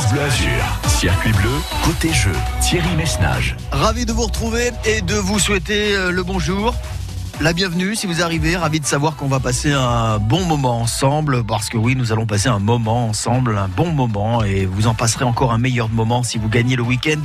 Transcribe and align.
France. 0.00 0.98
Circuit 0.98 1.32
bleu, 1.32 1.50
côté 1.84 2.12
jeu, 2.12 2.32
Thierry 2.62 2.94
Messnage. 2.96 3.56
Ravi 3.70 4.06
de 4.06 4.12
vous 4.12 4.24
retrouver 4.24 4.70
et 4.84 5.02
de 5.02 5.14
vous 5.14 5.38
souhaiter 5.38 5.94
euh, 5.94 6.10
le 6.10 6.22
bonjour. 6.22 6.74
La 7.42 7.54
bienvenue 7.54 7.96
si 7.96 8.06
vous 8.06 8.20
arrivez, 8.20 8.54
ravi 8.54 8.80
de 8.80 8.84
savoir 8.84 9.16
qu'on 9.16 9.26
va 9.26 9.40
passer 9.40 9.72
un 9.72 10.18
bon 10.18 10.44
moment 10.44 10.78
ensemble, 10.78 11.42
parce 11.42 11.70
que 11.70 11.78
oui, 11.78 11.96
nous 11.96 12.12
allons 12.12 12.26
passer 12.26 12.50
un 12.50 12.58
moment 12.58 13.08
ensemble, 13.08 13.56
un 13.56 13.66
bon 13.66 13.92
moment, 13.92 14.44
et 14.44 14.66
vous 14.66 14.86
en 14.86 14.94
passerez 14.94 15.24
encore 15.24 15.50
un 15.50 15.56
meilleur 15.56 15.88
moment 15.88 16.22
si 16.22 16.36
vous 16.36 16.50
gagnez 16.50 16.76
le 16.76 16.82
week-end 16.82 17.22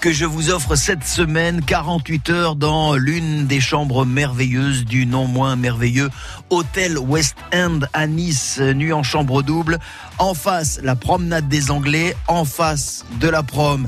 que 0.00 0.10
je 0.10 0.24
vous 0.24 0.48
offre 0.48 0.74
cette 0.74 1.04
semaine, 1.04 1.62
48 1.62 2.30
heures 2.30 2.56
dans 2.56 2.94
l'une 2.94 3.46
des 3.46 3.60
chambres 3.60 4.06
merveilleuses 4.06 4.86
du 4.86 5.04
non 5.04 5.26
moins 5.26 5.54
merveilleux 5.54 6.08
Hôtel 6.48 6.98
West 6.98 7.36
End 7.52 7.80
à 7.92 8.06
Nice, 8.06 8.58
nuit 8.58 8.94
en 8.94 9.02
chambre 9.02 9.42
double, 9.42 9.80
en 10.18 10.32
face 10.32 10.80
la 10.82 10.96
promenade 10.96 11.46
des 11.46 11.70
Anglais, 11.70 12.16
en 12.26 12.46
face 12.46 13.04
de 13.20 13.28
la 13.28 13.42
prom 13.42 13.86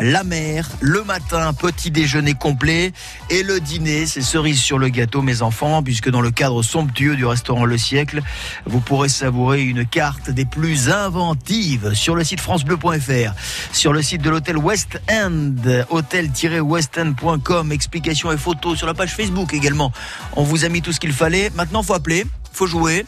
la 0.00 0.24
mer, 0.24 0.68
le 0.80 1.02
matin, 1.04 1.52
petit 1.52 1.90
déjeuner 1.90 2.34
complet 2.34 2.92
et 3.30 3.42
le 3.42 3.60
dîner, 3.60 4.06
c'est 4.06 4.22
cerise 4.22 4.60
sur 4.60 4.78
le 4.78 4.88
gâteau 4.88 5.22
mes 5.22 5.42
enfants, 5.42 5.82
puisque 5.82 6.10
dans 6.10 6.20
le 6.20 6.30
cadre 6.30 6.62
somptueux 6.62 7.16
du 7.16 7.24
restaurant 7.24 7.64
Le 7.64 7.78
Siècle, 7.78 8.22
vous 8.66 8.80
pourrez 8.80 9.08
savourer 9.08 9.62
une 9.62 9.86
carte 9.86 10.30
des 10.30 10.44
plus 10.44 10.90
inventives 10.90 11.94
sur 11.94 12.14
le 12.14 12.24
site 12.24 12.40
francebleu.fr, 12.40 13.32
sur 13.72 13.92
le 13.92 14.02
site 14.02 14.22
de 14.22 14.30
l'hôtel 14.30 14.58
West 14.58 15.00
End, 15.10 15.54
hôtel-westend.com, 15.90 17.72
explications 17.72 18.32
et 18.32 18.36
photos 18.36 18.78
sur 18.78 18.86
la 18.86 18.94
page 18.94 19.14
Facebook 19.14 19.54
également. 19.54 19.92
On 20.34 20.42
vous 20.42 20.64
a 20.64 20.68
mis 20.68 20.82
tout 20.82 20.92
ce 20.92 21.00
qu'il 21.00 21.12
fallait. 21.12 21.50
Maintenant, 21.54 21.82
faut 21.82 21.94
appeler, 21.94 22.26
faut 22.52 22.66
jouer, 22.66 23.06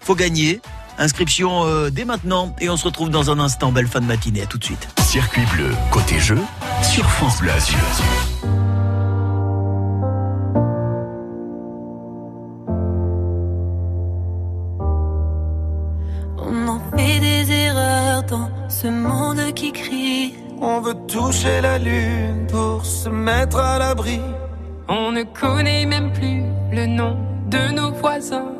faut 0.00 0.14
gagner. 0.14 0.60
Inscription 1.00 1.64
euh, 1.64 1.88
dès 1.88 2.04
maintenant 2.04 2.54
et 2.60 2.68
on 2.68 2.76
se 2.76 2.84
retrouve 2.84 3.08
dans 3.08 3.30
un 3.30 3.38
instant. 3.38 3.72
Belle 3.72 3.86
fin 3.86 4.00
de 4.00 4.06
matinée, 4.06 4.42
à 4.42 4.46
tout 4.46 4.58
de 4.58 4.64
suite. 4.64 4.86
Circuit 5.00 5.46
bleu, 5.54 5.70
côté 5.90 6.20
jeu, 6.20 6.38
sur 6.82 7.08
France 7.08 7.40
Bleu 7.40 7.50
Azur. 7.50 7.78
On 16.36 16.68
en 16.68 16.80
fait 16.94 17.20
des 17.20 17.50
erreurs 17.50 18.22
dans 18.24 18.50
ce 18.68 18.88
monde 18.88 19.54
qui 19.54 19.72
crie. 19.72 20.34
On 20.60 20.82
veut 20.82 20.96
toucher 21.08 21.62
la 21.62 21.78
lune 21.78 22.46
pour 22.50 22.84
se 22.84 23.08
mettre 23.08 23.58
à 23.58 23.78
l'abri. 23.78 24.20
On 24.86 25.12
ne 25.12 25.22
connaît 25.22 25.86
même 25.86 26.12
plus 26.12 26.42
le 26.70 26.84
nom 26.84 27.16
de 27.46 27.72
nos 27.72 27.90
voisins. 27.92 28.59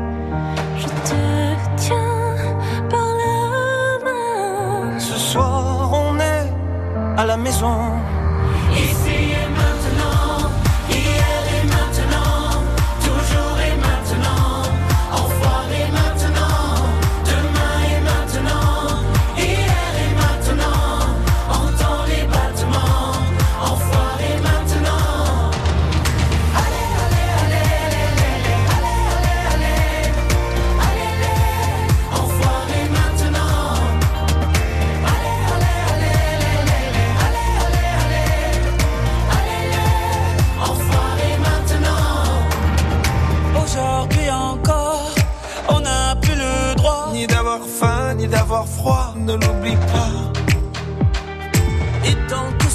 Te 1.11 1.81
tiens 1.83 2.35
par 2.89 3.09
la 3.21 4.05
main. 4.05 4.99
Ce 4.99 5.17
soir, 5.17 5.91
on 5.91 6.17
est 6.19 6.47
à 7.17 7.25
la 7.25 7.37
maison. 7.37 7.77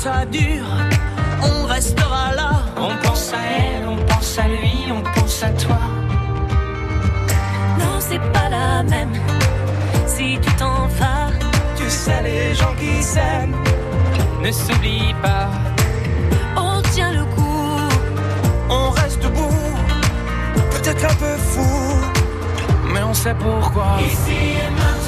Ça 0.06 0.24
dure, 0.26 0.70
on 1.42 1.66
restera 1.66 2.32
là. 2.40 2.52
On 2.76 2.94
pense 3.04 3.32
à 3.32 3.42
elle, 3.58 3.88
on 3.88 3.96
pense 4.10 4.38
à 4.38 4.46
lui, 4.46 4.76
on 4.98 5.02
pense 5.14 5.42
à 5.42 5.50
toi. 5.64 5.80
Non, 7.80 7.96
c'est 7.98 8.24
pas 8.36 8.48
la 8.48 8.84
même. 8.84 9.14
Si 10.06 10.38
tu 10.44 10.52
t'en 10.60 10.86
vas, 10.98 11.30
Tu 11.76 11.90
sais, 11.90 12.22
les 12.22 12.54
gens 12.54 12.74
qui 12.80 13.02
s'aiment. 13.02 13.56
Ne 14.44 14.52
s'oublie 14.52 15.12
pas, 15.26 15.48
on 16.56 16.80
tient 16.94 17.12
le 17.20 17.24
coup. 17.34 17.70
On 18.70 18.90
reste 18.90 19.20
debout, 19.24 19.64
peut-être 20.74 21.04
un 21.12 21.16
peu 21.24 21.36
fou. 21.50 21.76
Mais 22.92 23.02
on 23.02 23.14
sait 23.22 23.34
pourquoi. 23.46 23.88
Ici 24.12 24.38
et 24.64 24.70
maintenant, 24.70 25.05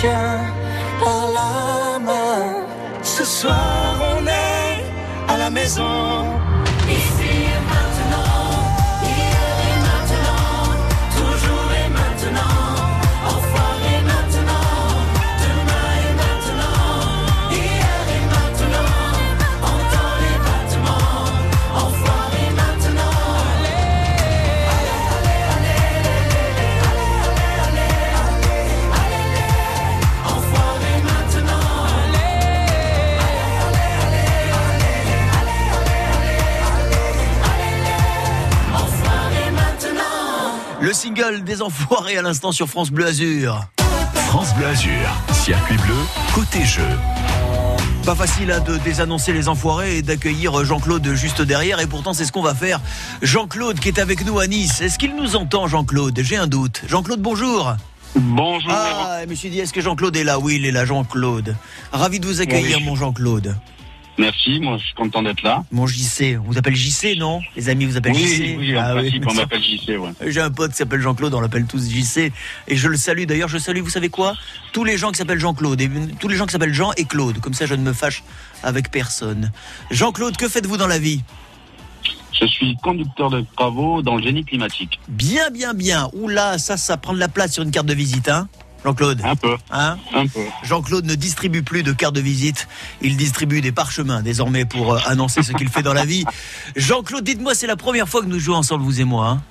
tiens 0.00 0.40
par 1.02 1.22
la 1.38 1.98
main. 1.98 2.66
Ce 3.02 3.24
soir, 3.24 3.96
on 4.14 4.26
est 4.26 4.84
à 5.28 5.36
la 5.38 5.50
maison. 5.50 6.09
Single 41.00 41.44
des 41.44 41.62
enfoirés 41.62 42.18
à 42.18 42.22
l'instant 42.22 42.52
sur 42.52 42.68
France 42.68 42.90
Bleu 42.90 43.06
Azur. 43.06 43.64
France 44.28 44.54
Bleu 44.54 44.66
Azur, 44.66 45.08
circuit 45.32 45.78
bleu, 45.78 45.94
côté 46.34 46.62
jeu. 46.62 46.86
Pas 48.04 48.14
facile 48.14 48.52
hein, 48.52 48.60
de 48.60 48.76
désannoncer 48.76 49.32
les 49.32 49.48
enfoirés 49.48 49.96
et 49.96 50.02
d'accueillir 50.02 50.62
Jean-Claude 50.62 51.14
juste 51.14 51.40
derrière. 51.40 51.80
Et 51.80 51.86
pourtant, 51.86 52.12
c'est 52.12 52.26
ce 52.26 52.32
qu'on 52.32 52.42
va 52.42 52.54
faire. 52.54 52.82
Jean-Claude 53.22 53.80
qui 53.80 53.88
est 53.88 53.98
avec 53.98 54.26
nous 54.26 54.38
à 54.40 54.46
Nice. 54.46 54.82
Est-ce 54.82 54.98
qu'il 54.98 55.16
nous 55.16 55.36
entend, 55.36 55.68
Jean-Claude? 55.68 56.20
J'ai 56.22 56.36
un 56.36 56.46
doute. 56.46 56.82
Jean-Claude, 56.86 57.22
bonjour. 57.22 57.74
Bonjour. 58.14 58.70
Ah, 58.70 59.20
je 59.24 59.30
me 59.30 59.34
suis 59.34 59.48
dit, 59.48 59.60
est-ce 59.60 59.72
que 59.72 59.80
Jean-Claude 59.80 60.14
est 60.16 60.24
là? 60.24 60.38
Oui, 60.38 60.56
il 60.56 60.66
est 60.66 60.72
là, 60.72 60.84
Jean-Claude. 60.84 61.56
Ravi 61.92 62.20
de 62.20 62.26
vous 62.26 62.42
accueillir, 62.42 62.76
Oui. 62.76 62.84
mon 62.84 62.94
Jean-Claude. 62.94 63.56
Merci, 64.20 64.60
moi 64.60 64.76
je 64.78 64.84
suis 64.84 64.94
content 64.94 65.22
d'être 65.22 65.42
là. 65.42 65.64
Mon 65.72 65.86
JC, 65.86 66.36
on 66.38 66.42
vous 66.42 66.58
appelle 66.58 66.76
JC, 66.76 67.16
non? 67.18 67.40
Les 67.56 67.70
amis 67.70 67.86
vous 67.86 67.96
appellent 67.96 68.12
Oui, 68.12 68.26
JC 68.26 68.56
oui, 68.58 68.76
en 68.76 68.80
Ah 68.82 68.94
principe, 68.94 69.24
on 69.26 69.34
m'appelle 69.40 69.62
JC, 69.62 69.88
ouais. 69.98 70.10
J'ai 70.26 70.40
un 70.42 70.50
pote 70.50 70.72
qui 70.72 70.76
s'appelle 70.76 71.00
Jean-Claude, 71.00 71.32
on 71.34 71.40
l'appelle 71.40 71.64
tous 71.66 71.88
JC. 71.90 72.30
Et 72.68 72.76
je 72.76 72.88
le 72.88 72.96
salue 72.96 73.24
d'ailleurs, 73.24 73.48
je 73.48 73.56
salue, 73.58 73.80
vous 73.80 73.88
savez 73.90 74.10
quoi? 74.10 74.34
Tous 74.72 74.84
les 74.84 74.98
gens 74.98 75.10
qui 75.10 75.16
s'appellent 75.18 75.40
Jean-Claude, 75.40 75.80
tous 76.20 76.28
les 76.28 76.36
gens 76.36 76.44
qui 76.46 76.52
s'appellent 76.52 76.74
Jean 76.74 76.92
et 76.98 77.04
Claude. 77.04 77.40
Comme 77.40 77.54
ça, 77.54 77.64
je 77.66 77.74
ne 77.74 77.82
me 77.82 77.92
fâche 77.94 78.22
avec 78.62 78.90
personne. 78.90 79.50
Jean-Claude, 79.90 80.36
que 80.36 80.48
faites-vous 80.48 80.76
dans 80.76 80.86
la 80.86 80.98
vie? 80.98 81.22
Je 82.38 82.46
suis 82.46 82.76
conducteur 82.82 83.30
de 83.30 83.44
travaux 83.56 84.02
dans 84.02 84.16
le 84.16 84.22
génie 84.22 84.44
climatique. 84.44 84.98
Bien, 85.08 85.50
bien, 85.50 85.74
bien. 85.74 86.08
Oula, 86.14 86.58
ça, 86.58 86.76
ça 86.76 86.96
prend 86.96 87.12
de 87.12 87.18
la 87.18 87.28
place 87.28 87.52
sur 87.54 87.62
une 87.62 87.70
carte 87.70 87.86
de 87.86 87.94
visite, 87.94 88.28
hein 88.28 88.48
Jean-Claude 88.84 89.20
Un 89.24 89.36
peu, 89.36 89.56
Hein 89.70 89.98
un 90.14 90.26
peu. 90.26 90.40
Jean-Claude 90.62 91.04
ne 91.04 91.14
distribue 91.14 91.62
plus 91.62 91.82
de 91.82 91.92
cartes 91.92 92.14
de 92.14 92.20
visite, 92.20 92.66
il 93.02 93.16
distribue 93.16 93.60
des 93.60 93.72
parchemins 93.72 94.22
désormais 94.22 94.64
pour 94.64 94.94
euh, 94.94 94.98
annoncer 95.06 95.42
ce 95.42 95.52
qu'il 95.52 95.68
fait 95.68 95.82
dans 95.82 95.92
la 95.92 96.04
vie. 96.04 96.24
Jean-Claude, 96.76 97.24
dites-moi, 97.24 97.54
c'est 97.54 97.66
la 97.66 97.76
première 97.76 98.08
fois 98.08 98.22
que 98.22 98.26
nous 98.26 98.38
jouons 98.38 98.56
ensemble, 98.56 98.82
vous 98.84 99.00
et 99.00 99.04
moi. 99.04 99.28
hein 99.28 99.42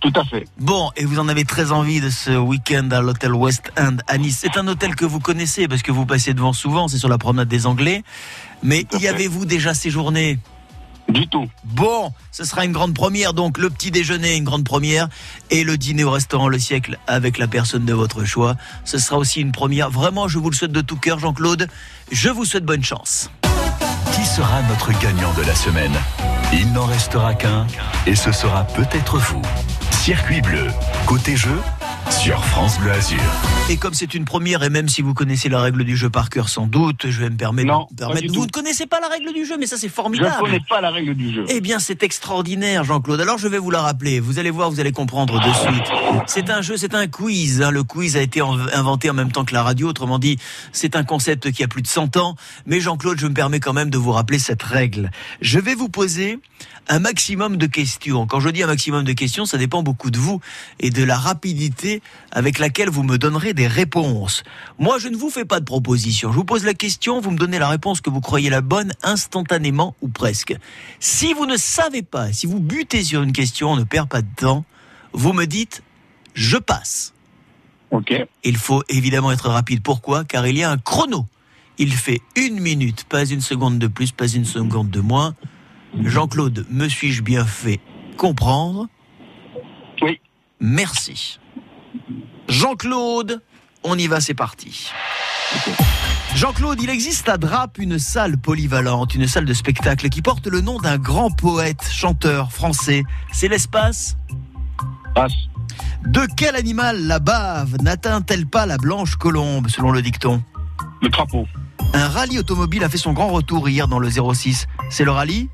Tout 0.00 0.12
à 0.16 0.24
fait. 0.24 0.46
Bon, 0.58 0.90
et 0.96 1.04
vous 1.04 1.18
en 1.18 1.28
avez 1.28 1.44
très 1.44 1.70
envie 1.70 2.00
de 2.00 2.08
ce 2.10 2.30
week-end 2.36 2.88
à 2.92 3.00
l'hôtel 3.02 3.34
West 3.34 3.70
End 3.78 3.96
à 4.08 4.16
Nice. 4.18 4.38
C'est 4.40 4.56
un 4.58 4.66
hôtel 4.66 4.94
que 4.96 5.04
vous 5.04 5.20
connaissez 5.20 5.68
parce 5.68 5.82
que 5.82 5.92
vous 5.92 6.06
passez 6.06 6.32
devant 6.34 6.52
souvent, 6.54 6.88
c'est 6.88 6.98
sur 6.98 7.08
la 7.10 7.18
promenade 7.18 7.48
des 7.48 7.66
Anglais. 7.66 8.02
Mais 8.62 8.86
y 8.98 9.06
avez-vous 9.06 9.44
déjà 9.44 9.74
séjourné? 9.74 10.38
Du 11.12 11.26
tout. 11.28 11.48
Bon, 11.64 12.12
ce 12.30 12.44
sera 12.44 12.64
une 12.64 12.72
grande 12.72 12.94
première, 12.94 13.34
donc 13.34 13.58
le 13.58 13.68
petit 13.68 13.90
déjeuner, 13.90 14.36
une 14.36 14.44
grande 14.44 14.64
première, 14.64 15.08
et 15.50 15.62
le 15.62 15.76
dîner 15.76 16.04
au 16.04 16.10
restaurant 16.10 16.48
Le 16.48 16.58
Siècle 16.58 16.98
avec 17.06 17.36
la 17.36 17.46
personne 17.46 17.84
de 17.84 17.92
votre 17.92 18.24
choix. 18.24 18.56
Ce 18.84 18.98
sera 18.98 19.18
aussi 19.18 19.40
une 19.40 19.52
première. 19.52 19.90
Vraiment, 19.90 20.26
je 20.26 20.38
vous 20.38 20.48
le 20.48 20.56
souhaite 20.56 20.72
de 20.72 20.80
tout 20.80 20.96
cœur, 20.96 21.18
Jean-Claude. 21.18 21.68
Je 22.10 22.30
vous 22.30 22.44
souhaite 22.46 22.64
bonne 22.64 22.82
chance. 22.82 23.30
Qui 24.14 24.24
sera 24.24 24.62
notre 24.62 24.98
gagnant 25.00 25.32
de 25.34 25.42
la 25.42 25.54
semaine? 25.54 25.92
Il 26.52 26.72
n'en 26.72 26.86
restera 26.86 27.34
qu'un 27.34 27.66
et 28.06 28.14
ce 28.14 28.32
sera 28.32 28.64
peut-être 28.64 29.18
vous. 29.18 29.42
Circuit 29.90 30.40
bleu, 30.40 30.68
côté 31.06 31.36
jeu, 31.36 31.58
sur 32.10 32.44
France 32.44 32.78
Bleu 32.78 32.92
Azur. 32.92 33.18
Et 33.70 33.76
comme 33.76 33.94
c'est 33.94 34.14
une 34.14 34.24
première, 34.24 34.62
et 34.62 34.70
même 34.70 34.88
si 34.88 35.02
vous 35.02 35.14
connaissez 35.14 35.48
la 35.48 35.60
règle 35.60 35.84
du 35.84 35.96
jeu 35.96 36.10
par 36.10 36.28
cœur 36.30 36.48
sans 36.48 36.66
doute, 36.66 37.06
je 37.08 37.20
vais 37.20 37.30
me 37.30 37.36
permettre. 37.36 37.68
Non, 37.68 37.86
me 37.90 37.96
permettre- 37.96 38.26
vous 38.28 38.34
tout. 38.34 38.44
ne 38.46 38.50
connaissez 38.50 38.86
pas 38.86 39.00
la 39.00 39.08
règle 39.08 39.32
du 39.32 39.44
jeu, 39.46 39.56
mais 39.58 39.66
ça 39.66 39.76
c'est 39.76 39.86
Je 39.86 39.92
ne 39.92 39.96
formidable. 39.96 40.36
connais 40.40 40.60
pas 40.68 40.80
la 40.80 40.90
règle 40.90 41.14
du 41.14 41.32
jeu. 41.32 41.44
Eh 41.48 41.60
bien, 41.60 41.78
c'est 41.78 42.02
extraordinaire, 42.02 42.84
Jean-Claude. 42.84 43.20
Alors, 43.20 43.38
je 43.38 43.48
vais 43.48 43.58
vous 43.58 43.70
la 43.70 43.80
rappeler. 43.82 44.20
Vous 44.20 44.38
allez 44.38 44.50
voir, 44.50 44.70
vous 44.70 44.80
allez 44.80 44.92
comprendre 44.92 45.38
de 45.40 45.52
suite. 45.54 45.84
C'est 46.26 46.50
un 46.50 46.60
jeu, 46.60 46.76
c'est 46.76 46.94
un 46.94 47.06
quiz. 47.06 47.62
hein. 47.62 47.70
Le 47.70 47.82
quiz 47.84 48.16
a 48.16 48.20
été 48.22 48.42
en- 48.42 48.58
inventé 48.72 49.08
en 49.10 49.14
même 49.14 49.32
temps 49.32 49.44
que 49.44 49.54
la 49.54 49.62
radio. 49.62 49.88
Autrement 49.88 50.18
dit, 50.18 50.38
c'est 50.72 50.96
un 50.96 51.04
concept 51.04 51.50
qui 51.52 51.62
a 51.64 51.68
plus 51.68 51.82
de 51.82 51.88
100 51.88 52.16
ans. 52.16 52.36
Mais 52.66 52.80
Jean-Claude, 52.80 53.18
je 53.18 53.26
me 53.26 53.34
permets 53.34 53.60
quand 53.60 53.72
même 53.72 53.90
de 53.90 53.98
vous 53.98 54.12
rappeler 54.12 54.38
cette 54.38 54.62
règle. 54.62 55.10
Je 55.40 55.58
vais 55.58 55.74
vous 55.74 55.88
poser 55.88 56.38
un 56.88 56.98
maximum 56.98 57.56
de 57.56 57.66
questions. 57.66 58.26
Quand 58.26 58.40
je 58.40 58.48
dis 58.48 58.62
un 58.62 58.66
maximum 58.66 59.04
de 59.04 59.12
questions, 59.12 59.46
ça 59.46 59.56
dépend 59.56 59.82
beaucoup 59.84 60.10
de 60.10 60.18
vous 60.18 60.40
et 60.80 60.90
de 60.90 61.04
la 61.04 61.16
rapidité 61.16 61.91
avec 62.30 62.58
laquelle 62.58 62.88
vous 62.88 63.02
me 63.02 63.18
donnerez 63.18 63.52
des 63.52 63.66
réponses. 63.66 64.44
Moi, 64.78 64.98
je 64.98 65.08
ne 65.08 65.16
vous 65.16 65.28
fais 65.28 65.44
pas 65.44 65.60
de 65.60 65.64
proposition. 65.64 66.30
Je 66.30 66.36
vous 66.36 66.44
pose 66.44 66.64
la 66.64 66.74
question, 66.74 67.20
vous 67.20 67.32
me 67.32 67.38
donnez 67.38 67.58
la 67.58 67.68
réponse 67.68 68.00
que 68.00 68.08
vous 68.08 68.20
croyez 68.20 68.48
la 68.48 68.60
bonne 68.60 68.92
instantanément 69.02 69.94
ou 70.00 70.08
presque. 70.08 70.56
Si 71.00 71.34
vous 71.34 71.46
ne 71.46 71.56
savez 71.56 72.02
pas, 72.02 72.32
si 72.32 72.46
vous 72.46 72.60
butez 72.60 73.02
sur 73.02 73.22
une 73.22 73.32
question, 73.32 73.72
on 73.72 73.76
ne 73.76 73.84
perd 73.84 74.08
pas 74.08 74.22
de 74.22 74.34
temps, 74.36 74.64
vous 75.12 75.32
me 75.32 75.46
dites 75.46 75.82
je 76.34 76.56
passe. 76.56 77.12
Ok. 77.90 78.14
Il 78.42 78.56
faut 78.56 78.82
évidemment 78.88 79.32
être 79.32 79.50
rapide. 79.50 79.82
Pourquoi? 79.82 80.24
Car 80.24 80.46
il 80.46 80.56
y 80.56 80.62
a 80.62 80.70
un 80.70 80.78
chrono. 80.78 81.26
Il 81.78 81.92
fait 81.92 82.20
une 82.36 82.60
minute, 82.60 83.04
pas 83.04 83.24
une 83.24 83.40
seconde 83.40 83.78
de 83.78 83.86
plus, 83.86 84.12
pas 84.12 84.28
une 84.28 84.44
seconde 84.44 84.90
de 84.90 85.00
moins. 85.00 85.34
Jean-Claude, 86.02 86.66
me 86.70 86.88
suis-je 86.88 87.22
bien 87.22 87.44
fait 87.44 87.80
comprendre? 88.16 88.88
Oui. 90.00 90.20
Merci. 90.60 91.38
Jean-Claude, 92.48 93.40
on 93.82 93.98
y 93.98 94.06
va, 94.06 94.20
c'est 94.20 94.34
parti. 94.34 94.90
Jean-Claude, 96.34 96.80
il 96.82 96.88
existe 96.88 97.28
à 97.28 97.36
Drape 97.36 97.78
une 97.78 97.98
salle 97.98 98.38
polyvalente, 98.38 99.14
une 99.14 99.26
salle 99.26 99.44
de 99.44 99.52
spectacle 99.52 100.08
qui 100.08 100.22
porte 100.22 100.46
le 100.46 100.60
nom 100.60 100.78
d'un 100.78 100.96
grand 100.96 101.30
poète, 101.30 101.88
chanteur 101.90 102.52
français. 102.52 103.04
C'est 103.32 103.48
l'espace 103.48 104.16
Passe. 105.14 105.34
De 106.06 106.22
quel 106.36 106.56
animal 106.56 107.06
la 107.06 107.18
bave 107.18 107.76
n'atteint-elle 107.82 108.46
pas 108.46 108.66
la 108.66 108.78
blanche 108.78 109.16
colombe, 109.16 109.68
selon 109.68 109.90
le 109.90 110.00
dicton? 110.00 110.42
Le 111.02 111.10
crapaud. 111.10 111.46
Un 111.92 112.08
rallye 112.08 112.38
automobile 112.38 112.82
a 112.84 112.88
fait 112.88 112.98
son 112.98 113.12
grand 113.12 113.28
retour 113.28 113.68
hier 113.68 113.88
dans 113.88 113.98
le 113.98 114.08
06. 114.10 114.66
C'est 114.88 115.04
le 115.04 115.10
rallye? 115.10 115.50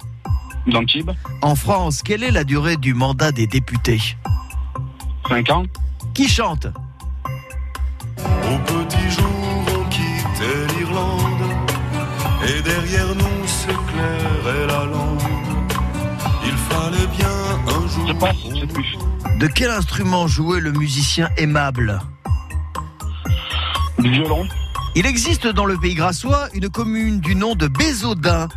D'Antibes. 0.67 1.11
En 1.43 1.57
France, 1.57 2.03
quelle 2.03 2.23
est 2.23 2.31
la 2.31 2.45
durée 2.45 2.77
du 2.77 2.95
mandat 2.95 3.33
des 3.33 3.47
députés? 3.47 4.17
5 5.29 5.51
ans. 5.51 5.65
Qui 6.19 6.27
chante 6.27 6.67
Au 8.17 8.59
petit 8.67 9.09
jour, 9.09 9.25
on 9.69 9.89
quittait 9.89 10.77
l'Irlande, 10.77 11.45
et 12.43 12.61
derrière 12.61 13.15
nous 13.15 13.47
s'éclairait 13.47 14.67
la 14.67 14.85
lande. 14.87 15.23
Il 16.45 16.57
fallait 16.57 17.07
bien 17.17 17.31
un 17.69 17.87
jour. 17.87 18.09
Je 18.09 18.13
passe, 18.15 18.37
je 18.53 18.59
sais 18.59 18.67
plus. 18.67 18.99
De 19.39 19.47
quel 19.47 19.71
instrument 19.71 20.27
jouait 20.27 20.59
le 20.59 20.73
musicien 20.73 21.29
aimable 21.37 22.01
Du 24.01 24.11
violon. 24.11 24.45
Il 24.97 25.07
existe 25.07 25.47
dans 25.47 25.67
le 25.67 25.79
pays 25.79 25.95
grassois 25.95 26.49
une 26.53 26.69
commune 26.69 27.21
du 27.21 27.37
nom 27.37 27.55
de 27.55 27.69
Bézaudun. 27.69 28.49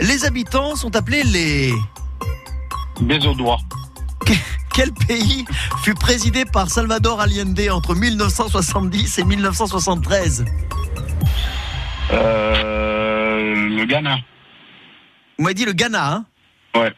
Les 0.00 0.24
habitants 0.24 0.74
sont 0.74 0.96
appelés 0.96 1.22
les... 1.22 1.72
Doigt. 3.36 3.58
Quel 4.74 4.92
pays 4.92 5.44
fut 5.82 5.94
présidé 5.94 6.44
par 6.44 6.68
Salvador 6.68 7.20
Allende 7.20 7.60
entre 7.70 7.94
1970 7.94 9.18
et 9.18 9.24
1973 9.24 10.44
Euh, 12.10 13.68
le 13.68 13.84
Ghana. 13.86 14.16
Vous 15.38 15.44
m'avez 15.44 15.54
dit 15.54 15.64
le 15.64 15.72
Ghana, 15.72 16.12
hein? 16.12 16.24
Ouais. 16.76 16.92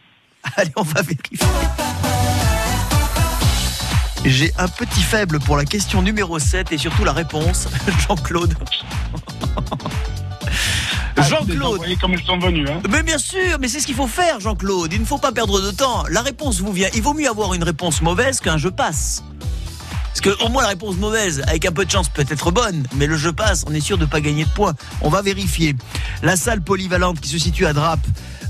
Allez, 0.57 0.73
on 0.77 0.83
va 0.83 1.03
vérifier. 1.03 1.39
J'ai 4.25 4.53
un 4.59 4.69
petit 4.69 5.03
faible 5.03 5.39
pour 5.39 5.57
la 5.57 5.65
question 5.65 6.03
numéro 6.03 6.39
7 6.39 6.73
et 6.73 6.79
surtout 6.79 7.05
la 7.05 7.13
réponse. 7.13 7.69
Jean-Claude. 8.09 8.55
Jean-Claude. 11.19 11.73
Vous 11.73 11.77
voyez 11.77 11.97
comme 11.97 12.13
ils 12.13 12.25
sont 12.25 12.39
venus, 12.39 12.69
hein. 12.69 12.81
Mais 12.91 13.03
bien 13.03 13.19
sûr, 13.19 13.59
mais 13.61 13.69
c'est 13.69 13.81
ce 13.81 13.87
qu'il 13.87 13.95
faut 13.95 14.07
faire, 14.07 14.41
Jean-Claude. 14.41 14.93
Il 14.93 15.01
ne 15.01 15.07
faut 15.07 15.19
pas 15.19 15.33
perdre 15.33 15.61
de 15.61 15.71
temps. 15.71 16.05
La 16.11 16.23
réponse 16.23 16.61
vous 16.61 16.73
vient. 16.73 16.89
Il 16.95 17.03
vaut 17.03 17.15
mieux 17.15 17.29
avoir 17.29 17.55
une 17.55 17.65
réponse 17.65 18.03
mauvaise 18.03 18.41
qu'un 18.41 18.59
je 18.59 18.69
passe. 18.69 19.25
Parce 20.09 20.21
que 20.21 20.45
au 20.45 20.49
moins 20.49 20.63
la 20.63 20.71
réponse 20.71 20.97
mauvaise, 20.97 21.43
avec 21.47 21.67
un 21.67 21.73
peu 21.73 21.85
de 21.85 21.91
chance, 21.91 22.09
peut 22.09 22.25
être 22.29 22.51
bonne, 22.51 22.87
mais 22.95 23.07
le 23.07 23.17
je 23.17 23.29
passe, 23.29 23.65
on 23.69 23.75
est 23.75 23.81
sûr 23.81 23.99
de 23.99 24.07
pas 24.07 24.21
gagner 24.21 24.45
de 24.45 24.51
points. 24.51 24.75
On 25.03 25.11
va 25.11 25.21
vérifier. 25.23 25.77
La 26.23 26.37
salle 26.37 26.63
polyvalente 26.63 27.21
qui 27.21 27.29
se 27.29 27.39
situe 27.39 27.67
à 27.67 27.73
Drape 27.73 28.07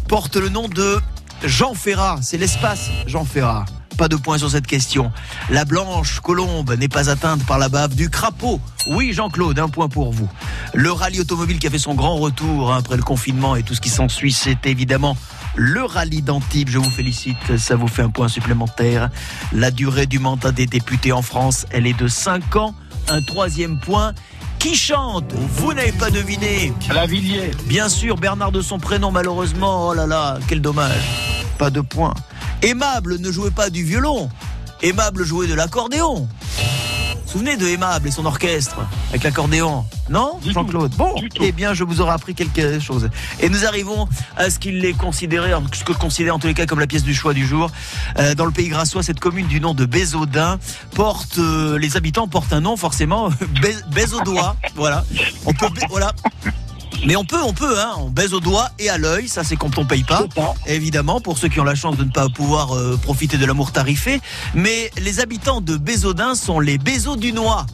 porte 0.08 0.36
le 0.36 0.48
nom 0.48 0.68
de 0.68 1.00
Jean 1.44 1.74
Ferrat. 1.74 2.20
C'est 2.22 2.38
l'espace 2.38 2.88
Jean 3.06 3.24
Ferrat. 3.24 3.64
Pas 3.96 4.08
de 4.08 4.16
points 4.16 4.36
sur 4.36 4.50
cette 4.50 4.66
question. 4.66 5.10
La 5.48 5.64
blanche 5.64 6.20
colombe 6.20 6.72
n'est 6.78 6.88
pas 6.88 7.08
atteinte 7.08 7.44
par 7.46 7.58
la 7.58 7.70
bave 7.70 7.94
du 7.94 8.10
crapaud. 8.10 8.60
Oui, 8.88 9.12
Jean-Claude, 9.14 9.58
un 9.58 9.68
point 9.68 9.88
pour 9.88 10.12
vous. 10.12 10.28
Le 10.74 10.92
rallye 10.92 11.20
automobile 11.20 11.58
qui 11.58 11.66
a 11.66 11.70
fait 11.70 11.78
son 11.78 11.94
grand 11.94 12.16
retour 12.16 12.72
hein, 12.72 12.78
après 12.78 12.96
le 12.96 13.02
confinement 13.02 13.56
et 13.56 13.62
tout 13.62 13.74
ce 13.74 13.80
qui 13.80 13.88
s'ensuit, 13.88 14.32
c'est 14.32 14.66
évidemment 14.66 15.16
le 15.54 15.82
rallye 15.82 16.20
d'Antibes. 16.20 16.68
Je 16.68 16.78
vous 16.78 16.90
félicite, 16.90 17.56
ça 17.56 17.76
vous 17.76 17.88
fait 17.88 18.02
un 18.02 18.10
point 18.10 18.28
supplémentaire. 18.28 19.08
La 19.52 19.70
durée 19.70 20.06
du 20.06 20.18
mandat 20.18 20.52
des 20.52 20.66
députés 20.66 21.12
en 21.12 21.22
France, 21.22 21.64
elle 21.70 21.86
est 21.86 21.98
de 21.98 22.08
5 22.08 22.56
ans. 22.56 22.74
Un 23.08 23.22
troisième 23.22 23.78
point. 23.78 24.12
Qui 24.58 24.74
chante 24.74 25.32
Vous 25.32 25.72
n'avez 25.72 25.92
pas 25.92 26.10
deviné. 26.10 26.72
La 26.92 27.06
Villiers. 27.06 27.50
Bien 27.66 27.88
sûr, 27.88 28.16
Bernard 28.16 28.52
de 28.52 28.60
son 28.60 28.78
prénom, 28.78 29.10
malheureusement. 29.10 29.88
Oh 29.88 29.94
là 29.94 30.06
là, 30.06 30.38
quel 30.48 30.60
dommage. 30.60 31.02
Pas 31.58 31.70
de 31.70 31.80
point. 31.80 32.14
Aimable 32.62 33.18
ne 33.18 33.30
jouait 33.30 33.50
pas 33.50 33.70
du 33.70 33.84
violon. 33.84 34.28
Aimable 34.82 35.24
jouait 35.24 35.46
de 35.46 35.54
l'accordéon. 35.54 36.28
Souvenez 37.26 37.56
de 37.56 37.66
Aimable 37.66 38.08
et 38.08 38.10
son 38.10 38.24
orchestre 38.24 38.76
avec 39.10 39.24
l'accordéon. 39.24 39.84
Non, 40.08 40.38
Jean-Claude. 40.46 40.94
Bon, 40.96 41.12
eh 41.40 41.52
bien, 41.52 41.74
je 41.74 41.84
vous 41.84 42.00
aurai 42.00 42.12
appris 42.12 42.34
quelque 42.34 42.78
chose. 42.78 43.10
Et 43.40 43.48
nous 43.50 43.66
arrivons 43.66 44.08
à 44.36 44.48
ce 44.48 44.58
qu'il 44.58 44.82
est 44.84 44.92
considéré, 44.94 45.50
ce 45.74 45.84
que 45.84 45.92
considère 45.92 46.36
en 46.36 46.38
tous 46.38 46.46
les 46.46 46.54
cas 46.54 46.66
comme 46.66 46.78
la 46.80 46.86
pièce 46.86 47.02
du 47.02 47.14
choix 47.14 47.34
du 47.34 47.46
jour. 47.46 47.70
Euh, 48.18 48.34
dans 48.34 48.46
le 48.46 48.52
pays 48.52 48.68
grassois, 48.68 49.02
cette 49.02 49.20
commune 49.20 49.48
du 49.48 49.60
nom 49.60 49.74
de 49.74 49.84
Bézaudun 49.84 50.58
porte, 50.94 51.38
euh, 51.38 51.78
les 51.78 51.96
habitants 51.96 52.28
portent 52.28 52.52
un 52.52 52.60
nom 52.60 52.76
forcément, 52.76 53.28
Bé- 53.60 53.74
Bézaudois. 53.92 54.56
Voilà. 54.76 55.04
On 55.44 55.52
peut, 55.52 55.66
voilà. 55.90 56.12
Mais 57.04 57.16
on 57.16 57.24
peut, 57.24 57.42
on 57.42 57.52
peut, 57.52 57.78
hein. 57.78 57.92
On 57.98 58.10
baise 58.10 58.32
au 58.32 58.40
doigt 58.40 58.70
et 58.78 58.88
à 58.88 58.98
l'œil. 58.98 59.28
Ça, 59.28 59.44
c'est 59.44 59.56
quand 59.56 59.78
on 59.78 59.84
paye 59.84 60.04
pas. 60.04 60.24
Évidemment, 60.66 61.20
pour 61.20 61.38
ceux 61.38 61.48
qui 61.48 61.60
ont 61.60 61.64
la 61.64 61.74
chance 61.74 61.96
de 61.96 62.04
ne 62.04 62.10
pas 62.10 62.28
pouvoir 62.28 62.74
euh, 62.74 62.96
profiter 62.96 63.36
de 63.38 63.44
l'amour 63.46 63.72
tarifé. 63.72 64.20
Mais 64.54 64.90
les 64.98 65.20
habitants 65.20 65.60
de 65.60 65.76
Bézodin 65.76 66.34
sont 66.34 66.58
les 66.60 66.78
Bézos 66.78 67.16
du 67.16 67.32
Noix. 67.32 67.66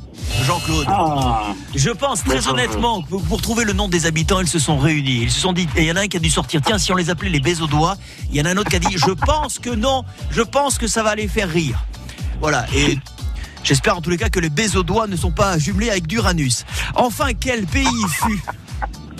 Jean-Claude. 0.45 0.87
Ah, 0.89 1.55
Je 1.75 1.91
pense 1.91 2.25
très 2.25 2.49
honnêtement 2.49 3.03
que 3.03 3.17
pour 3.17 3.41
trouver 3.41 3.65
le 3.65 3.73
nom 3.73 3.89
des 3.89 4.07
habitants, 4.07 4.41
ils 4.41 4.49
se 4.49 4.59
sont 4.59 4.79
réunis. 4.79 5.23
Ils 5.23 5.31
se 5.31 5.41
sont 5.41 5.53
dit, 5.53 5.69
et 5.77 5.83
il 5.83 5.87
y 5.87 5.93
en 5.93 5.97
a 5.97 6.01
un 6.01 6.09
qui 6.09 6.17
a 6.17 6.21
dû 6.21 6.31
sortir, 6.31 6.61
tiens, 6.65 6.79
si 6.79 6.93
on 6.93 6.97
les 6.97 7.11
appelait 7.11 7.31
les 7.31 7.41
Bézos 7.41 7.67
doigts, 7.67 7.97
il 8.31 8.37
y 8.37 8.41
en 8.41 8.45
a 8.45 8.51
un 8.51 8.57
autre 8.57 8.71
qui 8.71 8.77
a 8.77 8.81
dit, 8.81 8.97
je 8.97 9.11
pense 9.11 9.59
que 9.59 9.71
non, 9.71 10.05
je 10.31 10.43
pense 10.43 10.79
que 10.79 10.87
ça 10.87 11.03
va 11.03 11.15
les 11.15 11.29
faire 11.29 11.49
rire. 11.49 11.85
Voilà, 12.41 12.67
et 12.75 12.99
j'espère 13.63 13.97
en 13.97 14.01
tous 14.01 14.11
les 14.11 14.17
cas 14.17 14.29
que 14.29 14.41
les 14.41 14.51
Bézos 14.51 14.83
doigts 14.83 15.07
ne 15.07 15.17
sont 15.17 15.31
pas 15.31 15.59
jumelés 15.59 15.91
avec 15.91 16.07
d'Uranus. 16.07 16.65
Enfin, 16.95 17.35
quel 17.39 17.67
pays 17.67 17.87
fut 18.09 18.43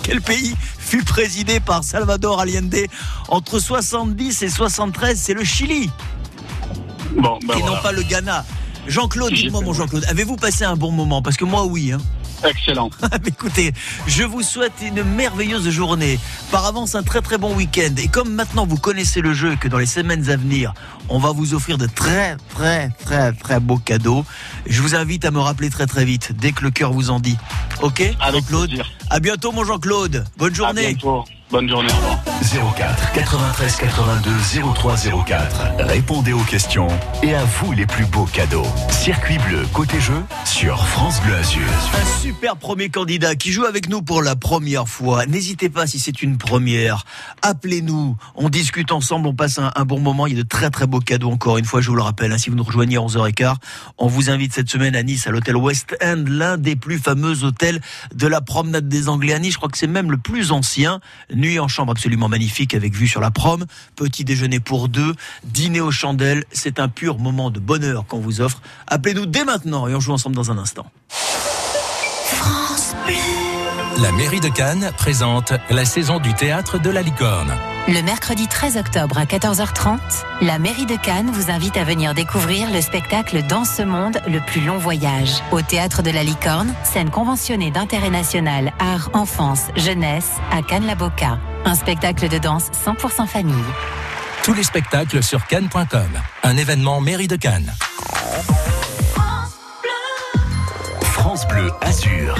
quel 0.03 0.21
pays 0.21 0.55
fut 0.77 1.03
présidé 1.03 1.59
par 1.59 1.83
Salvador 1.83 2.39
Allende 2.39 2.75
entre 3.29 3.59
70 3.59 4.43
et 4.43 4.49
73 4.49 5.19
C'est 5.19 5.33
le 5.33 5.43
Chili 5.43 5.89
bon, 7.17 7.39
ben 7.47 7.57
et 7.57 7.63
non 7.63 7.77
pas 7.81 7.91
le 7.91 8.03
Ghana. 8.03 8.45
Jean-Claude, 8.87 9.33
dites-moi 9.33 9.61
mon. 9.61 9.73
Jean-Claude, 9.73 10.05
avez-vous 10.07 10.35
passé 10.35 10.65
un 10.65 10.75
bon 10.75 10.91
moment? 10.91 11.21
Parce 11.21 11.37
que 11.37 11.45
moi 11.45 11.65
oui. 11.65 11.93
Hein. 11.93 11.99
Excellent. 12.43 12.89
Mais 13.11 13.29
Écoutez, 13.29 13.73
je 14.07 14.23
vous 14.23 14.41
souhaite 14.41 14.73
une 14.81 15.03
merveilleuse 15.03 15.69
journée. 15.69 16.19
Par 16.51 16.65
avance, 16.65 16.95
un 16.95 17.03
très 17.03 17.21
très 17.21 17.37
bon 17.37 17.53
week-end. 17.55 17.93
Et 17.97 18.07
comme 18.07 18.33
maintenant 18.33 18.65
vous 18.65 18.77
connaissez 18.77 19.21
le 19.21 19.33
jeu 19.33 19.53
et 19.53 19.57
que 19.57 19.67
dans 19.67 19.77
les 19.77 19.85
semaines 19.85 20.29
à 20.29 20.35
venir, 20.37 20.73
on 21.09 21.19
va 21.19 21.31
vous 21.31 21.53
offrir 21.53 21.77
de 21.77 21.87
très 21.87 22.37
très 22.55 22.89
très 23.03 23.33
très 23.33 23.59
beaux 23.59 23.77
cadeaux, 23.77 24.25
je 24.65 24.81
vous 24.81 24.95
invite 24.95 25.25
à 25.25 25.31
me 25.31 25.39
rappeler 25.39 25.69
très 25.69 25.85
très 25.87 26.05
vite, 26.05 26.31
dès 26.37 26.51
que 26.51 26.63
le 26.63 26.71
cœur 26.71 26.93
vous 26.93 27.09
en 27.09 27.19
dit. 27.19 27.37
Ok? 27.81 28.03
Avec 28.19 28.45
plaisir. 28.45 28.89
À 29.09 29.19
bientôt 29.19 29.51
mon 29.51 29.63
Jean-Claude. 29.65 30.23
Bonne 30.37 30.53
À 30.53 30.55
journée. 30.55 30.87
bientôt. 30.93 31.25
Bonne 31.53 31.69
journée. 31.69 31.89
Au 31.91 31.95
revoir. 31.97 32.19
04 32.75 33.11
93 33.13 33.75
82 33.75 34.31
03 34.73 34.95
04. 35.23 35.61
Répondez 35.81 36.33
aux 36.33 36.39
questions 36.41 36.87
et 37.21 37.35
à 37.35 37.43
vous 37.45 37.71
les 37.73 37.85
plus 37.85 38.05
beaux 38.05 38.25
cadeaux. 38.25 38.65
Circuit 38.89 39.37
bleu 39.37 39.61
côté 39.71 39.99
jeu 40.01 40.15
sur 40.45 40.83
France 40.87 41.21
Bleu 41.21 41.35
Azur. 41.35 41.61
Un 41.93 42.21
super 42.21 42.57
premier 42.57 42.89
candidat 42.89 43.35
qui 43.35 43.51
joue 43.51 43.65
avec 43.65 43.87
nous 43.87 44.01
pour 44.01 44.23
la 44.23 44.35
première 44.35 44.89
fois. 44.89 45.27
N'hésitez 45.27 45.69
pas 45.69 45.85
si 45.85 45.99
c'est 45.99 46.23
une 46.23 46.39
première. 46.39 47.05
Appelez-nous. 47.43 48.17
On 48.35 48.49
discute 48.49 48.91
ensemble. 48.91 49.27
On 49.27 49.35
passe 49.35 49.59
un, 49.59 49.71
un 49.75 49.85
bon 49.85 49.99
moment. 49.99 50.25
Il 50.25 50.35
y 50.35 50.39
a 50.39 50.43
de 50.43 50.47
très 50.47 50.71
très 50.71 50.87
beaux 50.87 50.99
cadeaux 51.01 51.29
encore 51.29 51.59
une 51.59 51.65
fois. 51.65 51.81
Je 51.81 51.89
vous 51.91 51.95
le 51.95 52.01
rappelle. 52.01 52.31
hein, 52.31 52.39
si 52.39 52.49
vous 52.49 52.55
nous 52.55 52.63
rejoignez 52.63 52.97
à 52.97 53.01
11h15, 53.01 53.55
on 53.99 54.07
vous 54.07 54.31
invite 54.31 54.53
cette 54.53 54.69
semaine 54.71 54.95
à 54.95 55.03
Nice 55.03 55.27
à 55.27 55.31
l'hôtel 55.31 55.55
West 55.55 55.95
End, 56.03 56.23
l'un 56.27 56.57
des 56.57 56.75
plus 56.75 56.97
fameux 56.97 57.43
hôtels 57.43 57.79
de 58.15 58.25
la 58.25 58.41
promenade 58.41 58.89
des 58.89 59.07
Anglais 59.07 59.33
à 59.33 59.39
Nice. 59.39 59.53
Je 59.53 59.57
crois 59.57 59.69
que 59.69 59.77
c'est 59.77 59.85
même 59.87 60.09
le 60.09 60.17
plus 60.17 60.51
ancien. 60.51 60.99
Nuit 61.43 61.59
en 61.59 61.67
chambre 61.67 61.91
absolument 61.91 62.29
magnifique 62.29 62.73
avec 62.73 62.93
vue 62.93 63.05
sur 63.05 63.19
la 63.19 63.29
prom. 63.29 63.65
Petit 63.97 64.23
déjeuner 64.23 64.61
pour 64.61 64.87
deux. 64.87 65.13
Dîner 65.43 65.81
aux 65.81 65.91
chandelles. 65.91 66.45
C'est 66.53 66.79
un 66.79 66.87
pur 66.87 67.19
moment 67.19 67.51
de 67.51 67.59
bonheur 67.59 68.05
qu'on 68.07 68.19
vous 68.19 68.39
offre. 68.39 68.61
Appelez-nous 68.87 69.25
dès 69.25 69.43
maintenant 69.43 69.89
et 69.89 69.93
on 69.93 69.99
joue 69.99 70.13
ensemble 70.13 70.37
dans 70.37 70.51
un 70.51 70.57
instant. 70.57 70.89
La 74.01 74.11
mairie 74.11 74.39
de 74.39 74.49
Cannes 74.49 74.91
présente 74.97 75.53
la 75.69 75.85
saison 75.85 76.19
du 76.19 76.33
théâtre 76.33 76.79
de 76.79 76.89
la 76.89 77.01
licorne. 77.01 77.53
Le 77.87 78.01
mercredi 78.01 78.47
13 78.47 78.77
octobre 78.77 79.17
à 79.17 79.25
14h30, 79.25 79.99
la 80.41 80.57
mairie 80.57 80.87
de 80.87 80.95
Cannes 80.95 81.29
vous 81.31 81.51
invite 81.51 81.77
à 81.77 81.83
venir 81.83 82.13
découvrir 82.15 82.71
le 82.71 82.81
spectacle 82.81 83.43
Dans 83.43 83.65
ce 83.65 83.83
monde, 83.83 84.19
le 84.27 84.39
plus 84.39 84.61
long 84.61 84.77
voyage. 84.77 85.29
Au 85.51 85.61
théâtre 85.61 86.01
de 86.01 86.09
la 86.09 86.23
Licorne, 86.23 86.73
scène 86.83 87.11
conventionnée 87.11 87.69
d'intérêt 87.69 88.09
national, 88.09 88.73
art, 88.79 89.09
enfance, 89.13 89.67
jeunesse, 89.75 90.31
à 90.51 90.63
Cannes-la-Boca. 90.63 91.37
Un 91.65 91.75
spectacle 91.75 92.29
de 92.29 92.39
danse 92.39 92.71
100% 92.85 93.27
famille. 93.27 93.53
Tous 94.43 94.53
les 94.53 94.63
spectacles 94.63 95.21
sur 95.21 95.45
cannes.com. 95.45 96.09
Un 96.41 96.57
événement 96.57 96.99
mairie 96.99 97.27
de 97.27 97.35
Cannes. 97.35 97.73
France 101.01 101.47
Bleu 101.47 101.71
Azur. 101.81 102.35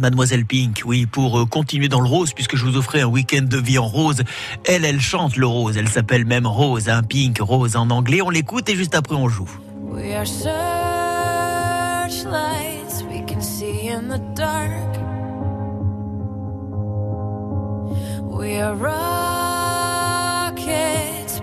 Mademoiselle 0.00 0.44
Pink, 0.44 0.82
oui, 0.84 1.06
pour 1.06 1.38
euh, 1.38 1.46
continuer 1.46 1.88
dans 1.88 2.00
le 2.00 2.08
rose, 2.08 2.32
puisque 2.32 2.56
je 2.56 2.64
vous 2.64 2.76
offrais 2.76 3.02
un 3.02 3.06
week-end 3.06 3.42
de 3.42 3.58
vie 3.58 3.78
en 3.78 3.86
rose. 3.86 4.22
Elle, 4.66 4.84
elle 4.84 5.00
chante 5.00 5.36
le 5.36 5.46
rose. 5.46 5.76
Elle 5.76 5.88
s'appelle 5.88 6.24
même 6.24 6.46
Rose, 6.46 6.88
un 6.88 7.02
Pink, 7.02 7.38
Rose 7.40 7.76
en 7.76 7.90
anglais. 7.90 8.22
On 8.22 8.30
l'écoute 8.30 8.68
et 8.68 8.76
juste 8.76 8.94
après 8.94 9.14
on 9.14 9.28
joue. 9.28 9.48
We 9.82 10.14
are 10.14 10.24
we 13.08 13.22
can 13.26 13.40
see 13.40 13.88
in 13.88 14.08
the 14.08 14.18
dark. 14.34 14.96
We 18.22 18.60
are 18.60 18.74
rockets 18.74 19.00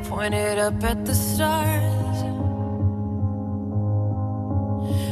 pointed 0.10 0.58
up 0.58 0.84
at 0.84 1.06
the 1.06 1.14
stars. 1.14 2.24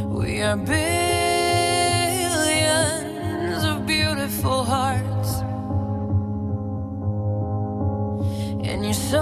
We 0.10 0.42
are 0.42 0.56
of 0.58 1.35
beautiful 3.86 4.64
hearts. 4.64 5.42
And 8.68 8.86
you 8.86 8.94
sold 8.94 9.20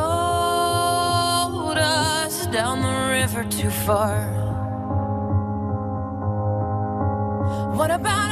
us 1.77 2.47
down 2.47 2.81
the 2.81 3.09
river 3.11 3.43
too 3.43 3.69
far. 3.69 4.31
What 7.75 7.91
about 7.91 8.22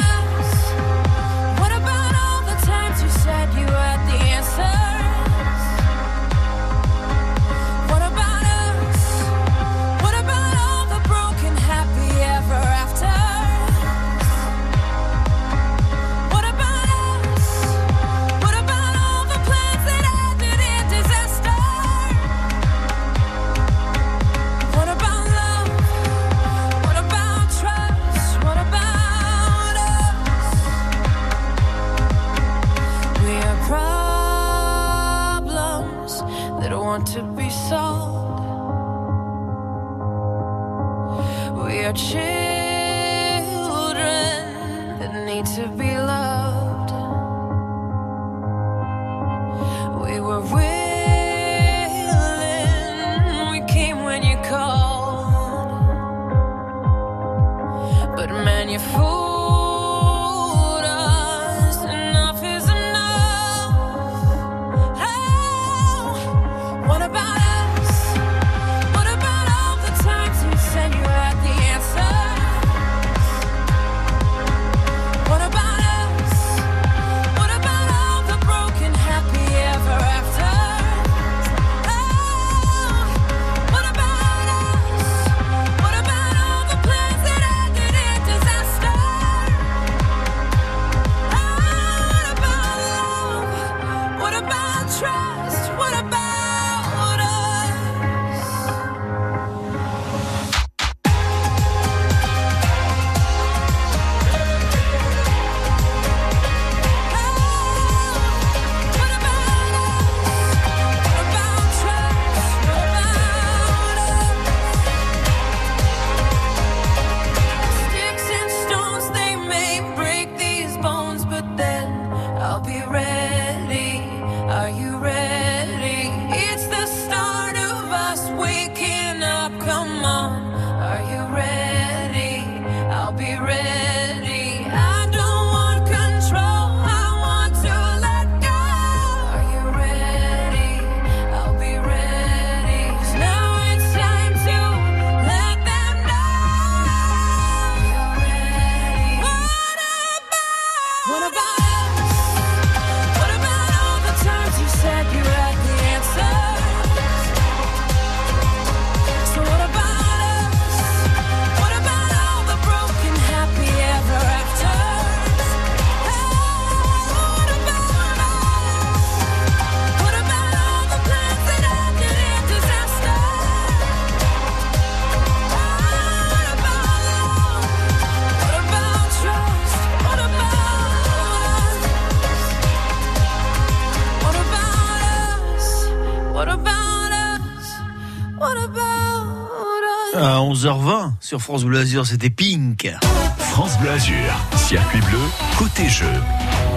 À 190.22 190.38
11h20 190.38 191.14
sur 191.20 191.42
France 191.42 191.64
Bleu 191.64 191.80
Azur, 191.80 192.06
c'était 192.06 192.30
Pink. 192.30 192.94
France 193.40 193.80
Bleu 193.80 193.90
Azur, 193.90 194.16
circuit 194.56 195.00
bleu, 195.00 195.18
côté 195.58 195.90
jeu. 195.90 196.06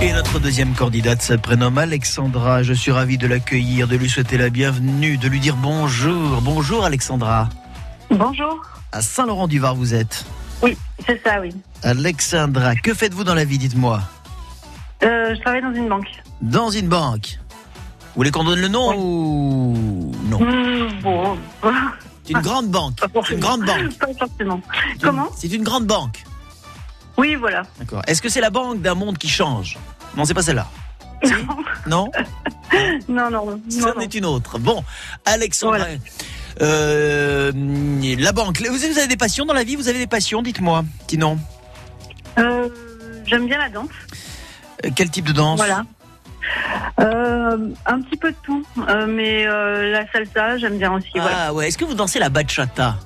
Et 0.00 0.14
notre 0.14 0.38
deuxième 0.38 0.72
candidate 0.72 1.20
se 1.20 1.34
prénomme 1.34 1.76
Alexandra. 1.76 2.62
Je 2.62 2.72
suis 2.72 2.90
ravi 2.90 3.18
de 3.18 3.26
l'accueillir, 3.26 3.86
de 3.86 3.96
lui 3.96 4.08
souhaiter 4.08 4.38
la 4.38 4.48
bienvenue, 4.48 5.18
de 5.18 5.28
lui 5.28 5.40
dire 5.40 5.56
bonjour. 5.56 6.40
Bonjour 6.40 6.86
Alexandra. 6.86 7.50
Bonjour. 8.08 8.62
À 8.92 9.02
Saint-Laurent-du-Var, 9.02 9.74
vous 9.74 9.92
êtes. 9.92 10.24
Oui, 10.62 10.78
c'est 11.06 11.22
ça, 11.22 11.38
oui. 11.42 11.50
Alexandra, 11.82 12.74
que 12.76 12.94
faites-vous 12.94 13.24
dans 13.24 13.34
la 13.34 13.44
vie, 13.44 13.58
dites-moi? 13.58 14.00
Euh, 15.02 15.34
je 15.34 15.40
travaille 15.42 15.60
dans 15.60 15.74
une 15.74 15.90
banque. 15.90 16.08
Dans 16.40 16.70
une 16.70 16.88
banque. 16.88 17.38
Vous 17.50 18.20
voulez 18.20 18.30
qu'on 18.30 18.44
donne 18.44 18.60
le 18.62 18.68
nom 18.68 18.94
ou 18.96 20.12
non? 20.30 20.40
Hmm, 20.40 20.88
bon, 21.02 21.36
C'est 22.24 22.32
une 22.32 22.40
grande 22.40 22.68
banque. 22.68 22.98
C'est 23.26 23.34
une 23.34 23.40
grande 23.40 23.64
banque. 23.64 23.98
pas 23.98 24.06
forcément. 24.18 24.60
Comment 25.02 25.28
C'est 25.36 25.52
une 25.52 25.62
grande 25.62 25.86
banque. 25.86 26.24
Oui, 27.16 27.34
voilà. 27.36 27.62
D'accord. 27.78 28.02
Est-ce 28.06 28.20
que 28.22 28.28
c'est 28.28 28.40
la 28.40 28.50
banque 28.50 28.80
d'un 28.82 28.94
monde 28.94 29.18
qui 29.18 29.28
change? 29.28 29.78
Non, 30.16 30.24
c'est 30.24 30.34
pas 30.34 30.42
celle-là. 30.42 30.66
Non 31.86 32.10
Non, 33.08 33.30
non, 33.30 33.46
non. 33.46 33.60
Ça 33.68 33.94
en 33.96 34.00
est 34.00 34.14
une 34.14 34.24
autre. 34.24 34.58
Bon, 34.58 34.82
Alexandra. 35.24 35.86
euh, 36.60 37.52
la 38.18 38.32
banque. 38.32 38.58
Vous 38.60 38.66
avez, 38.66 38.88
vous 38.92 38.98
avez 38.98 39.06
des 39.06 39.16
passions 39.16 39.44
dans 39.44 39.54
la 39.54 39.64
vie? 39.64 39.76
Vous 39.76 39.88
avez 39.88 39.98
des 39.98 40.06
passions 40.06 40.42
Dites-moi. 40.42 40.84
Sinon, 41.08 41.38
Euh, 42.38 42.68
J'aime 43.26 43.46
bien 43.46 43.58
la 43.58 43.68
danse. 43.70 43.88
Euh, 44.84 44.90
quel 44.94 45.08
type 45.10 45.24
de 45.26 45.32
danse? 45.32 45.58
Voilà. 45.58 45.84
Euh, 47.00 47.68
un 47.86 48.00
petit 48.02 48.16
peu 48.16 48.30
de 48.30 48.36
tout, 48.42 48.64
euh, 48.88 49.06
mais 49.08 49.46
euh, 49.46 49.90
la 49.90 50.06
salsa, 50.10 50.58
j'aime 50.58 50.78
bien 50.78 50.92
aussi. 50.92 51.08
Ah 51.16 51.20
voilà. 51.20 51.54
ouais. 51.54 51.68
Est-ce 51.68 51.78
que 51.78 51.84
vous 51.84 51.94
dansez 51.94 52.18
la 52.18 52.28
bachata? 52.28 52.96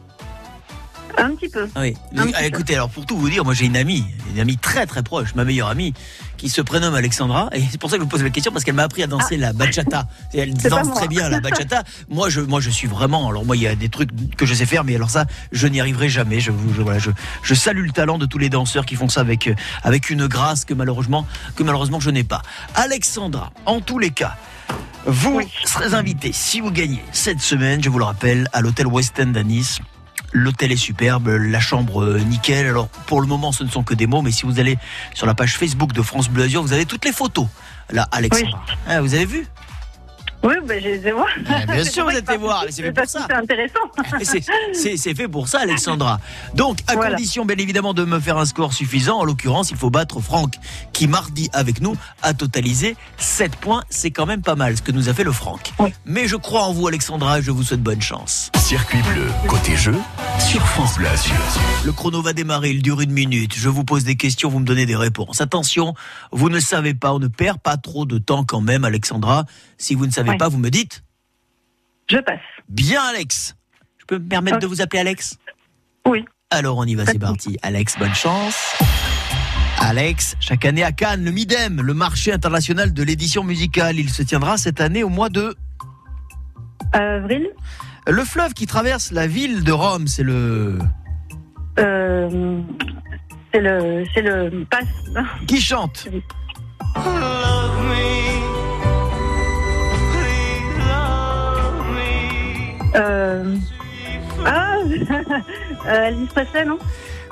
Un 1.17 1.35
petit 1.35 1.49
peu. 1.49 1.67
Oui. 1.77 1.97
Un 2.17 2.27
petit 2.27 2.35
Ah, 2.37 2.41
peu. 2.41 2.45
écoutez, 2.47 2.75
alors 2.75 2.91
pour 2.91 3.05
tout 3.07 3.17
vous 3.17 3.29
dire, 3.29 3.45
moi 3.45 3.55
j'ai 3.55 3.67
une 3.67 3.77
amie, 3.77 4.05
une 4.33 4.39
amie 4.41 4.57
très 4.57 4.87
très 4.87 5.03
proche, 5.03 5.35
ma 5.35 5.45
meilleure 5.45 5.69
amie, 5.69 5.93
qui 6.39 6.49
se 6.49 6.63
prénomme 6.63 6.95
Alexandra, 6.95 7.51
et 7.53 7.63
c'est 7.71 7.79
pour 7.79 7.91
ça 7.91 7.97
que 7.97 8.01
je 8.01 8.05
vous 8.05 8.09
pose 8.11 8.23
la 8.23 8.31
question 8.31 8.51
parce 8.53 8.65
qu'elle 8.65 8.75
m'a 8.77 8.85
appris 8.85 9.03
à 9.03 9.07
danser 9.07 9.37
la 9.37 9.53
bachata. 9.53 10.07
Et 10.33 10.39
elle 10.39 10.55
Ah. 10.65 10.69
Danse 10.71 10.95
très 10.95 11.09
bien 11.09 11.29
la 11.29 11.41
bachata. 11.41 11.83
moi 12.09 12.31
je, 12.31 12.41
moi 12.41 12.61
je 12.61 12.71
suis 12.71 12.89
vraiment, 12.89 13.29
alors 13.29 13.45
moi 13.45 13.57
il 13.57 13.63
y 13.63 13.67
a 13.67 13.75
des 13.75 13.89
trucs 13.91 14.11
que 14.37 14.47
je 14.47 14.55
sais 14.55 14.65
faire, 14.67 14.85
mais 14.85 14.95
alors 14.95 15.11
ça, 15.11 15.27
je 15.53 15.67
n'y 15.67 15.81
arriverai 15.81 16.09
jamais. 16.09 16.41
Je, 16.41 16.51
vous- 16.51 16.73
je, 16.75 16.81
voilà, 16.81 16.99
je, 16.99 17.11
je 17.43 17.55
salue 17.55 17.85
le 17.85 17.93
talent 17.93 18.17
de 18.19 18.25
tous 18.27 18.39
les 18.39 18.49
danseurs 18.49 18.87
qui 18.87 18.95
font 18.95 19.09
ça 19.09 19.21
avec, 19.21 19.49
euh, 19.49 19.55
avec 19.83 20.09
une 20.11 20.27
grâce 20.29 20.65
que 20.65 20.73
malheureusement, 20.75 21.27
que 21.57 21.63
malheureusement 21.63 22.01
je 22.01 22.11
n'ai 22.11 22.25
pas. 22.25 22.43
Alexandra, 22.75 23.53
en 23.67 23.81
tous 23.81 23.99
les 23.99 24.11
cas. 24.11 24.37
Vous 25.07 25.41
serez 25.65 25.95
invité, 25.95 26.33
si 26.33 26.61
vous 26.61 26.71
gagnez 26.71 27.03
cette 27.13 27.41
semaine, 27.41 27.83
je 27.83 27.89
vous 27.89 27.99
le 27.99 28.05
rappelle, 28.05 28.49
à 28.53 28.61
l'hôtel 28.61 28.87
West 28.87 29.19
End 29.19 29.33
à 29.35 29.43
Nice. 29.43 29.79
L'hôtel 30.33 30.73
est 30.73 30.77
superbe, 30.77 31.29
la 31.29 31.61
chambre 31.61 32.03
euh, 32.05 32.19
nickel. 32.21 32.67
Alors 32.67 32.89
pour 33.07 33.21
le 33.21 33.27
moment, 33.27 33.51
ce 33.53 33.65
ne 33.65 33.69
sont 33.71 33.83
que 33.83 33.95
des 33.95 34.07
mots, 34.07 34.23
mais 34.23 34.31
si 34.31 34.45
vous 34.45 34.61
allez 34.61 34.77
sur 35.15 35.27
la 35.27 35.35
page 35.35 35.57
Facebook 35.57 35.93
de 35.93 36.03
France 36.03 36.29
Bleu 36.29 36.45
Azur, 36.45 36.63
vous 36.63 36.73
avez 36.73 36.85
toutes 36.85 37.05
les 37.05 37.13
photos. 37.13 37.47
Là, 37.91 38.07
Alexandra, 38.13 38.63
Ah, 38.87 39.01
vous 39.01 39.15
avez 39.15 39.25
vu? 39.25 39.47
Oui, 40.45 40.55
ben, 40.67 40.81
je 40.81 40.89
les 40.89 41.07
ai 41.07 41.11
voir. 41.13 41.27
Ah, 41.49 41.67
Bien 41.67 41.85
sûr, 41.91 42.05
vous 42.05 42.11
êtes 42.17 42.27
fait 42.29 42.37
voir, 42.37 42.65
c'est 42.71 42.83
fait 42.83 42.93
pour 42.93 43.07
ça. 43.07 43.27
C'est 43.29 43.35
intéressant. 43.35 43.81
C'est- 44.73 45.15
fait 45.15 45.27
pour 45.29 45.49
ça, 45.49 45.61
Alexandra. 45.61 46.21
Donc, 46.55 46.79
à 46.87 46.95
Voilà. 46.95 47.11
condition, 47.17 47.45
bien 47.45 47.57
évidemment, 47.57 47.93
de 47.93 48.05
me 48.05 48.21
faire 48.21 48.39
un 48.39 48.45
score 48.45 48.73
suffisant. 48.73 49.19
En 49.19 49.25
l'occurrence, 49.25 49.71
il 49.73 49.77
faut 49.77 49.91
battre 49.91 50.21
Franck, 50.21 50.55
qui 50.93 51.09
mardi 51.09 51.51
avec 51.53 51.81
nous 51.81 51.97
a 52.23 52.35
totalisé 52.35 52.97
7 53.17 53.57
points. 53.57 53.83
C'est 53.91 54.11
quand 54.13 54.27
même 54.27 54.43
pas 54.43 54.55
mal 54.55 54.77
ce 54.77 54.83
que 54.83 54.93
nous 54.93 55.09
a 55.09 55.15
fait 55.15 55.25
le 55.25 55.33
Franck. 55.33 55.73
Mais 56.05 56.29
je 56.29 56.37
crois 56.37 56.63
en 56.63 56.73
vous, 56.73 56.87
Alexandra, 56.87 57.41
et 57.41 57.43
je 57.43 57.51
vous 57.51 57.63
souhaite 57.65 57.83
bonne 57.83 58.01
chance. 58.03 58.51
Circuit 58.59 59.03
bleu, 59.13 59.27
côté 59.49 59.77
jeu, 59.77 59.97
sur 60.39 60.61
France 60.69 60.97
Bleu. 60.99 61.09
Le 61.85 61.93
chrono 61.93 62.23
va 62.23 62.33
démarrer, 62.33 62.71
il 62.71 62.83
dure 62.83 63.01
une 63.01 63.13
minute. 63.13 63.55
Je 63.57 63.69
vous 63.69 63.83
pose 63.85 64.05
des 64.05 64.17
questions, 64.17 64.51
vous 64.51 64.59
me 64.61 64.67
donnez 64.67 64.87
des 64.87 64.97
réponses. 64.97 65.41
Attention, 65.41 65.95
vous 66.33 66.51
ne 66.51 66.61
savez 66.61 66.95
pas, 66.95 67.13
on 67.15 67.19
ne 67.19 67.29
perd 67.29 67.59
pas 67.59 67.77
trop 67.77 68.05
de 68.05 68.19
temps 68.19 68.45
quand 68.45 68.61
même, 68.61 68.85
Alexandra. 68.85 69.45
Si 69.79 69.95
vous 69.95 70.07
ne 70.07 70.11
savez 70.11 70.28
Ouais. 70.31 70.37
pas, 70.39 70.49
vous 70.49 70.59
me 70.59 70.71
dites 70.71 71.03
Je 72.11 72.19
passe. 72.19 72.41
Bien, 72.69 73.03
Alex. 73.03 73.57
Je 73.99 74.05
peux 74.07 74.19
me 74.19 74.29
permettre 74.29 74.59
de 74.59 74.67
vous 74.67 74.81
appeler 74.81 75.01
Alex 75.01 75.37
Oui. 76.07 76.25
Alors 76.51 76.79
on 76.79 76.85
y 76.85 76.95
va, 76.95 77.05
c'est 77.05 77.19
parti. 77.19 77.59
Alex, 77.63 77.99
bonne 77.99 78.15
chance. 78.15 78.77
Alex, 79.81 80.35
chaque 80.41 80.65
année 80.65 80.83
à 80.83 80.93
Cannes, 80.93 81.25
le 81.25 81.31
MIDEM, 81.31 81.83
le 81.83 81.95
marché 81.95 82.33
international 82.33 82.93
de 82.93 83.03
l'édition 83.03 83.45
musicale, 83.45 83.99
il 83.99 84.11
se 84.11 84.23
tiendra 84.23 84.57
cette 84.57 84.81
année 84.81 85.05
au 85.05 85.09
mois 85.09 85.29
de... 85.29 85.55
Avril 86.93 87.51
Le 88.07 88.25
fleuve 88.25 88.55
qui 88.55 88.67
traverse 88.67 89.13
la 89.13 89.27
ville 89.27 89.63
de 89.63 89.73
Rome, 89.73 90.07
c'est 90.09 90.23
le... 90.23 90.79
euh, 91.79 92.61
C'est 93.53 93.61
le. 93.61 94.05
C'est 94.15 94.23
le. 94.23 94.65
Passe. 94.71 94.87
Qui 95.47 95.61
chante 95.61 96.09
Euh, 102.95 103.57
Ah 104.45 104.77
euh, 105.87 106.07
Alice 106.07 106.29
Presley, 106.31 106.65
non 106.65 106.79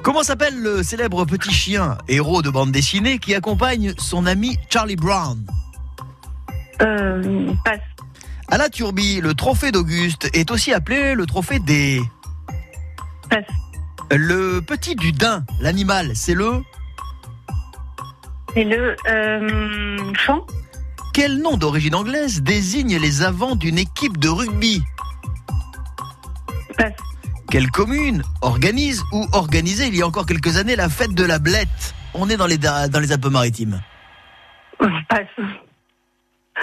Comment 0.03 0.23
s'appelle 0.23 0.61
le 0.61 0.83
célèbre 0.83 1.25
petit 1.25 1.53
chien, 1.53 1.99
héros 2.09 2.43
de 2.43 2.51
bande 2.51 2.71
dessinée, 2.71 3.19
qui 3.19 3.35
accompagne 3.35 3.95
son 3.99 4.27
ami 4.27 4.57
Charlie 4.71 4.97
Brown 4.97 5.45
euh, 6.83 7.53
Passe. 7.65 7.81
À 8.49 8.59
la 8.59 8.69
Turbie, 8.69 9.21
le 9.21 9.35
trophée 9.35 9.73
d'Auguste 9.73 10.31
est 10.33 10.51
aussi 10.51 10.73
appelé 10.73 11.15
le 11.15 11.27
trophée 11.27 11.59
des... 11.59 12.01
Passe. 13.31 13.45
Le 14.13 14.61
petit 14.61 14.95
du 14.95 15.11
daim, 15.13 15.45
l'animal, 15.61 16.13
c'est 16.15 16.35
le... 16.35 16.63
Et 18.55 18.65
le. 18.65 18.97
Euh, 19.09 19.99
Quel 21.13 21.39
nom 21.39 21.57
d'origine 21.57 21.95
anglaise 21.95 22.43
désigne 22.43 22.97
les 22.99 23.23
avants 23.23 23.55
d'une 23.55 23.77
équipe 23.77 24.17
de 24.19 24.29
rugby 24.29 24.83
Passe. 26.77 26.93
Quelle 27.51 27.71
commune 27.71 28.23
organise 28.43 29.03
ou 29.13 29.27
organisait 29.33 29.89
il 29.89 29.97
y 29.97 30.03
a 30.03 30.07
encore 30.07 30.27
quelques 30.27 30.57
années 30.57 30.77
la 30.77 30.89
fête 30.89 31.15
de 31.15 31.25
la 31.25 31.39
Blette 31.39 31.95
On 32.15 32.29
est 32.29 32.37
dans 32.37 32.47
les, 32.47 32.59
dans 32.59 33.01
les 33.01 33.13
Alpes-Maritimes. 33.13 33.81
Passe. 34.79 35.47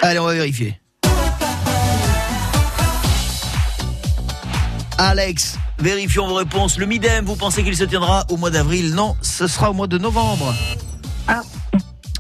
Allez, 0.02 0.20
on 0.20 0.26
va 0.26 0.34
vérifier. 0.34 0.80
Alex, 4.98 5.58
vérifions 5.80 6.28
vos 6.28 6.36
réponses. 6.36 6.78
Le 6.78 6.86
Midem, 6.86 7.26
vous 7.26 7.36
pensez 7.36 7.64
qu'il 7.64 7.76
se 7.76 7.84
tiendra 7.84 8.26
au 8.30 8.38
mois 8.38 8.52
d'avril 8.52 8.94
Non, 8.94 9.16
ce 9.22 9.48
sera 9.48 9.72
au 9.72 9.74
mois 9.74 9.88
de 9.88 9.98
novembre. 9.98 10.54
Ah. 11.28 11.42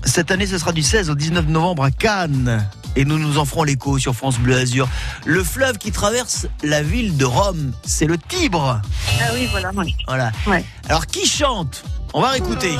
Cette 0.03 0.31
année, 0.31 0.45
ce 0.45 0.57
sera 0.57 0.71
du 0.71 0.81
16 0.81 1.09
au 1.09 1.15
19 1.15 1.47
novembre 1.47 1.83
à 1.83 1.91
Cannes. 1.91 2.67
Et 2.95 3.05
nous 3.05 3.17
nous 3.17 3.37
en 3.37 3.45
ferons 3.45 3.63
l'écho 3.63 3.97
sur 3.97 4.13
France 4.15 4.37
Bleu 4.39 4.55
Azur. 4.55 4.87
Le 5.25 5.43
fleuve 5.43 5.77
qui 5.77 5.91
traverse 5.91 6.47
la 6.63 6.83
ville 6.83 7.17
de 7.17 7.25
Rome, 7.25 7.71
c'est 7.83 8.05
le 8.05 8.17
Tibre. 8.17 8.81
Ah 9.21 9.25
oui, 9.33 9.47
voilà. 9.51 9.71
oui. 9.75 9.95
Voilà. 10.07 10.31
Ouais. 10.47 10.63
Alors, 10.89 11.07
qui 11.07 11.25
chante? 11.27 11.83
On 12.13 12.21
va 12.21 12.29
réécouter. 12.29 12.71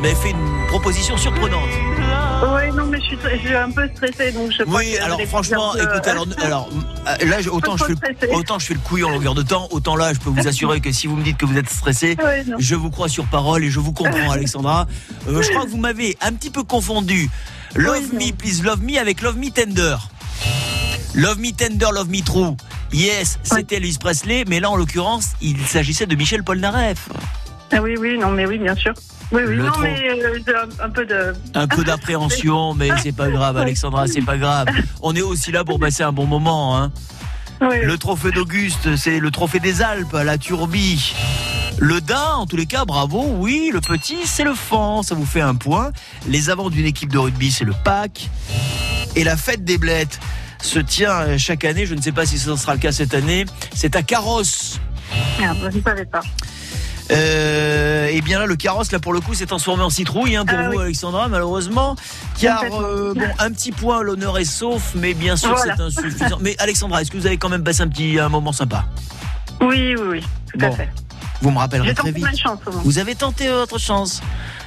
M'avez 0.00 0.14
fait 0.14 0.30
une 0.30 0.66
proposition 0.68 1.16
surprenante. 1.18 1.68
Oui, 2.42 2.74
non, 2.74 2.86
mais 2.86 2.98
je 3.00 3.04
suis, 3.04 3.18
je 3.34 3.38
suis 3.46 3.54
un 3.54 3.70
peu 3.70 3.86
stressée, 3.94 4.32
donc 4.32 4.50
je 4.50 4.62
Oui, 4.66 4.96
alors 4.96 5.20
franchement, 5.26 5.72
que- 5.74 5.82
écoutez, 5.82 6.08
alors, 6.10 6.26
alors 6.42 6.68
euh, 7.06 7.26
là, 7.26 7.36
autant 7.52 7.76
je, 7.76 7.84
fais, 7.84 7.92
le- 8.26 8.34
autant 8.34 8.58
je 8.58 8.64
fais 8.66 8.74
le 8.74 8.80
couille 8.80 9.04
en 9.04 9.10
longueur 9.10 9.34
de 9.34 9.42
temps, 9.42 9.68
autant 9.72 9.94
là, 9.94 10.14
je 10.14 10.18
peux 10.20 10.30
vous 10.30 10.48
assurer 10.48 10.80
que 10.80 10.90
si 10.90 11.06
vous 11.06 11.16
me 11.16 11.22
dites 11.22 11.36
que 11.36 11.44
vous 11.44 11.58
êtes 11.58 11.68
stressé, 11.68 12.16
je 12.58 12.74
vous 12.74 12.88
crois 12.88 13.10
sur 13.10 13.26
parole 13.26 13.62
et 13.62 13.70
je 13.70 13.78
vous 13.78 13.92
comprends, 13.92 14.30
Alexandra. 14.30 14.86
Euh, 15.28 15.42
je 15.42 15.50
crois 15.50 15.66
que 15.66 15.70
vous 15.70 15.76
m'avez 15.76 16.16
un 16.22 16.32
petit 16.32 16.48
peu 16.50 16.62
confondu 16.62 17.28
Love 17.76 18.12
Me, 18.12 18.32
Please 18.32 18.62
Love 18.62 18.82
Me 18.82 18.98
avec 18.98 19.22
Love 19.22 19.36
Me 19.38 19.50
Tender. 19.50 19.96
Love 21.14 21.38
Me 21.38 21.52
Tender, 21.52 21.86
Love 21.94 22.08
Me 22.10 22.22
True. 22.22 22.56
Yes, 22.92 23.38
c'était 23.42 23.76
Elvis 23.76 23.98
Presley, 24.00 24.44
mais 24.48 24.58
là, 24.60 24.70
en 24.70 24.76
l'occurrence, 24.76 25.30
il 25.40 25.58
s'agissait 25.66 26.06
de 26.06 26.14
Michel 26.16 26.42
Polnareff. 26.42 27.08
Ah 27.72 27.80
oui, 27.80 27.94
oui, 27.98 28.18
non, 28.18 28.30
mais 28.30 28.46
oui, 28.46 28.58
bien 28.58 28.74
sûr. 28.74 28.92
Oui, 29.30 29.42
oui, 29.46 29.54
Le 29.56 29.64
non, 29.64 29.72
trop. 29.72 29.82
mais 29.82 30.10
euh, 30.10 30.66
un 30.82 30.90
peu 30.90 31.06
de. 31.06 31.32
Un 31.54 31.68
peu 31.68 31.84
d'appréhension, 31.84 32.74
mais 32.74 32.88
c'est 33.00 33.14
pas 33.14 33.28
grave, 33.28 33.56
Alexandra, 33.58 34.08
c'est 34.08 34.22
pas 34.22 34.36
grave. 34.36 34.66
On 35.02 35.14
est 35.14 35.22
aussi 35.22 35.52
là 35.52 35.64
pour 35.64 35.78
passer 35.78 36.02
un 36.02 36.10
bon 36.12 36.26
moment, 36.26 36.76
hein. 36.76 36.90
Le 37.60 37.96
trophée 37.98 38.30
d'Auguste, 38.30 38.96
c'est 38.96 39.18
le 39.20 39.30
trophée 39.30 39.60
des 39.60 39.82
Alpes 39.82 40.14
à 40.14 40.24
la 40.24 40.38
Turbie. 40.38 41.14
Le 41.78 42.00
daim, 42.00 42.34
en 42.36 42.46
tous 42.46 42.56
les 42.56 42.66
cas, 42.66 42.86
bravo. 42.86 43.22
Oui, 43.38 43.70
le 43.72 43.80
petit, 43.80 44.18
c'est 44.24 44.44
le 44.44 44.54
fan. 44.54 45.02
Ça 45.02 45.14
vous 45.14 45.26
fait 45.26 45.42
un 45.42 45.54
point. 45.54 45.92
Les 46.26 46.48
avants 46.48 46.70
d'une 46.70 46.86
équipe 46.86 47.12
de 47.12 47.18
rugby, 47.18 47.50
c'est 47.50 47.64
le 47.64 47.74
pack. 47.84 48.30
Et 49.14 49.24
la 49.24 49.36
fête 49.36 49.64
des 49.64 49.76
blettes 49.76 50.20
se 50.62 50.78
tient 50.78 51.20
euh, 51.20 51.38
chaque 51.38 51.64
année. 51.64 51.84
Je 51.84 51.94
ne 51.94 52.00
sais 52.00 52.12
pas 52.12 52.24
si 52.24 52.38
ce 52.38 52.54
sera 52.56 52.74
le 52.74 52.80
cas 52.80 52.92
cette 52.92 53.14
année. 53.14 53.44
C'est 53.74 53.94
à 53.94 54.02
Carrosse. 54.02 54.80
Ah, 55.42 55.54
bah, 55.60 55.68
je 55.70 55.78
ne 55.78 55.82
savais 55.82 56.06
pas. 56.06 56.22
Euh, 57.10 57.89
et 58.10 58.20
bien 58.20 58.38
là, 58.38 58.46
le 58.46 58.56
carrosse, 58.56 58.92
là 58.92 58.98
pour 58.98 59.12
le 59.12 59.20
coup, 59.20 59.34
s'est 59.34 59.46
transformé 59.46 59.82
en 59.82 59.90
citrouille 59.90 60.36
hein, 60.36 60.44
pour 60.44 60.58
Ah 60.58 60.68
vous, 60.68 60.76
oui. 60.76 60.82
Alexandra, 60.84 61.28
malheureusement. 61.28 61.96
Car 62.40 62.62
euh, 62.64 63.14
bon, 63.14 63.22
un 63.38 63.50
petit 63.50 63.72
point, 63.72 64.02
l'honneur 64.02 64.38
est 64.38 64.44
sauf, 64.44 64.92
mais 64.94 65.14
bien 65.14 65.36
sûr, 65.36 65.54
Voilà. 65.54 65.74
c'est 65.76 65.82
insuffisant. 65.82 66.38
Mais 66.40 66.56
Alexandra, 66.58 67.02
est-ce 67.02 67.10
que 67.10 67.16
vous 67.16 67.26
avez 67.26 67.36
quand 67.38 67.48
même 67.48 67.64
passé 67.64 67.82
un 67.82 67.88
petit 67.88 68.18
un 68.18 68.28
moment 68.28 68.52
sympa? 68.52 68.84
Oui, 69.60 69.94
oui, 69.98 70.06
oui, 70.08 70.24
tout 70.52 70.64
à 70.64 70.70
fait. 70.70 70.88
Vous 71.42 71.50
me 71.50 71.58
rappellerez 71.58 71.94
très 71.94 72.12
vite. 72.12 72.26
chance. 72.36 72.58
Vous 72.84 72.98
avez 72.98 73.14
tenté 73.14 73.48
votre 73.48 73.78
chance. 73.78 74.20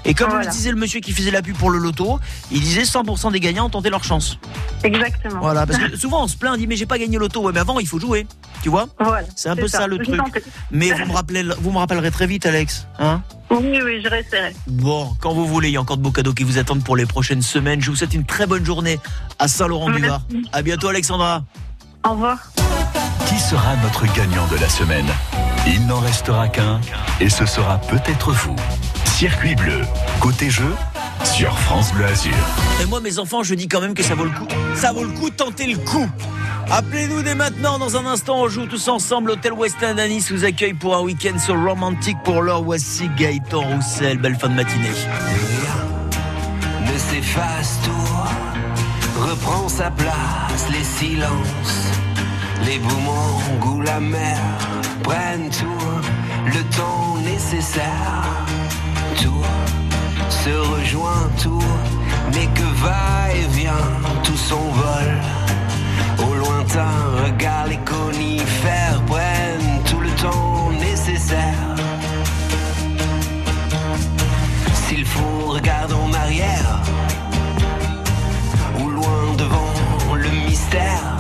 Et 0.06 0.14
comme 0.14 0.30
Voilà. 0.30 0.46
le 0.46 0.52
disait 0.52 0.70
le 0.72 0.76
monsieur 0.78 1.00
qui 1.00 1.12
faisait 1.14 1.32
la 1.32 1.42
pub 1.42 1.56
pour 1.56 1.70
le 1.70 1.78
loto, 1.80 2.20
il 2.52 2.60
disait 2.60 2.82
100% 2.84 3.32
des 3.32 3.40
gagnants 3.40 3.66
ont 3.68 3.70
tenté 3.70 3.90
leur 3.90 4.04
chance. 4.04 4.38
Exactement. 4.84 5.40
Voilà, 5.40 5.66
parce 5.66 5.80
que 5.80 5.96
souvent 5.98 6.24
on 6.24 6.28
se 6.28 6.36
plaint, 6.36 6.54
on 6.54 6.58
dit 6.58 6.68
mais 6.68 6.76
j'ai 6.76 6.86
pas 6.86 6.98
gagné 6.98 7.18
loto. 7.18 7.42
Ouais, 7.42 7.52
mais 7.54 7.62
avant 7.62 7.80
il 7.80 7.88
faut 7.88 8.00
jouer, 8.00 8.28
tu 8.62 8.70
vois? 8.70 8.88
Voilà, 9.00 9.26
C'est 9.36 9.50
un 9.50 9.56
peu 9.56 9.68
ça, 9.68 9.88
le 9.88 9.98
truc. 10.00 10.20
Mais 10.72 10.92
vous 10.92 11.06
me, 11.06 11.14
rappelez, 11.14 11.44
vous 11.62 11.72
me 11.72 11.78
rappellerez 11.78 12.12
très 12.12 12.28
vite, 12.28 12.46
Alex. 12.46 12.88
Hein? 13.00 13.22
Oui, 13.50 13.80
oui, 13.84 14.02
je 14.04 14.10
resterai. 14.10 14.54
bon, 14.68 15.16
quand 15.22 15.34
vous 15.34 15.46
voulez, 15.48 15.70
il 15.70 15.74
y 15.74 15.78
a 15.78 15.82
encore 15.82 15.98
de 15.98 16.02
beaux 16.02 16.12
cadeaux 16.12 16.34
qui 16.34 16.44
vous 16.44 16.58
attendent 16.58 16.84
pour 16.84 16.98
les 16.98 17.06
prochaines 17.06 17.42
semaines. 17.44 17.82
Je 17.82 17.90
vous 17.92 17.96
souhaite 17.96 18.14
une 18.14 18.26
très 18.26 18.46
bonne 18.48 18.66
journée 18.66 19.00
à 19.40 19.48
Saint-Laurent-du-Var. 19.48 20.22
À 20.52 20.62
bientôt, 20.64 20.88
Alexandra. 20.90 21.44
Au 22.06 22.12
revoir. 22.12 22.40
Qui 23.28 23.40
sera 23.40 23.76
notre 23.84 24.06
gagnant 24.14 24.46
de 24.48 24.58
la 24.58 24.68
semaine? 24.68 25.06
Il 25.68 25.86
n'en 25.88 26.00
restera 26.00 26.50
qu'un 26.50 26.82
et 27.22 27.30
ce 27.30 27.46
sera 27.46 27.78
peut-être 27.80 28.32
vous. 28.32 28.56
Circuit 29.14 29.54
bleu, 29.56 29.82
côté 30.20 30.50
jeu, 30.50 30.74
sur 31.24 31.58
France 31.60 31.94
Bleu 31.94 32.06
Azur. 32.06 32.34
Et 32.82 32.86
moi, 32.88 33.00
mes 33.00 33.20
enfants, 33.20 33.44
je 33.44 33.54
dis 33.54 33.68
quand 33.68 33.80
même 33.80 33.94
que 33.94 34.02
ça 34.02 34.16
vaut 34.16 34.24
le 34.24 34.32
coup. 34.32 34.48
Ça 34.76 34.92
vaut 34.92 35.04
le 35.04 35.12
coup 35.12 35.30
de 35.30 35.36
tenter 35.36 35.68
le 35.68 35.78
coup. 35.78 36.10
Appelez-nous 36.72 37.22
dès 37.22 37.36
maintenant. 37.36 37.78
Dans 37.78 37.96
un 37.96 38.08
instant, 38.08 38.42
on 38.42 38.48
joue 38.50 38.66
tous 38.66 38.88
ensemble. 38.88 39.28
L'hôtel 39.28 39.54
West 39.54 39.78
End 39.84 40.00
à 40.00 40.08
Nice 40.08 40.32
vous 40.32 40.46
accueille 40.46 40.74
pour 40.74 40.96
un 40.96 41.02
week-end 41.02 41.38
sur 41.38 41.56
romantique. 41.64 42.18
Pour 42.24 42.42
l'heure, 42.42 42.64
voici 42.64 43.08
Gaëtan 43.16 43.62
Roussel. 43.62 44.18
Belle 44.18 44.36
fin 44.36 44.50
de 44.50 44.56
matinée. 44.56 44.90
ne 46.82 46.98
s'efface 46.98 47.80
tout, 47.84 49.22
reprend 49.22 49.70
sa 49.70 49.92
place, 49.92 50.68
les 50.72 50.84
silences, 50.84 51.92
les 52.66 52.80
boomerangs 52.80 53.74
ou 53.76 53.82
la 53.82 54.00
mer 54.00 54.40
prennent 55.04 55.52
tout, 55.52 56.48
le 56.48 56.64
temps 56.76 57.18
nécessaire, 57.24 58.24
tout 59.16 59.44
se 60.30 60.50
rejoint, 60.50 61.30
tout 61.42 61.64
n'est 62.34 62.48
que 62.48 62.68
va-et-vient, 62.84 63.88
tout 64.24 64.38
s'envole. 64.38 65.18
Au 66.20 66.34
lointain, 66.36 66.96
regarde 67.26 67.70
les 67.70 67.78
conifères 67.78 69.02
prennent 69.08 69.82
tout 69.86 70.00
le 70.00 70.10
temps 70.12 70.72
nécessaire. 70.80 71.76
S'il 74.88 75.06
faut, 75.06 75.48
regarde 75.48 75.94
en 75.94 76.12
arrière 76.14 76.82
ou 78.80 78.90
loin 78.90 79.34
devant 79.38 80.16
le 80.16 80.30
mystère. 80.48 81.18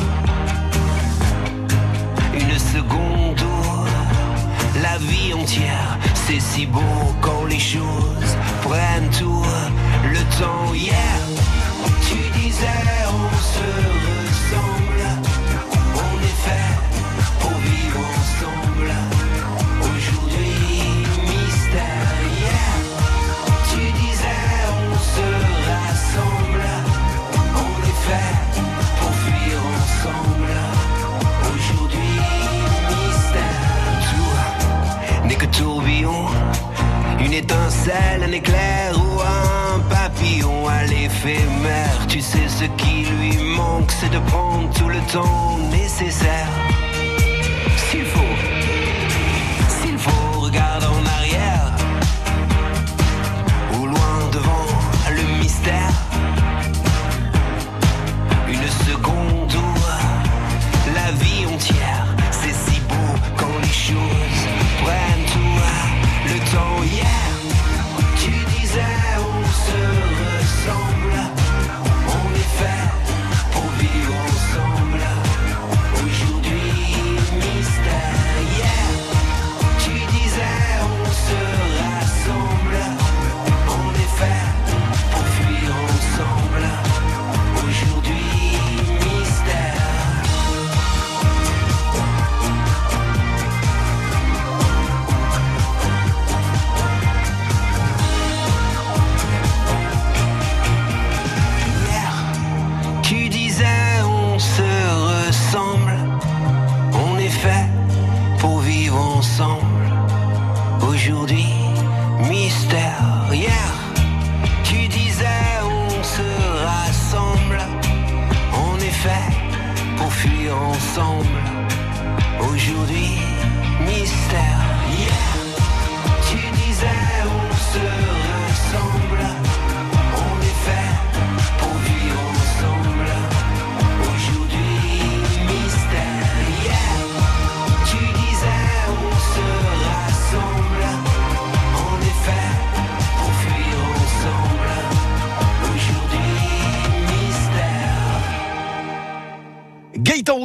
Une 2.33 2.59
seconde 2.59 3.41
où 3.41 4.81
la 4.81 4.97
vie 4.97 5.33
entière, 5.33 5.97
c'est 6.13 6.39
si 6.39 6.65
beau 6.65 6.81
les 7.47 7.59
choses 7.59 8.37
prennent 8.61 9.09
tout 9.09 9.45
le 10.03 10.19
temps. 10.39 10.73
Hier, 10.73 11.19
tu 12.07 12.39
disais 12.39 12.67
on 13.09 13.35
se 13.37 13.92
étincelle, 37.83 38.23
un 38.23 38.31
éclair 38.31 38.95
ou 38.97 39.21
un 39.21 39.79
papillon 39.89 40.67
à 40.67 40.83
l'éphémère. 40.85 42.07
Tu 42.07 42.21
sais 42.21 42.47
ce 42.47 42.65
qui 42.77 43.05
lui 43.05 43.37
manque, 43.55 43.91
c'est 43.91 44.11
de 44.11 44.19
prendre 44.19 44.69
tout 44.73 44.89
le 44.89 44.99
temps 45.11 45.57
nécessaire. 45.71 46.47
S'il 47.89 48.05
faut, 48.05 48.35
s'il 49.67 49.97
faut, 49.97 50.39
regarde 50.39 50.83
en 50.83 51.05
arrière 51.17 51.71
ou 53.73 53.85
loin 53.85 54.29
devant 54.31 54.67
le 55.09 55.39
mystère. 55.39 56.02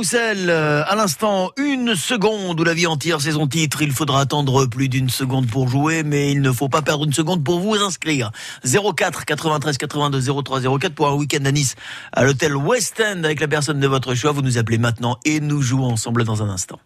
Roussel, 0.08 0.48
euh, 0.48 0.84
à 0.86 0.96
l'instant, 0.96 1.50
une 1.58 1.94
seconde 1.94 2.58
où 2.58 2.64
la 2.64 2.72
vie 2.72 2.86
entière, 2.86 3.20
c'est 3.20 3.32
son 3.32 3.46
titre. 3.46 3.82
Il 3.82 3.92
faudra 3.92 4.22
attendre 4.22 4.64
plus 4.64 4.88
d'une 4.88 5.10
seconde 5.10 5.46
pour 5.48 5.68
jouer, 5.68 6.02
mais 6.02 6.32
il 6.32 6.40
ne 6.40 6.50
faut 6.50 6.70
pas 6.70 6.80
perdre 6.80 7.04
une 7.04 7.12
seconde 7.12 7.44
pour 7.44 7.60
vous 7.60 7.74
inscrire. 7.74 8.30
04 8.64 9.26
93 9.26 9.76
82 9.76 10.42
03 10.42 10.78
04 10.78 10.94
pour 10.94 11.08
un 11.08 11.12
week-end 11.12 11.44
à 11.44 11.52
Nice, 11.52 11.74
à 12.14 12.24
l'hôtel 12.24 12.56
West 12.56 13.02
End 13.06 13.22
avec 13.22 13.38
la 13.38 13.48
personne 13.48 13.80
de 13.80 13.86
votre 13.86 14.14
choix. 14.14 14.32
Vous 14.32 14.40
nous 14.40 14.56
appelez 14.56 14.78
maintenant 14.78 15.18
et 15.26 15.40
nous 15.40 15.60
jouons 15.60 15.90
ensemble 15.90 16.24
dans 16.24 16.42
un 16.42 16.48
instant. 16.48 16.80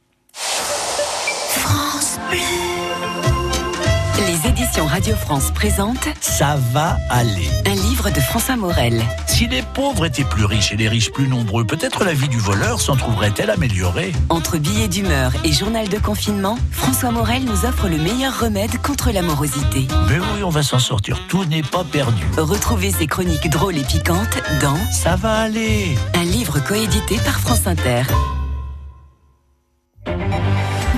Radio 4.81 5.15
France 5.15 5.51
présentent 5.53 6.09
Ça 6.21 6.57
va 6.73 6.97
aller. 7.09 7.49
un 7.67 7.75
livre 7.75 8.11
de 8.11 8.21
François 8.21 8.57
Morel. 8.57 9.01
Si 9.27 9.47
les 9.47 9.63
pauvres 9.63 10.07
étaient 10.07 10.25
plus 10.25 10.45
riches 10.45 10.73
et 10.73 10.77
les 10.77 10.89
riches 10.89 11.13
plus 11.13 11.29
nombreux, 11.29 11.65
peut-être 11.65 12.05
la 12.05 12.13
vie 12.15 12.29
du 12.29 12.39
voleur 12.39 12.81
s'en 12.81 12.97
trouverait-elle 12.97 13.51
améliorée? 13.51 14.13
Entre 14.29 14.59
billets 14.59 14.89
d'humeur 14.89 15.33
et 15.45 15.53
journal 15.53 15.89
de 15.89 15.99
confinement, 15.99 16.59
François 16.73 17.11
Morel 17.11 17.45
nous 17.45 17.65
offre 17.65 17.89
le 17.89 17.97
meilleur 17.99 18.39
remède 18.41 18.77
contre 18.83 19.11
l'amorosité. 19.13 19.87
Mais 20.09 20.19
oui, 20.19 20.43
on 20.43 20.51
va 20.51 20.63
s'en 20.63 20.79
sortir, 20.79 21.19
tout 21.29 21.45
n'est 21.45 21.63
pas 21.63 21.85
perdu. 21.85 22.25
Retrouvez 22.37 22.91
ces 22.91 23.07
chroniques 23.07 23.51
drôles 23.51 23.77
et 23.79 23.85
piquantes 23.85 24.39
dans 24.61 24.77
Ça 24.91 25.17
va 25.17 25.41
aller. 25.43 25.95
un 26.15 26.25
livre 26.25 26.59
coédité 26.61 27.17
par 27.25 27.39
France 27.41 27.67
Inter. 27.67 28.03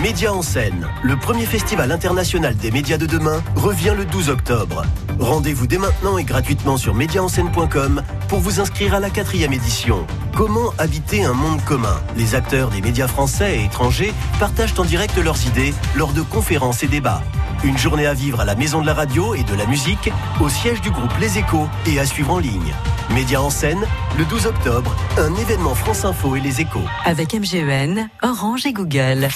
Média 0.04 0.34
en 0.34 0.42
scène, 0.42 0.86
le 1.02 1.16
premier 1.16 1.46
festival 1.46 1.90
international 1.90 2.54
des 2.54 2.70
médias 2.70 2.98
de 2.98 3.06
demain, 3.06 3.42
revient 3.56 3.94
le 3.96 4.04
12 4.04 4.28
octobre. 4.28 4.82
Rendez-vous 5.18 5.66
dès 5.66 5.78
maintenant 5.78 6.18
et 6.18 6.24
gratuitement 6.24 6.76
sur 6.76 6.94
médiaenscène.com 6.94 8.02
pour 8.28 8.40
vous 8.40 8.60
inscrire 8.60 8.92
à 8.92 9.00
la 9.00 9.08
quatrième 9.08 9.54
édition. 9.54 10.06
Comment 10.36 10.74
habiter 10.76 11.24
un 11.24 11.32
monde 11.32 11.64
commun? 11.64 11.96
Les 12.18 12.34
acteurs 12.34 12.68
des 12.68 12.82
médias 12.82 13.08
français 13.08 13.60
et 13.60 13.64
étrangers 13.64 14.12
partagent 14.38 14.78
en 14.78 14.84
direct 14.84 15.16
leurs 15.16 15.46
idées 15.46 15.72
lors 15.96 16.12
de 16.12 16.20
conférences 16.20 16.82
et 16.82 16.86
débats. 16.86 17.22
Une 17.64 17.78
journée 17.78 18.06
à 18.06 18.12
vivre 18.12 18.40
à 18.40 18.44
la 18.44 18.56
Maison 18.56 18.82
de 18.82 18.86
la 18.86 18.92
Radio 18.92 19.34
et 19.34 19.42
de 19.42 19.54
la 19.54 19.64
Musique, 19.64 20.12
au 20.38 20.50
siège 20.50 20.82
du 20.82 20.90
groupe 20.90 21.16
Les 21.18 21.38
Échos 21.38 21.66
et 21.86 21.98
à 21.98 22.04
suivre 22.04 22.34
en 22.34 22.38
ligne. 22.40 22.74
Médias 23.08 23.40
en 23.40 23.48
scène, 23.48 23.86
le 24.18 24.26
12 24.26 24.48
octobre, 24.48 24.94
un 25.16 25.34
événement 25.36 25.74
France 25.74 26.04
Info 26.04 26.36
et 26.36 26.40
Les 26.40 26.60
Échos. 26.60 26.84
Avec 27.06 27.32
MGEN, 27.32 28.10
Orange 28.22 28.66
et 28.66 28.74
Google. 28.74 29.30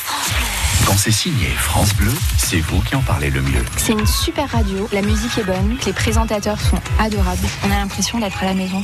Quand 0.88 0.96
c'est 0.96 1.12
signé 1.12 1.48
France 1.48 1.94
Bleu, 1.96 2.11
c'est 2.38 2.61
vous 2.61 2.81
qui 2.81 2.94
en 2.94 3.03
parlez 3.03 3.29
le 3.29 3.42
mieux. 3.42 3.62
C'est 3.77 3.92
une 3.92 4.07
super 4.07 4.51
radio, 4.51 4.88
la 4.90 5.03
musique 5.03 5.37
est 5.37 5.44
bonne, 5.44 5.77
les 5.85 5.92
présentateurs 5.92 6.59
sont 6.59 6.81
adorables. 6.98 7.46
On 7.62 7.70
a 7.70 7.77
l'impression 7.77 8.18
d'être 8.18 8.42
à 8.42 8.46
la 8.46 8.55
maison. 8.55 8.83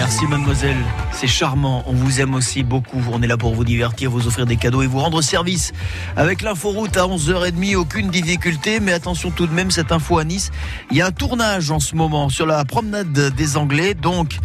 Merci 0.00 0.26
mademoiselle, 0.26 0.78
c'est 1.12 1.26
charmant, 1.26 1.84
on 1.86 1.92
vous 1.92 2.22
aime 2.22 2.32
aussi 2.34 2.62
beaucoup, 2.62 3.02
on 3.12 3.20
est 3.20 3.26
là 3.26 3.36
pour 3.36 3.54
vous 3.54 3.66
divertir, 3.66 4.10
vous 4.10 4.26
offrir 4.26 4.46
des 4.46 4.56
cadeaux 4.56 4.80
et 4.80 4.86
vous 4.86 4.98
rendre 4.98 5.20
service. 5.20 5.72
Avec 6.16 6.40
l'inforoute 6.40 6.96
à 6.96 7.02
11h30, 7.02 7.76
aucune 7.76 8.08
difficulté, 8.08 8.80
mais 8.80 8.94
attention 8.94 9.30
tout 9.30 9.46
de 9.46 9.52
même, 9.52 9.70
cette 9.70 9.92
info 9.92 10.16
à 10.16 10.24
Nice, 10.24 10.52
il 10.90 10.96
y 10.96 11.02
a 11.02 11.06
un 11.08 11.10
tournage 11.10 11.70
en 11.70 11.80
ce 11.80 11.96
moment 11.96 12.30
sur 12.30 12.46
la 12.46 12.64
promenade 12.64 13.12
des 13.12 13.56
Anglais, 13.58 13.92
donc 13.92 14.38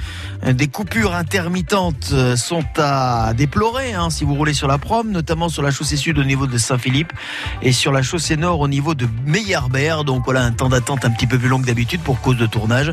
des 0.45 0.67
coupures 0.67 1.15
intermittentes 1.15 2.13
sont 2.35 2.65
à 2.75 3.33
déplorer 3.33 3.93
hein, 3.93 4.09
si 4.09 4.25
vous 4.25 4.35
roulez 4.35 4.53
sur 4.53 4.67
la 4.67 4.77
prom, 4.77 5.09
notamment 5.09 5.47
sur 5.47 5.63
la 5.63 5.71
chaussée 5.71 5.95
sud 5.95 6.19
au 6.19 6.25
niveau 6.25 6.47
de 6.47 6.57
Saint-Philippe 6.57 7.13
et 7.61 7.71
sur 7.71 7.93
la 7.93 8.01
chaussée 8.01 8.35
nord 8.35 8.59
au 8.59 8.67
niveau 8.67 8.93
de 8.93 9.07
Meyerbert, 9.25 10.03
donc 10.03 10.25
voilà 10.25 10.43
un 10.43 10.51
temps 10.51 10.67
d'attente 10.67 11.05
un 11.05 11.11
petit 11.11 11.27
peu 11.27 11.39
plus 11.39 11.47
long 11.47 11.61
que 11.61 11.65
d'habitude 11.65 12.01
pour 12.01 12.19
cause 12.19 12.37
de 12.37 12.45
tournage. 12.45 12.91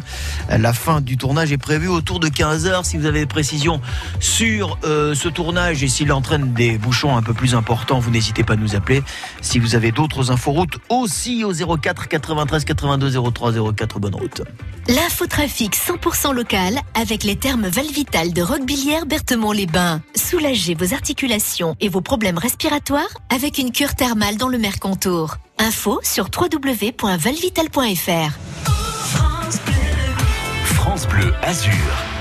La 0.49 0.73
fin 0.73 1.01
du 1.01 1.17
tournage 1.17 1.51
est 1.51 1.59
prévue 1.59 1.89
autour 1.89 2.21
de 2.21 2.29
15h. 2.53 2.85
Si 2.85 2.97
vous 2.97 3.07
avez 3.07 3.21
des 3.21 3.27
précisions 3.27 3.81
sur 4.21 4.79
euh, 4.85 5.15
ce 5.15 5.29
tournage 5.29 5.83
et 5.83 5.89
s'il 5.89 6.13
entraîne 6.13 6.53
des 6.53 6.79
bouchons 6.79 7.17
un 7.17 7.23
peu 7.23 7.33
plus 7.33 7.55
importants, 7.55 7.99
vous 7.99 8.11
n'hésitez 8.11 8.45
pas 8.45 8.55
à 8.55 8.57
nous 8.57 8.77
appeler. 8.77 9.03
Si 9.41 9.59
vous 9.59 9.75
avez 9.75 9.93
d'autres 9.93 10.31
inforoutes, 10.31 10.79
aussi 10.89 11.45
au 11.45 11.53
04 11.53 12.09
93 12.09 12.65
82 12.65 13.33
03 13.33 13.53
04, 13.75 14.01
bonne 14.01 14.15
route. 14.15 14.43
L'infotrafic 14.89 15.77
100% 15.77 16.35
local 16.35 16.79
avec 16.95 17.25
les 17.25 17.37
termes 17.37 17.69
Valvital 17.69 18.33
de 18.33 18.43
Roquebillière 18.43 19.07
Berthemont-les-Bains. 19.07 20.03
Soulagez 20.15 20.75
vos 20.75 20.93
articulations 20.93 21.77
et 21.81 21.89
vos 21.89 22.01
problèmes 22.01 22.39
respiratoires 22.39 23.09
avec 23.35 23.59
une 23.59 23.73
cure 23.73 23.95
thermale 23.95 24.37
dans 24.37 24.49
le 24.49 24.59
Mercontour. 24.59 25.37
Info 25.59 26.01
sur 26.03 26.29
www.valvital.fr. 26.37 28.33
France 30.65 31.07
Bleu 31.07 31.33
Azur. 31.43 32.12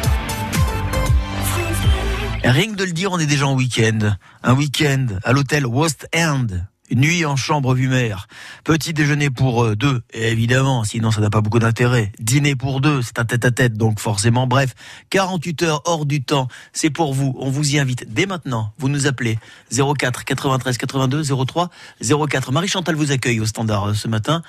Rien 2.44 2.72
que 2.72 2.76
de 2.76 2.84
le 2.84 2.92
dire, 2.92 3.12
on 3.12 3.20
est 3.20 3.28
déjà 3.28 3.48
en 3.48 3.56
week-end. 3.56 4.16
Un 4.44 4.54
week-end 4.56 5.08
à 5.24 5.32
l'hôtel 5.32 5.66
West 5.66 6.08
End. 6.16 6.48
Nuit 6.90 7.24
en 7.24 7.38
chambre 7.38 7.74
vue 7.74 7.88
mer. 7.88 8.28
Petit 8.66 8.92
déjeuner 8.94 9.30
pour 9.30 9.64
euh, 9.64 9.76
deux, 9.78 10.02
et 10.12 10.30
évidemment, 10.30 10.84
sinon 10.84 11.10
ça 11.10 11.22
n'a 11.22 11.30
pas 11.30 11.40
beaucoup 11.40 11.60
d'intérêt. 11.60 12.12
Dîner 12.20 12.56
pour 12.58 12.82
deux, 12.82 13.02
c'est 13.02 13.18
un 13.18 13.24
tête-à-tête, 13.24 13.76
donc 13.76 14.02
forcément. 14.02 14.46
Bref, 14.46 14.74
48 15.10 15.64
heures 15.64 15.82
hors 15.86 16.06
du 16.06 16.22
temps, 16.22 16.50
c'est 16.74 16.90
pour 16.90 17.14
vous. 17.14 17.34
On 17.40 17.50
vous 17.50 17.76
y 17.76 17.80
invite 17.80 18.12
dès 18.14 18.26
maintenant. 18.26 18.74
Vous 18.78 18.90
nous 18.90 19.08
appelez 19.08 19.40
04 19.72 20.26
93 20.26 20.78
82 20.78 21.24
03 21.46 21.70
04. 22.02 22.52
Marie-Chantal 22.52 22.96
vous 22.96 23.14
accueille 23.14 23.40
au 23.40 23.46
standard 23.46 23.90
euh, 23.90 23.94
ce 23.94 24.10
matin. 24.10 24.42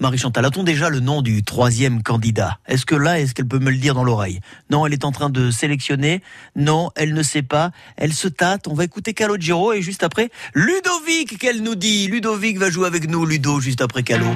Marie-Chantal, 0.00 0.44
a-t-on 0.44 0.62
déjà 0.62 0.90
le 0.90 1.00
nom 1.00 1.22
du 1.22 1.42
troisième 1.42 2.04
candidat? 2.04 2.58
Est-ce 2.68 2.86
que 2.86 2.94
là, 2.94 3.18
est-ce 3.18 3.34
qu'elle 3.34 3.48
peut 3.48 3.58
me 3.58 3.70
le 3.70 3.78
dire 3.78 3.94
dans 3.94 4.04
l'oreille? 4.04 4.40
Non, 4.70 4.86
elle 4.86 4.92
est 4.92 5.04
en 5.04 5.10
train 5.10 5.28
de 5.28 5.50
sélectionner. 5.50 6.22
Non, 6.54 6.90
elle 6.94 7.14
ne 7.14 7.22
sait 7.24 7.42
pas. 7.42 7.72
Elle 7.96 8.12
se 8.12 8.28
tâte. 8.28 8.68
On 8.68 8.74
va 8.74 8.84
écouter 8.84 9.12
Calogero 9.12 9.72
et 9.72 9.82
juste 9.82 10.04
après, 10.04 10.30
Ludovic, 10.54 11.38
qu'elle 11.38 11.62
nous 11.62 11.74
dit. 11.74 12.06
Ludovic 12.06 12.58
va 12.58 12.70
jouer 12.70 12.86
avec 12.86 13.10
nous, 13.10 13.26
Ludo, 13.26 13.60
juste 13.60 13.80
après 13.80 14.04
Calo. 14.04 14.26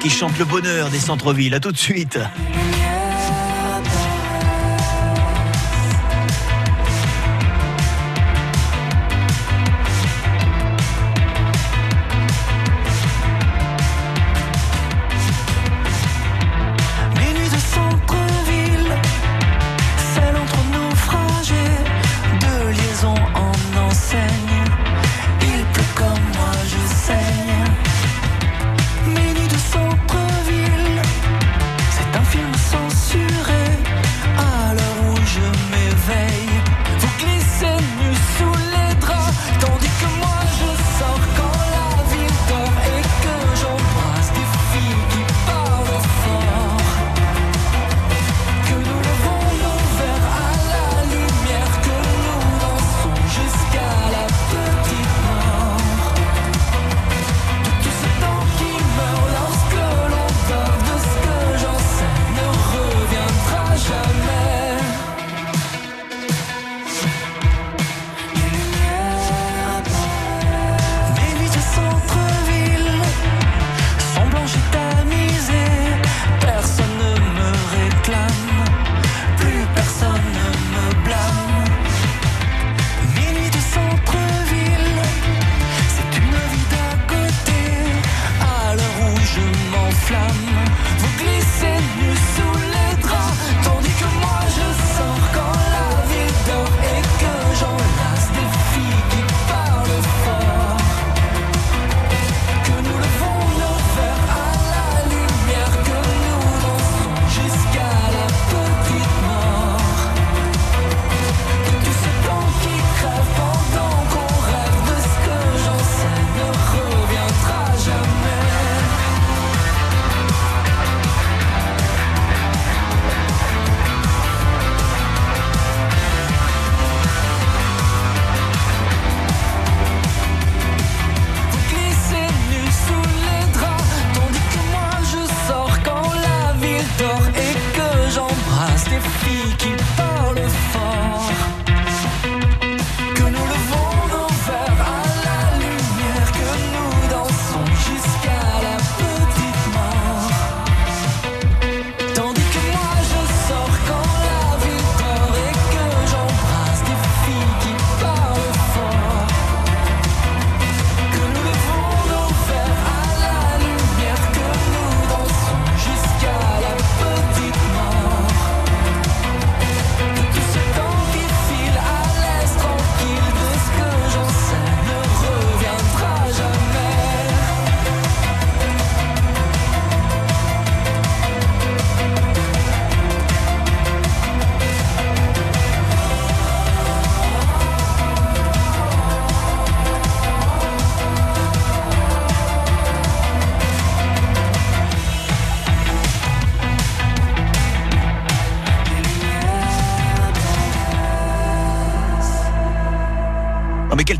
Qui 0.00 0.10
chante 0.10 0.36
le 0.38 0.44
bonheur 0.44 0.90
des 0.90 0.98
centres-villes. 0.98 1.54
À 1.54 1.60
tout 1.60 1.72
de 1.72 1.78
suite. 1.78 2.18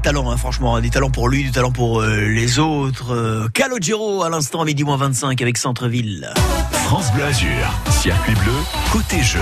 Mais 0.07 0.13
quel 0.13 0.15
talent, 0.15 0.31
hein, 0.31 0.37
franchement. 0.37 0.81
Des 0.81 0.91
talents 0.91 1.11
pour 1.11 1.29
lui, 1.29 1.43
du 1.43 1.51
talent 1.51 1.71
pour 1.71 2.01
euh, 2.01 2.29
les 2.29 2.59
autres. 2.59 3.13
Euh, 3.13 3.49
Calogero 3.53 4.23
à 4.23 4.31
l'instant 4.31 4.65
midi 4.65 4.85
moins 4.85 4.97
25 4.97 5.41
avec 5.43 5.59
Centre-Ville. 5.59 6.33
France 6.71 7.13
Bleu 7.13 7.25
Azur, 7.25 7.51
circuit 7.91 8.35
bleu, 8.35 8.53
côté 8.93 9.23
jeu. 9.23 9.41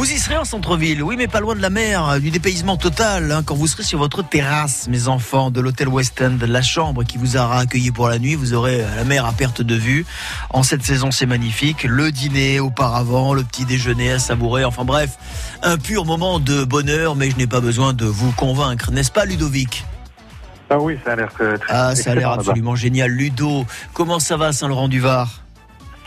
Vous 0.00 0.10
y 0.10 0.18
serez 0.18 0.38
en 0.38 0.46
centre-ville, 0.46 1.02
oui, 1.02 1.16
mais 1.18 1.28
pas 1.28 1.40
loin 1.40 1.54
de 1.54 1.60
la 1.60 1.68
mer, 1.68 2.08
euh, 2.08 2.18
du 2.20 2.30
dépaysement 2.30 2.78
total. 2.78 3.30
hein, 3.30 3.42
quand 3.44 3.54
vous 3.54 3.66
serez 3.66 3.82
sur 3.82 3.98
votre 3.98 4.26
terrasse, 4.26 4.88
mes 4.88 5.08
enfants, 5.08 5.50
de 5.50 5.60
l'hôtel 5.60 5.88
West 5.88 6.22
End, 6.22 6.38
la 6.40 6.62
chambre 6.62 7.04
qui 7.04 7.18
vous 7.18 7.36
aura 7.36 7.58
accueilli 7.58 7.90
pour 7.90 8.08
la 8.08 8.18
nuit, 8.18 8.34
vous 8.34 8.54
aurez 8.54 8.80
euh, 8.80 8.96
la 8.96 9.04
mer 9.04 9.26
à 9.26 9.32
perte 9.32 9.60
de 9.60 9.74
vue. 9.74 10.06
En 10.48 10.62
cette 10.62 10.84
saison, 10.84 11.10
c'est 11.10 11.26
magnifique. 11.26 11.84
Le 11.84 12.12
dîner 12.12 12.60
auparavant, 12.60 13.34
le 13.34 13.44
petit 13.44 13.66
déjeuner 13.66 14.12
à 14.12 14.18
savourer. 14.18 14.64
Enfin 14.64 14.86
bref, 14.86 15.18
un 15.62 15.76
pur 15.76 16.06
moment 16.06 16.40
de 16.40 16.64
bonheur, 16.64 17.14
mais 17.14 17.30
je 17.30 17.36
n'ai 17.36 17.46
pas 17.46 17.60
besoin 17.60 17.92
de 17.92 18.06
vous 18.06 18.32
convaincre, 18.32 18.92
n'est-ce 18.92 19.12
pas, 19.12 19.26
Ludovic? 19.26 19.84
Ah 20.70 20.78
oui, 20.78 20.96
ça 21.04 21.12
a 21.12 21.16
l'air 21.16 21.30
très, 21.30 21.56
Ah, 21.68 21.94
ça 21.94 22.12
a 22.12 22.14
l'air 22.14 22.30
absolument 22.30 22.74
génial. 22.74 23.10
Ludo, 23.10 23.66
comment 23.92 24.18
ça 24.18 24.38
va 24.38 24.54
Saint-Laurent-du-Var? 24.54 25.42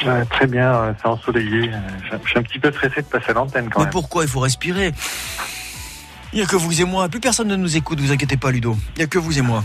Ouais, 0.06 0.26
très 0.26 0.48
bien, 0.48 0.74
euh, 0.74 0.94
c'est 1.02 1.08
ensoleillé. 1.08 1.70
euh, 1.74 1.78
Je 2.24 2.30
suis 2.30 2.40
un 2.40 2.44
petit 2.44 2.60
peu 2.60 2.72
stressé 2.72 3.02
de 3.02 3.08
passer 3.08 3.30
à 3.30 3.34
l'antenne 3.34 3.70
quand 3.70 3.80
Mais 3.80 3.86
même. 3.86 3.92
pourquoi 3.92 4.24
il 4.24 4.30
faut 4.30 4.42
respirer 4.42 4.92
Il 6.34 6.38
n'y 6.38 6.42
a 6.42 6.46
que 6.46 6.56
vous 6.56 6.82
et 6.82 6.84
moi. 6.86 7.08
Plus 7.10 7.20
personne 7.20 7.48
ne 7.48 7.56
nous 7.56 7.78
écoute, 7.78 8.00
vous 8.02 8.12
inquiétez 8.12 8.36
pas, 8.38 8.52
Ludo. 8.52 8.78
Il 8.96 9.00
n'y 9.00 9.04
a 9.04 9.08
que 9.08 9.20
vous 9.20 9.38
et 9.38 9.42
moi. 9.42 9.64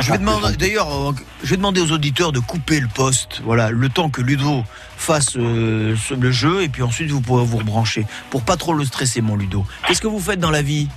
Je 0.00 0.10
vais 0.12 0.18
demander, 0.18 0.56
d'ailleurs, 0.56 0.88
euh, 1.10 1.12
je 1.44 1.50
vais 1.50 1.56
demander 1.56 1.80
aux 1.80 1.90
auditeurs 1.92 2.32
de 2.32 2.38
couper 2.40 2.80
le 2.80 2.88
poste. 2.88 3.42
Voilà, 3.44 3.70
le 3.70 3.88
temps 3.88 4.08
que 4.08 4.22
Ludo 4.22 4.64
fasse 4.96 5.36
euh, 5.36 5.94
le 6.18 6.30
jeu 6.30 6.62
et 6.62 6.68
puis 6.68 6.82
ensuite 6.82 7.10
vous 7.10 7.20
pourrez 7.20 7.44
vous 7.44 7.58
rebrancher 7.58 8.06
pour 8.30 8.42
pas 8.42 8.56
trop 8.56 8.72
le 8.72 8.84
stresser, 8.84 9.20
mon 9.20 9.36
Ludo. 9.36 9.66
Qu'est-ce 9.86 10.00
que 10.00 10.06
vous 10.08 10.20
faites 10.20 10.40
dans 10.40 10.50
la 10.50 10.62
vie? 10.62 10.88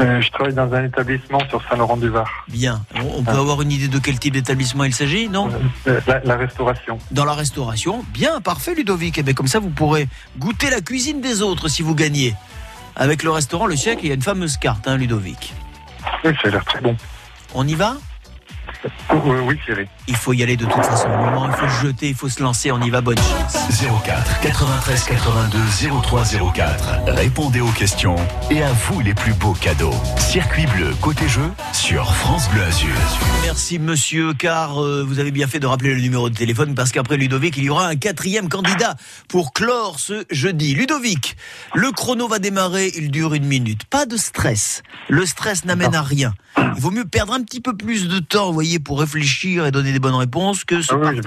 Euh, 0.00 0.20
je 0.20 0.30
travaille 0.30 0.54
dans 0.54 0.72
un 0.72 0.84
établissement 0.84 1.40
sur 1.48 1.62
Saint-Laurent-du-Var. 1.68 2.26
Bien. 2.48 2.82
On, 2.96 3.18
on 3.18 3.22
peut 3.22 3.32
avoir 3.32 3.60
une 3.62 3.70
idée 3.70 3.88
de 3.88 3.98
quel 3.98 4.18
type 4.18 4.32
d'établissement 4.34 4.84
il 4.84 4.94
s'agit, 4.94 5.28
non 5.28 5.50
Euh, 5.86 6.00
la, 6.06 6.20
la 6.20 6.36
restauration. 6.36 6.98
Dans 7.10 7.24
la 7.24 7.34
restauration. 7.34 8.04
Bien, 8.12 8.40
parfait, 8.40 8.74
Ludovic. 8.74 9.18
Et 9.18 9.22
bien, 9.22 9.34
comme 9.34 9.46
ça, 9.48 9.58
vous 9.58 9.70
pourrez 9.70 10.08
goûter 10.38 10.70
la 10.70 10.80
cuisine 10.80 11.20
des 11.20 11.42
autres 11.42 11.68
si 11.68 11.82
vous 11.82 11.94
gagnez. 11.94 12.34
Avec 12.96 13.22
le 13.22 13.30
restaurant 13.30 13.66
Le 13.66 13.76
Siècle, 13.76 14.00
il 14.04 14.08
y 14.08 14.10
a 14.10 14.14
une 14.14 14.22
fameuse 14.22 14.56
carte, 14.56 14.88
hein, 14.88 14.96
Ludovic. 14.96 15.54
Oui, 16.24 16.32
ça 16.42 16.48
a 16.48 16.50
l'air 16.50 16.64
très 16.64 16.80
bon. 16.80 16.96
On 17.54 17.66
y 17.68 17.74
va? 17.74 17.96
Oui, 19.12 19.36
oui 19.46 19.58
Thierry. 19.64 19.86
Il 20.08 20.16
faut 20.16 20.32
y 20.32 20.42
aller 20.42 20.56
de 20.56 20.64
toute 20.64 20.84
façon. 20.84 21.08
Au 21.08 21.16
moment, 21.16 21.48
il 21.48 21.52
faut 21.52 21.68
se 21.68 21.86
jeter, 21.86 22.08
il 22.08 22.14
faut 22.14 22.28
se 22.28 22.42
lancer. 22.42 22.72
On 22.72 22.80
y 22.80 22.90
va, 22.90 23.00
bonne 23.00 23.18
chance. 23.18 23.56
04 24.04 24.40
93 24.40 25.04
82 25.04 25.58
03 26.02 26.24
04. 26.54 26.84
Répondez 27.08 27.60
aux 27.60 27.70
questions 27.70 28.16
et 28.50 28.62
à 28.62 28.72
vous 28.72 29.00
les 29.00 29.14
plus 29.14 29.34
beaux 29.34 29.52
cadeaux. 29.52 29.94
Circuit 30.18 30.66
bleu, 30.66 30.94
côté 31.00 31.28
jeu, 31.28 31.50
sur 31.72 32.14
France 32.14 32.48
Bleu 32.50 32.62
Azur. 32.62 32.88
Merci 33.42 33.78
monsieur, 33.78 34.32
car 34.34 34.82
euh, 34.82 35.04
vous 35.06 35.18
avez 35.18 35.30
bien 35.30 35.46
fait 35.46 35.60
de 35.60 35.66
rappeler 35.66 35.94
le 35.94 36.00
numéro 36.00 36.30
de 36.30 36.36
téléphone 36.36 36.74
parce 36.74 36.92
qu'après 36.92 37.16
Ludovic, 37.16 37.56
il 37.56 37.64
y 37.64 37.70
aura 37.70 37.86
un 37.86 37.96
quatrième 37.96 38.48
candidat 38.48 38.96
pour 39.28 39.52
clore 39.52 39.98
ce 39.98 40.24
jeudi. 40.30 40.74
Ludovic, 40.74 41.36
le 41.74 41.90
chrono 41.90 42.28
va 42.28 42.38
démarrer, 42.38 42.92
il 42.96 43.10
dure 43.10 43.34
une 43.34 43.46
minute. 43.46 43.84
Pas 43.84 44.06
de 44.06 44.16
stress. 44.16 44.82
Le 45.08 45.26
stress 45.26 45.64
n'amène 45.64 45.94
à 45.94 46.02
rien. 46.02 46.34
Il 46.56 46.80
vaut 46.80 46.90
mieux 46.90 47.04
perdre 47.04 47.32
un 47.32 47.42
petit 47.42 47.60
peu 47.60 47.76
plus 47.76 48.08
de 48.08 48.18
temps, 48.18 48.46
vous 48.48 48.54
voyez, 48.54 48.69
pour 48.78 49.00
réfléchir 49.00 49.66
et 49.66 49.70
donner 49.70 49.92
des 49.92 49.98
bonnes 49.98 50.14
réponses 50.14 50.64
que 50.64 50.80
ce 50.82 50.94
Ah 50.94 51.10
oui. 51.12 51.20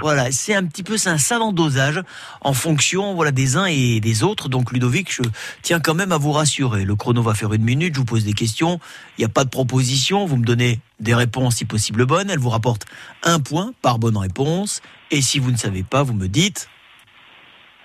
Voilà, 0.00 0.30
c'est 0.30 0.54
un 0.54 0.64
petit 0.64 0.82
peu, 0.82 0.96
c'est 0.96 1.10
un 1.10 1.18
savant 1.18 1.52
dosage 1.52 2.02
en 2.40 2.52
fonction, 2.52 3.14
voilà, 3.14 3.30
des 3.30 3.56
uns 3.56 3.64
et 3.66 4.00
des 4.00 4.22
autres. 4.22 4.48
Donc 4.48 4.72
Ludovic, 4.72 5.12
je 5.12 5.22
tiens 5.62 5.80
quand 5.80 5.94
même 5.94 6.12
à 6.12 6.18
vous 6.18 6.32
rassurer. 6.32 6.84
Le 6.84 6.94
chrono 6.96 7.22
va 7.22 7.34
faire 7.34 7.52
une 7.52 7.64
minute, 7.64 7.94
je 7.94 8.00
vous 8.00 8.04
pose 8.04 8.24
des 8.24 8.32
questions. 8.34 8.78
Il 9.16 9.22
n'y 9.22 9.24
a 9.24 9.28
pas 9.30 9.44
de 9.44 9.50
proposition, 9.50 10.26
vous 10.26 10.36
me 10.36 10.44
donnez 10.44 10.80
des 11.00 11.14
réponses 11.14 11.56
si 11.56 11.64
possible 11.64 12.04
bonnes. 12.06 12.30
Elle 12.30 12.38
vous 12.38 12.50
rapporte 12.50 12.86
un 13.22 13.40
point 13.40 13.72
par 13.82 13.98
bonne 13.98 14.16
réponse. 14.16 14.82
Et 15.10 15.22
si 15.22 15.38
vous 15.38 15.50
ne 15.50 15.56
savez 15.56 15.82
pas, 15.82 16.02
vous 16.02 16.14
me 16.14 16.28
dites, 16.28 16.68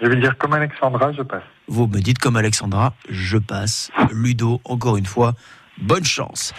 Je 0.02 0.08
vais 0.08 0.16
dire 0.20 0.38
comme 0.38 0.54
Alexandra, 0.54 1.12
je 1.14 1.22
passe. 1.24 1.44
vous 1.68 1.88
me 1.88 2.00
dites 2.00 2.20
comme 2.20 2.36
Alexandra, 2.38 2.94
je 3.10 3.38
passe. 3.38 3.90
Ludo, 4.12 4.62
encore 4.64 4.98
une 4.98 5.06
fois, 5.06 5.34
bonne 5.82 6.04
chance. 6.04 6.54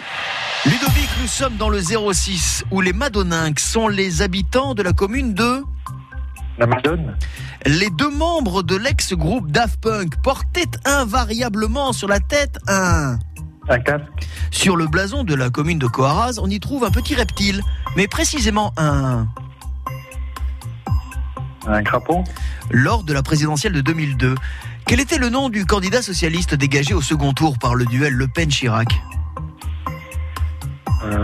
Ludovic, 0.65 1.09
nous 1.21 1.27
sommes 1.27 1.57
dans 1.57 1.69
le 1.69 1.81
06 1.81 2.63
où 2.71 2.81
les 2.81 2.93
Madoninques 2.93 3.59
sont 3.59 3.87
les 3.87 4.21
habitants 4.21 4.73
de 4.73 4.83
la 4.83 4.93
commune 4.93 5.33
de 5.33 5.63
La 6.57 6.67
Madone. 6.67 7.15
Les 7.65 7.89
deux 7.89 8.11
membres 8.11 8.63
de 8.63 8.75
l'ex-groupe 8.75 9.51
Daft 9.51 9.79
Punk 9.81 10.21
portaient 10.21 10.71
invariablement 10.85 11.93
sur 11.93 12.07
la 12.07 12.19
tête 12.19 12.57
un... 12.67 13.17
Un 13.67 13.79
casque. 13.79 14.05
Sur 14.49 14.75
le 14.75 14.87
blason 14.87 15.23
de 15.23 15.35
la 15.35 15.49
commune 15.49 15.77
de 15.77 15.87
Coaraz, 15.87 16.39
on 16.41 16.49
y 16.49 16.59
trouve 16.59 16.83
un 16.83 16.91
petit 16.91 17.15
reptile, 17.15 17.61
mais 17.95 18.07
précisément 18.07 18.73
un... 18.77 19.27
Un 21.67 21.83
crapaud. 21.83 22.23
Lors 22.71 23.03
de 23.03 23.13
la 23.13 23.21
présidentielle 23.21 23.73
de 23.73 23.81
2002, 23.81 24.35
quel 24.89 25.01
était 25.01 25.19
le 25.19 25.29
nom 25.29 25.49
du 25.49 25.67
candidat 25.67 26.01
socialiste 26.01 26.55
dégagé 26.55 26.95
au 26.95 27.01
second 27.03 27.31
tour 27.31 27.59
par 27.59 27.75
le 27.75 27.85
duel 27.85 28.11
Le 28.11 28.27
Pen-Chirac? 28.27 28.87
Euh... 31.03 31.23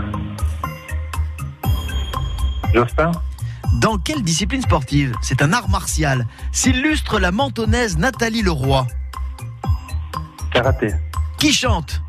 Jospin 2.72 3.10
Dans 3.80 3.98
quelle 3.98 4.22
discipline 4.22 4.62
sportive? 4.62 5.16
C'est 5.20 5.42
un 5.42 5.52
art 5.52 5.68
martial. 5.68 6.28
S'illustre 6.52 7.18
la 7.18 7.32
mentonnaise 7.32 7.98
Nathalie 7.98 8.42
Leroy. 8.42 8.86
Karaté. 10.52 10.94
Qui 11.36 11.52
chante? 11.52 12.00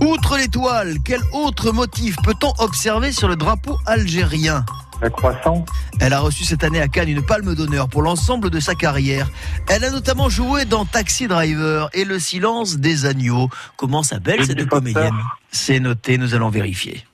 Outre 0.00 0.36
l'étoile, 0.38 0.96
quel 1.04 1.20
autre 1.32 1.72
motif 1.72 2.16
peut-on 2.24 2.52
observer 2.58 3.12
sur 3.12 3.28
le 3.28 3.36
drapeau 3.36 3.78
algérien? 3.86 4.64
La 5.02 5.08
croissant 5.10 5.64
Elle 5.98 6.12
a 6.12 6.20
reçu 6.20 6.44
cette 6.44 6.62
année 6.64 6.80
à 6.80 6.88
Cannes 6.88 7.08
une 7.08 7.22
palme 7.24 7.54
d'honneur 7.54 7.88
pour 7.88 8.02
l'ensemble 8.02 8.50
de 8.50 8.60
sa 8.60 8.74
carrière. 8.74 9.28
Elle 9.68 9.84
a 9.84 9.90
notamment 9.90 10.28
joué 10.28 10.64
dans 10.66 10.84
Taxi 10.84 11.26
Driver 11.26 11.88
et 11.94 12.04
Le 12.04 12.18
silence 12.18 12.76
des 12.76 13.06
agneaux. 13.06 13.48
Comment 13.76 14.02
s'appelle 14.02 14.44
cette 14.44 14.66
comédienne? 14.68 15.14
C'est 15.50 15.80
noté, 15.80 16.18
nous 16.18 16.34
allons 16.34 16.50
vérifier. 16.50 17.04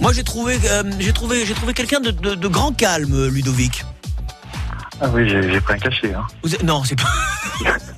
Moi 0.00 0.12
j'ai 0.12 0.24
trouvé, 0.24 0.58
euh, 0.66 0.82
j'ai 0.98 1.12
trouvé, 1.12 1.46
j'ai 1.46 1.54
trouvé 1.54 1.72
quelqu'un 1.72 2.00
de, 2.00 2.10
de- 2.10 2.34
de 2.34 2.48
grand 2.48 2.72
calme, 2.76 3.26
Ludovic. 3.28 3.84
Ah 5.00 5.06
oui, 5.12 5.28
j'ai 5.28 5.50
j'ai 5.50 5.60
pris 5.60 5.74
un 5.74 5.78
cachet. 5.78 6.12
Hein. 6.14 6.26
Vous 6.42 6.54
êtes- 6.54 6.62
Non, 6.62 6.82
c'est 6.84 6.96
pas. 6.96 7.08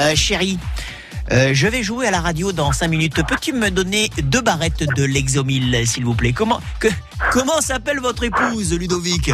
Euh, 0.00 0.14
chérie, 0.14 0.58
euh, 1.30 1.50
je 1.52 1.66
vais 1.66 1.82
jouer 1.82 2.06
à 2.06 2.10
la 2.10 2.20
radio 2.20 2.52
dans 2.52 2.72
5 2.72 2.88
minutes. 2.88 3.22
Peux-tu 3.26 3.52
me 3.52 3.70
donner 3.70 4.10
deux 4.22 4.40
barrettes 4.40 4.84
de 4.96 5.04
Lexomil, 5.04 5.86
s'il 5.86 6.04
vous 6.04 6.14
plaît? 6.14 6.32
Comment, 6.32 6.60
que, 6.80 6.88
comment 7.32 7.60
s'appelle 7.60 8.00
votre 8.00 8.24
épouse, 8.24 8.72
Ludovic? 8.72 9.30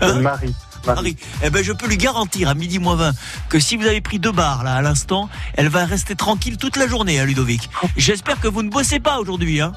Hein? 0.00 0.20
Marie. 0.20 0.54
Marie. 0.86 1.16
Eh 1.42 1.48
ben, 1.48 1.64
je 1.64 1.72
peux 1.72 1.86
lui 1.88 1.96
garantir 1.96 2.48
à 2.50 2.54
midi 2.54 2.78
moins 2.78 2.96
20 2.96 3.12
que 3.48 3.58
si 3.58 3.76
vous 3.76 3.86
avez 3.86 4.02
pris 4.02 4.18
deux 4.18 4.32
barres 4.32 4.64
là 4.64 4.74
à 4.74 4.82
l'instant, 4.82 5.30
elle 5.54 5.68
va 5.68 5.86
rester 5.86 6.14
tranquille 6.14 6.58
toute 6.58 6.76
la 6.76 6.86
journée, 6.86 7.18
hein, 7.20 7.24
Ludovic. 7.24 7.70
J'espère 7.96 8.38
que 8.38 8.48
vous 8.48 8.62
ne 8.62 8.68
bossez 8.68 9.00
pas 9.00 9.18
aujourd'hui, 9.18 9.62
hein 9.62 9.72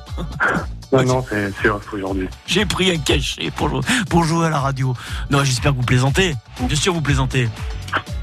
Non, 0.91 1.03
non, 1.03 1.25
c'est 1.29 1.51
c'est 1.61 1.69
off 1.69 1.93
aujourd'hui. 1.93 2.27
J'ai 2.45 2.65
pris 2.65 2.91
un 2.91 2.97
cachet 2.97 3.51
pour, 3.51 3.69
jou- 3.69 3.81
pour 4.09 4.25
jouer 4.25 4.47
à 4.47 4.49
la 4.49 4.59
radio. 4.59 4.93
Non, 5.29 5.45
j'espère 5.45 5.71
que 5.71 5.77
vous 5.77 5.83
plaisantez. 5.83 6.35
Bien 6.61 6.75
sûr, 6.75 6.93
vous 6.93 7.01
plaisantez. 7.01 7.47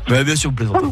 Bien 0.09 0.37
sûr, 0.37 0.51
vous 0.51 0.57
plaisantez. 0.57 0.87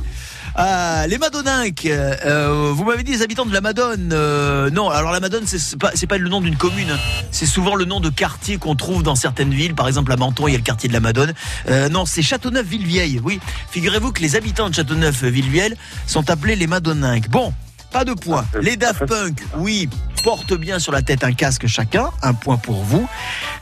Ah, 0.55 1.07
les 1.09 1.17
Madoninques, 1.17 1.87
euh, 1.87 2.73
vous 2.75 2.85
m'avez 2.85 3.03
dit 3.03 3.13
les 3.13 3.23
habitants 3.23 3.47
de 3.47 3.55
la 3.55 3.63
Madone. 3.63 4.11
euh, 4.13 4.69
non, 4.69 4.91
alors 4.91 5.11
la 5.11 5.21
Madone, 5.21 5.45
c'est 5.47 5.79
pas, 5.79 5.93
pas 6.09 6.19
le 6.19 6.29
nom 6.29 6.43
d'une 6.43 6.57
commune. 6.57 6.95
C'est 7.31 7.47
souvent 7.47 7.75
le 7.75 7.87
nom 7.87 8.01
de 8.01 8.11
quartier 8.11 8.59
qu'on 8.59 8.75
trouve 8.75 9.03
dans 9.03 9.15
certaines 9.15 9.55
villes. 9.55 9.75
Par 9.75 9.89
exemple, 9.89 10.13
à 10.13 10.17
Menton, 10.17 10.49
il 10.49 10.53
y 10.53 10.55
a 10.55 10.59
le 10.59 10.65
quartier 10.65 10.89
de 10.91 10.95
la 10.95 11.01
Madone. 11.01 11.33
Euh, 11.71 11.89
non, 11.89 12.05
c'est 12.05 12.21
Châteauneuf-Villevieille. 12.21 13.21
Oui, 13.25 13.41
figurez-vous 13.71 14.13
que 14.13 14.21
les 14.21 14.37
habitants 14.37 14.69
de 14.69 14.75
Châteauneuf-Villevieille 14.75 15.75
sont 16.07 16.29
appelés 16.29 16.57
les 16.57 16.67
Madoninques. 16.67 17.31
Bon, 17.31 17.55
pas 17.91 18.05
de 18.05 18.13
points. 18.13 18.45
Les 18.61 18.77
Daft 18.77 19.07
Punk, 19.07 19.43
oui, 19.57 19.89
portent 20.23 20.55
bien 20.55 20.79
sur 20.79 20.93
la 20.93 21.01
tête 21.01 21.25
un 21.25 21.33
casque 21.33 21.67
chacun. 21.67 22.11
Un 22.21 22.35
point 22.35 22.59
pour 22.59 22.83
vous. 22.83 23.09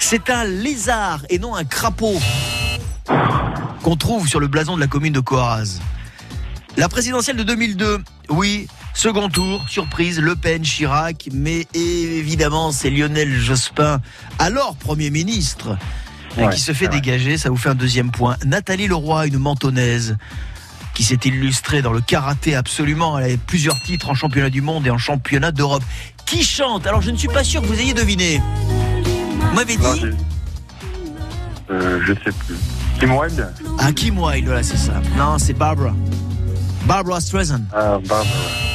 C'est 0.00 0.28
un 0.28 0.42
lézard 0.42 1.20
et 1.30 1.38
non 1.38 1.54
un 1.54 1.64
crapaud 1.64 2.20
qu'on 3.82 3.96
trouve 3.96 4.28
sur 4.28 4.40
le 4.40 4.46
blason 4.46 4.74
de 4.76 4.80
la 4.80 4.86
commune 4.86 5.12
de 5.12 5.20
Coaraz. 5.20 5.80
La 6.76 6.88
présidentielle 6.88 7.36
de 7.36 7.42
2002, 7.42 7.98
oui, 8.28 8.68
second 8.94 9.28
tour, 9.28 9.64
surprise, 9.68 10.20
Le 10.20 10.36
Pen, 10.36 10.62
Chirac, 10.62 11.28
mais 11.32 11.66
évidemment 11.74 12.72
c'est 12.72 12.90
Lionel 12.90 13.32
Jospin, 13.38 14.00
alors 14.38 14.76
Premier 14.76 15.10
ministre, 15.10 15.76
Ouais, 16.36 16.48
qui 16.50 16.60
se 16.60 16.72
fait 16.72 16.86
dégager, 16.86 17.36
ça 17.38 17.50
vous 17.50 17.56
fait 17.56 17.70
un 17.70 17.74
deuxième 17.74 18.12
point. 18.12 18.36
Nathalie 18.46 18.86
Leroy, 18.86 19.26
une 19.26 19.38
mentonnaise, 19.38 20.16
qui 20.94 21.02
s'est 21.02 21.18
illustrée 21.24 21.82
dans 21.82 21.92
le 21.92 22.00
karaté 22.00 22.54
absolument, 22.54 23.18
elle 23.18 23.34
a 23.34 23.36
plusieurs 23.48 23.74
titres 23.82 24.08
en 24.10 24.14
championnat 24.14 24.48
du 24.50 24.60
monde 24.60 24.86
et 24.86 24.90
en 24.90 24.98
championnat 24.98 25.50
d'Europe. 25.50 25.82
Qui 26.26 26.44
chante? 26.44 26.86
Alors 26.86 27.02
je 27.02 27.10
ne 27.10 27.16
suis 27.16 27.26
pas 27.28 27.42
sûr 27.42 27.60
que 27.62 27.66
vous 27.66 27.80
ayez 27.80 27.94
deviné. 27.94 28.40
Vous 29.40 29.54
m'avez 29.56 29.76
Non, 29.76 29.92
dit 29.94 30.00
j'ai- 30.02 30.14
Euh, 31.72 32.00
je 32.06 32.12
sais 32.14 32.32
plus. 32.46 32.54
Kim 33.00 33.10
Wilde 33.16 33.46
Ah, 33.78 33.92
Kim 33.92 34.18
Wilde, 34.18 34.44
voilà, 34.46 34.62
c'est 34.62 34.76
ça. 34.76 34.92
Non, 35.16 35.38
c'est 35.38 35.54
Barbara. 35.54 35.92
Barbara 36.86 37.20
Streisand. 37.20 37.62
Ah, 37.72 37.98
Barbara. 38.06 38.69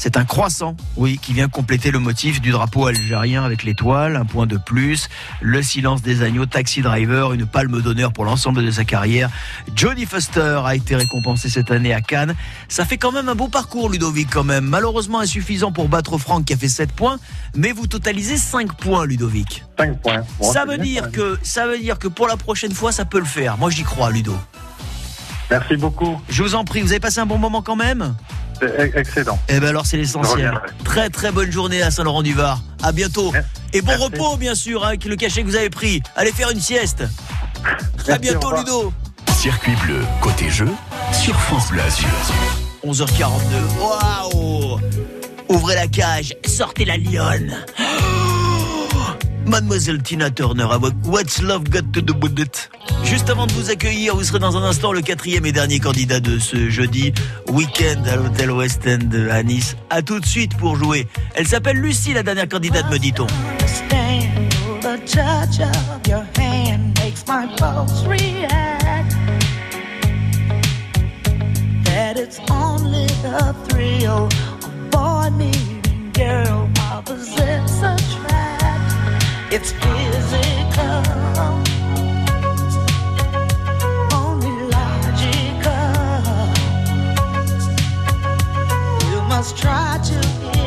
C'est 0.00 0.16
un 0.16 0.24
croissant, 0.24 0.76
oui, 0.96 1.18
qui 1.20 1.32
vient 1.32 1.48
compléter 1.48 1.90
le 1.90 1.98
motif 1.98 2.40
du 2.40 2.52
drapeau 2.52 2.86
algérien 2.86 3.42
avec 3.42 3.64
l'étoile, 3.64 4.14
un 4.14 4.24
point 4.24 4.46
de 4.46 4.56
plus, 4.56 5.08
le 5.40 5.60
silence 5.60 6.02
des 6.02 6.22
agneaux, 6.22 6.46
Taxi 6.46 6.82
Driver, 6.82 7.32
une 7.32 7.46
palme 7.46 7.82
d'honneur 7.82 8.12
pour 8.12 8.24
l'ensemble 8.24 8.64
de 8.64 8.70
sa 8.70 8.84
carrière. 8.84 9.28
Jodie 9.74 10.06
Foster 10.06 10.60
a 10.64 10.76
été 10.76 10.94
récompensé 10.94 11.50
cette 11.50 11.72
année 11.72 11.92
à 11.92 12.00
Cannes. 12.00 12.36
Ça 12.68 12.84
fait 12.84 12.96
quand 12.96 13.10
même 13.10 13.28
un 13.28 13.34
beau 13.34 13.48
parcours, 13.48 13.90
Ludovic, 13.90 14.30
quand 14.30 14.44
même. 14.44 14.66
Malheureusement 14.66 15.18
insuffisant 15.18 15.72
pour 15.72 15.88
battre 15.88 16.16
Franck 16.16 16.44
qui 16.44 16.52
a 16.52 16.56
fait 16.56 16.68
7 16.68 16.92
points, 16.92 17.18
mais 17.56 17.72
vous 17.72 17.88
totalisez 17.88 18.36
5 18.36 18.74
points, 18.74 19.04
Ludovic. 19.04 19.64
5 19.80 20.00
points. 20.00 20.22
Bon, 20.38 20.52
ça 20.52 20.64
veut 20.64 20.78
dire 20.78 21.10
que, 21.10 21.36
ça 21.42 21.66
veut 21.66 21.78
dire 21.80 21.98
que 21.98 22.06
pour 22.06 22.28
la 22.28 22.36
prochaine 22.36 22.72
fois, 22.72 22.92
ça 22.92 23.04
peut 23.04 23.18
le 23.18 23.24
faire. 23.24 23.58
Moi, 23.58 23.70
j'y 23.70 23.82
crois, 23.82 24.12
Ludo. 24.12 24.36
Merci 25.50 25.76
beaucoup. 25.76 26.20
Je 26.28 26.42
vous 26.42 26.54
en 26.54 26.64
prie, 26.64 26.82
vous 26.82 26.92
avez 26.92 27.00
passé 27.00 27.18
un 27.18 27.26
bon 27.26 27.38
moment 27.38 27.62
quand 27.62 27.74
même? 27.74 28.14
C'est 28.60 28.92
excellent. 28.96 29.38
Eh 29.48 29.60
ben 29.60 29.68
alors 29.68 29.86
c'est 29.86 29.96
l'essentiel. 29.96 30.60
Très 30.84 31.10
très 31.10 31.30
bonne 31.32 31.50
journée 31.50 31.82
à 31.82 31.90
Saint-Laurent-du-Var. 31.90 32.62
À 32.82 32.92
bientôt. 32.92 33.32
Et 33.72 33.80
bon 33.82 33.88
Merci. 33.88 34.04
repos 34.04 34.36
bien 34.36 34.54
sûr 34.54 34.84
hein, 34.84 34.88
avec 34.88 35.04
le 35.04 35.16
cachet 35.16 35.42
que 35.42 35.46
vous 35.46 35.56
avez 35.56 35.70
pris. 35.70 36.02
Allez 36.16 36.32
faire 36.32 36.50
une 36.50 36.60
sieste. 36.60 37.04
à 38.08 38.18
bientôt 38.18 38.52
Ludo. 38.56 38.92
Circuit 39.36 39.76
bleu, 39.84 40.00
côté 40.20 40.50
jeu, 40.50 40.68
sur 41.12 41.38
France 41.40 41.68
Bleu 41.70 41.80
Azur. 41.82 42.08
11h42. 42.84 43.32
Waouh 43.80 44.80
Ouvrez 45.48 45.76
la 45.76 45.86
cage, 45.86 46.34
sortez 46.44 46.84
la 46.84 46.96
lionne. 46.96 47.54
Mademoiselle 49.48 50.02
Tina 50.02 50.30
Turner 50.30 50.66
avec 50.70 50.92
What's 51.04 51.40
Love 51.40 51.64
Got 51.70 51.92
to 51.92 52.14
With 52.22 52.38
It. 52.38 52.70
Juste 53.04 53.30
avant 53.30 53.46
de 53.46 53.52
vous 53.52 53.70
accueillir, 53.70 54.14
vous 54.14 54.24
serez 54.24 54.38
dans 54.38 54.56
un 54.56 54.62
instant 54.62 54.92
le 54.92 55.00
quatrième 55.00 55.46
et 55.46 55.52
dernier 55.52 55.80
candidat 55.80 56.20
de 56.20 56.38
ce 56.38 56.68
jeudi 56.68 57.12
week-end 57.48 58.02
à 58.10 58.16
l'hôtel 58.16 58.50
West 58.50 58.82
End 58.86 59.08
à 59.30 59.42
Nice. 59.42 59.76
À 59.90 60.02
tout 60.02 60.20
de 60.20 60.26
suite 60.26 60.56
pour 60.56 60.76
jouer. 60.76 61.06
Elle 61.34 61.46
s'appelle 61.46 61.78
Lucie, 61.78 62.12
la 62.12 62.22
dernière 62.22 62.48
candidate, 62.48 62.90
me 62.90 62.98
dit-on. 62.98 63.26
the 73.22 73.34
of 73.34 73.68
It's 79.50 79.72
physical, 79.72 81.02
only 84.12 84.52
logical. 84.68 85.72
You 89.10 89.22
must 89.22 89.56
try 89.56 89.98
to 90.04 90.57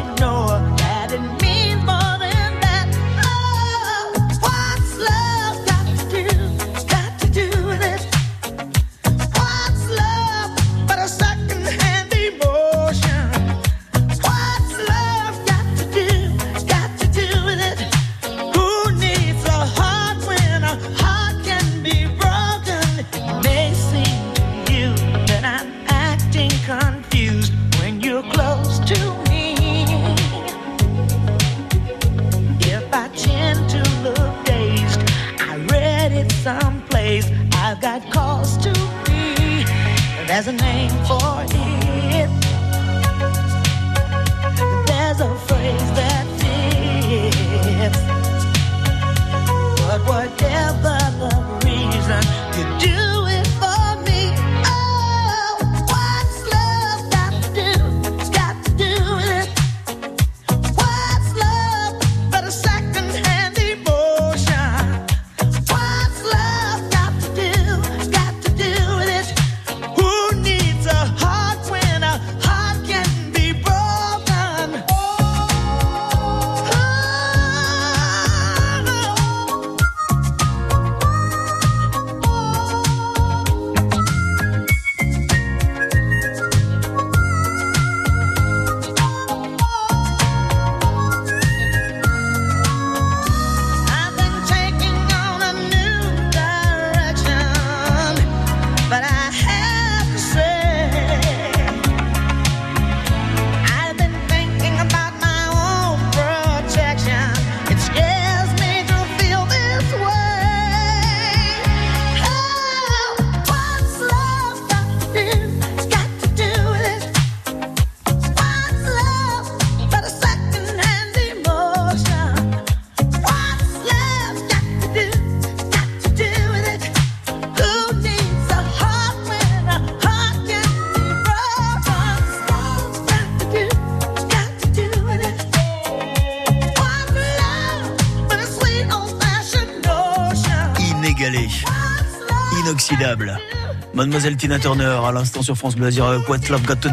Mademoiselle 144.02 144.36
Tina 144.36 144.58
Turner, 144.58 144.98
à 145.06 145.12
l'instant 145.12 145.44
sur 145.44 145.56
France 145.56 145.76
Bleu 145.76 145.86
Azur, 145.86 146.24
What 146.28 146.40
Love 146.50 146.64
Got 146.64 146.78
to. 146.78 146.90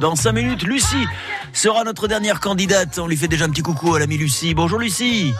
Dans 0.00 0.16
5 0.16 0.32
minutes, 0.32 0.62
Lucie 0.62 1.06
sera 1.52 1.84
notre 1.84 2.08
dernière 2.08 2.40
candidate. 2.40 2.98
On 2.98 3.06
lui 3.06 3.18
fait 3.18 3.28
déjà 3.28 3.44
un 3.44 3.50
petit 3.50 3.60
coucou 3.60 3.94
à 3.94 3.98
l'amie 3.98 4.16
Lucie. 4.16 4.54
Bonjour 4.54 4.78
Lucie. 4.78 5.34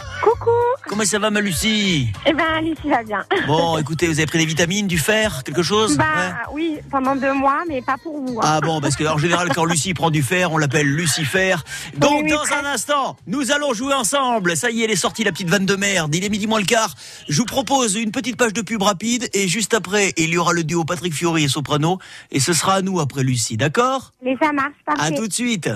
Comment 1.00 1.08
ça 1.08 1.18
va 1.18 1.30
ma 1.30 1.40
Lucie 1.40 2.12
Eh 2.26 2.34
ben, 2.34 2.60
Lucie 2.60 2.90
va 2.90 3.02
bien. 3.02 3.24
Bon, 3.46 3.78
écoutez, 3.78 4.06
vous 4.06 4.18
avez 4.18 4.26
pris 4.26 4.36
des 4.38 4.44
vitamines, 4.44 4.86
du 4.86 4.98
fer, 4.98 5.42
quelque 5.44 5.62
chose 5.62 5.96
Bah 5.96 6.04
Ouais. 6.04 6.32
oui, 6.52 6.76
pendant 6.90 7.16
deux 7.16 7.32
mois, 7.32 7.62
mais 7.66 7.80
pas 7.80 7.96
pour 8.02 8.20
vous. 8.20 8.36
hein. 8.38 8.42
Ah 8.44 8.60
bon, 8.60 8.82
parce 8.82 8.96
que 8.96 9.04
en 9.04 9.16
général, 9.16 9.48
quand 9.54 9.64
Lucie 9.70 9.94
prend 9.94 10.10
du 10.10 10.22
fer, 10.22 10.52
on 10.52 10.58
l'appelle 10.58 10.86
Lucifer. 10.86 11.56
Donc, 11.96 12.12
Oui, 12.16 12.20
oui, 12.24 12.30
dans 12.32 12.52
un 12.54 12.66
instant, 12.70 13.16
nous 13.26 13.50
allons 13.50 13.72
jouer 13.72 13.94
ensemble. 13.94 14.58
Ça 14.58 14.70
y 14.70 14.82
est, 14.82 14.84
elle 14.84 14.90
est 14.90 14.96
sortie, 14.96 15.24
la 15.24 15.32
petite 15.32 15.48
vanne 15.48 15.64
de 15.64 15.74
merde. 15.74 16.14
Il 16.14 16.22
est 16.22 16.28
midi 16.28 16.46
moins 16.46 16.60
le 16.60 16.66
quart. 16.66 16.94
Je 17.30 17.38
vous 17.38 17.46
propose 17.46 17.94
une 17.94 18.10
petite 18.12 18.36
page 18.36 18.52
de 18.52 18.60
pub 18.60 18.82
rapide 18.82 19.30
et 19.32 19.48
juste 19.48 19.72
après, 19.72 20.12
il 20.18 20.28
y 20.28 20.36
aura 20.36 20.52
le 20.52 20.64
duo 20.64 20.84
Patrick 20.84 21.14
Fiori 21.14 21.44
et 21.44 21.48
Soprano. 21.48 21.98
Et 22.30 22.40
ce 22.40 22.52
sera 22.52 22.74
à 22.74 22.82
nous 22.82 23.00
après 23.00 23.22
Lucie, 23.22 23.56
d'accord? 23.56 24.12
Mais 24.22 24.36
ça 24.38 24.52
marche, 24.52 24.74
parfait. 24.84 25.02
À 25.02 25.10
tout 25.16 25.26
de 25.26 25.32
suite. 25.32 25.70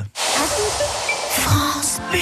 France 1.31 1.99
Bleu. 2.11 2.21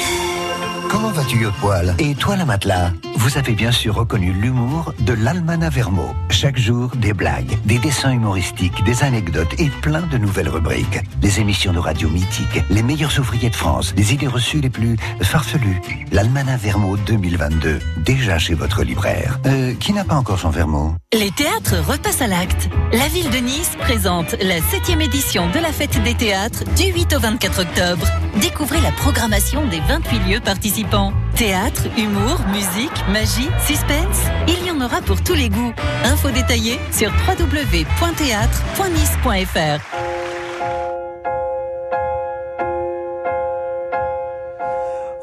Comment 1.03 1.15
vas-tu, 1.15 1.39
Yo 1.39 1.51
Poil 1.61 1.97
Et 1.99 2.15
toi, 2.15 2.37
la 2.37 2.45
matelas? 2.45 2.93
Vous 3.17 3.37
avez 3.37 3.55
bien 3.55 3.73
sûr 3.73 3.97
reconnu 3.97 4.33
l'humour 4.33 4.95
de 5.01 5.13
l'Almana 5.13 5.69
Vermo. 5.69 6.15
Chaque 6.31 6.57
jour, 6.57 6.91
des 6.95 7.13
blagues, 7.13 7.59
des 7.65 7.79
dessins 7.79 8.13
humoristiques, 8.13 8.85
des 8.85 9.03
anecdotes 9.03 9.53
et 9.59 9.69
plein 9.69 10.03
de 10.03 10.17
nouvelles 10.17 10.49
rubriques. 10.49 11.01
Les 11.21 11.41
émissions 11.41 11.73
de 11.73 11.81
radio 11.81 12.09
mythiques, 12.09 12.63
les 12.71 12.85
meilleurs 12.85 13.19
ouvriers 13.19 13.51
de 13.51 13.57
France, 13.57 13.95
les 13.97 14.15
idées 14.15 14.29
reçues 14.29 14.61
les 14.61 14.71
plus 14.71 14.97
farfelues. 15.23 15.81
L'Almana 16.13 16.57
Vermo 16.57 16.97
2022, 16.97 17.81
déjà 17.99 18.39
chez 18.39 18.55
votre 18.55 18.85
libraire. 18.85 19.41
Euh, 19.47 19.75
qui 19.75 19.93
n'a 19.93 20.05
pas 20.05 20.15
encore 20.15 20.39
son 20.39 20.51
Vermo? 20.51 20.95
Les 21.13 21.33
théâtres 21.33 21.77
repassent 21.85 22.23
à 22.23 22.29
l'acte. 22.29 22.71
La 22.93 23.09
ville 23.09 23.31
de 23.31 23.39
Nice 23.39 23.73
présente 23.81 24.37
la 24.41 24.61
7e 24.61 25.01
édition 25.01 25.51
de 25.51 25.59
la 25.59 25.73
fête 25.73 26.01
des 26.05 26.15
théâtres 26.15 26.65
du 26.77 26.93
8 26.93 27.15
au 27.15 27.21
24 27.21 27.61
octobre. 27.63 28.07
Découvrez 28.41 28.81
la 28.81 28.93
programmation 28.93 29.67
des 29.67 29.81
28 29.81 30.19
lieux 30.31 30.41
participants. 30.41 30.91
Théâtre, 31.34 31.84
humour, 31.97 32.38
musique, 32.53 32.93
magie, 33.09 33.49
suspense, 33.66 34.26
il 34.47 34.66
y 34.66 34.70
en 34.70 34.78
aura 34.78 35.01
pour 35.01 35.22
tous 35.22 35.32
les 35.32 35.49
goûts. 35.49 35.72
Infos 36.05 36.30
détaillées 36.30 36.78
sur 36.90 37.11
www.théâtre.nice.fr. 37.26 39.80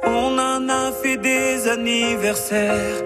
On 0.07 0.39
en 0.39 0.67
a 0.69 0.91
fait 1.03 1.17
des 1.17 1.67
anniversaires, 1.67 3.03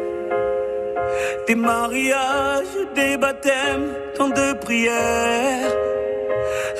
des 1.45 1.55
mariages, 1.55 2.77
des 2.95 3.17
baptêmes, 3.17 3.91
tant 4.15 4.29
de 4.29 4.53
prières. 4.53 5.92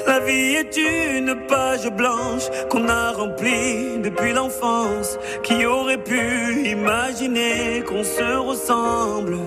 La 0.08 0.20
vie 0.20 0.56
est 0.56 0.76
une 0.78 1.36
page 1.48 1.90
blanche 1.92 2.44
qu'on 2.70 2.88
a 2.88 3.12
remplie 3.12 4.00
depuis 4.00 4.34
l'enfance. 4.34 5.18
Qui 5.44 5.66
aurait 5.66 6.04
pu 6.04 6.70
imaginer 6.70 7.84
qu'on 7.88 8.04
se 8.04 8.38
ressemble 8.38 9.38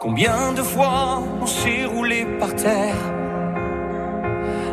Combien 0.00 0.52
de 0.52 0.62
fois 0.62 1.22
on 1.40 1.46
s'est 1.46 1.84
roulé 1.84 2.26
par 2.38 2.54
terre? 2.54 2.94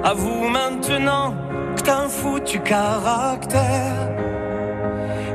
Avoue 0.03 0.47
maintenant 0.49 1.33
que 1.75 1.81
t'as 1.81 2.03
un 2.03 2.09
foutu 2.09 2.59
caractère. 2.59 4.09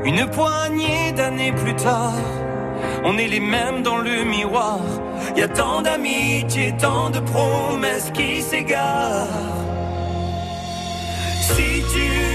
Une 0.05 0.25
poignée 0.29 1.11
d'années 1.11 1.51
plus 1.51 1.75
tard, 1.75 2.13
on 3.03 3.17
est 3.17 3.27
les 3.27 3.39
mêmes 3.39 3.81
dans 3.83 3.97
le 3.97 4.23
miroir. 4.23 4.79
Y 5.35 5.41
a 5.41 5.47
tant 5.47 5.81
d'amitié, 5.81 6.73
tant 6.79 7.09
de 7.09 7.19
promesses 7.19 8.11
qui 8.11 8.41
s'égarent. 8.41 9.27
Si 11.41 11.83
tu 11.93 12.29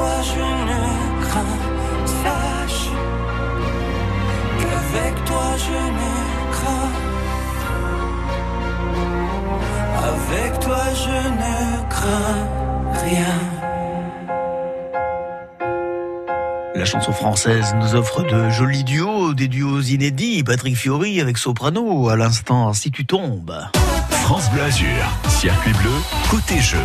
toi 0.00 0.16
je 0.32 0.46
ne 0.70 0.82
crains. 1.24 1.58
Sache 2.22 2.88
qu'avec 4.60 5.14
toi 5.26 5.48
je 5.66 5.80
ne 5.98 6.12
crains. 6.56 6.92
Avec 10.12 10.60
toi 10.60 10.84
je 11.04 11.18
ne 11.42 11.56
crains 11.94 12.40
rien. 13.04 13.36
La 16.74 16.86
chanson 16.86 17.12
française 17.12 17.74
nous 17.78 17.94
offre 17.94 18.22
de 18.22 18.48
jolis 18.48 18.84
duos, 18.84 19.34
des 19.34 19.48
duos 19.48 19.82
inédits. 19.82 20.42
Patrick 20.42 20.76
Fiori 20.76 21.20
avec 21.20 21.36
Soprano, 21.36 22.08
à 22.08 22.16
l'instant, 22.16 22.72
si 22.72 22.90
tu 22.90 23.04
tombes. 23.04 23.54
France 24.22 24.50
Bleu 24.50 24.62
Azur, 24.62 25.04
circuit 25.28 25.72
bleu, 25.72 25.90
côté 26.30 26.58
jeu. 26.58 26.78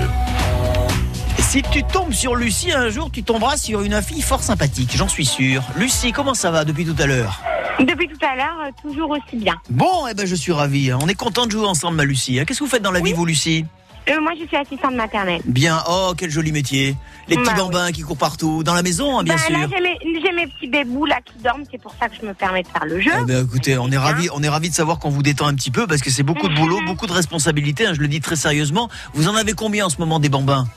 Si 1.39 1.61
tu 1.71 1.83
tombes 1.83 2.11
sur 2.13 2.35
Lucie 2.35 2.71
un 2.71 2.89
jour, 2.89 3.09
tu 3.11 3.23
tomberas 3.23 3.57
sur 3.57 3.81
une 3.81 4.01
fille 4.01 4.21
fort 4.21 4.43
sympathique, 4.43 4.91
j'en 4.95 5.07
suis 5.07 5.25
sûr. 5.25 5.63
Lucie, 5.77 6.11
comment 6.11 6.33
ça 6.33 6.51
va 6.51 6.65
depuis 6.65 6.85
tout 6.85 6.95
à 7.01 7.05
l'heure 7.05 7.41
Depuis 7.79 8.07
tout 8.07 8.25
à 8.25 8.35
l'heure, 8.35 8.57
euh, 8.67 8.71
toujours 8.81 9.11
aussi 9.11 9.35
bien. 9.37 9.55
Bon, 9.69 10.07
eh 10.09 10.13
ben 10.13 10.25
je 10.25 10.35
suis 10.35 10.51
ravi. 10.51 10.91
hein. 10.91 10.99
On 11.01 11.07
est 11.07 11.13
content 11.15 11.45
de 11.45 11.51
jouer 11.51 11.65
ensemble, 11.67 11.97
ma 11.97 12.03
Lucie. 12.03 12.39
hein. 12.39 12.45
Qu'est-ce 12.45 12.59
que 12.59 12.63
vous 12.65 12.69
faites 12.69 12.81
dans 12.83 12.91
la 12.91 12.99
vie, 12.99 13.13
vous, 13.13 13.25
Lucie 13.25 13.65
Euh, 14.09 14.19
moi, 14.21 14.31
je 14.39 14.45
suis 14.47 14.57
assistante 14.57 14.95
maternelle. 14.95 15.41
Bien. 15.45 15.81
Oh, 15.89 16.13
quel 16.17 16.29
joli 16.29 16.51
métier. 16.51 16.95
Les 17.29 17.37
petits 17.37 17.49
Bah 17.51 17.57
bambins 17.57 17.91
qui 17.91 18.01
courent 18.01 18.17
partout. 18.17 18.63
Dans 18.63 18.73
la 18.73 18.83
maison, 18.83 19.17
hein, 19.19 19.23
bien 19.23 19.35
Bah, 19.35 19.41
sûr. 19.47 19.55
J'ai 19.69 19.81
mes, 19.81 20.21
j'ai 20.21 20.31
mes 20.31 20.47
petits 20.47 20.67
bébous 20.67 21.05
là 21.05 21.19
qui 21.25 21.37
dorment, 21.41 21.63
c'est 21.71 21.81
pour 21.81 21.93
ça 21.99 22.09
que 22.09 22.15
je 22.21 22.25
me 22.27 22.33
permets 22.33 22.63
de 22.63 22.67
faire 22.67 22.85
le 22.85 22.99
jeu. 22.99 23.11
Eh 23.21 23.25
ben, 23.25 23.45
écoutez, 23.45 23.77
on 23.77 23.89
est 23.91 23.97
ravis, 23.97 24.27
on 24.33 24.43
est 24.43 24.69
de 24.69 24.73
savoir 24.73 24.99
qu'on 24.99 25.09
vous 25.09 25.23
détend 25.23 25.47
un 25.47 25.55
petit 25.55 25.71
peu 25.71 25.87
parce 25.87 26.01
que 26.01 26.09
c'est 26.11 26.23
beaucoup 26.23 26.47
de 26.49 26.55
boulot, 26.55 26.79
beaucoup 26.85 27.07
de 27.07 27.13
responsabilités. 27.13 27.87
hein, 27.87 27.93
je 27.95 27.99
le 28.01 28.07
dis 28.09 28.19
très 28.19 28.35
sérieusement. 28.35 28.89
Vous 29.13 29.27
en 29.29 29.35
avez 29.35 29.53
combien 29.53 29.85
en 29.85 29.89
ce 29.89 29.97
moment 29.99 30.19
des 30.19 30.29
bambins? 30.29 30.67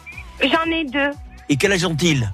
J'en 0.41 0.71
ai 0.71 0.85
deux, 0.85 1.11
Et 1.49 1.57
quel 1.57 1.73
âge 1.73 1.85
ont-ils 1.85 2.31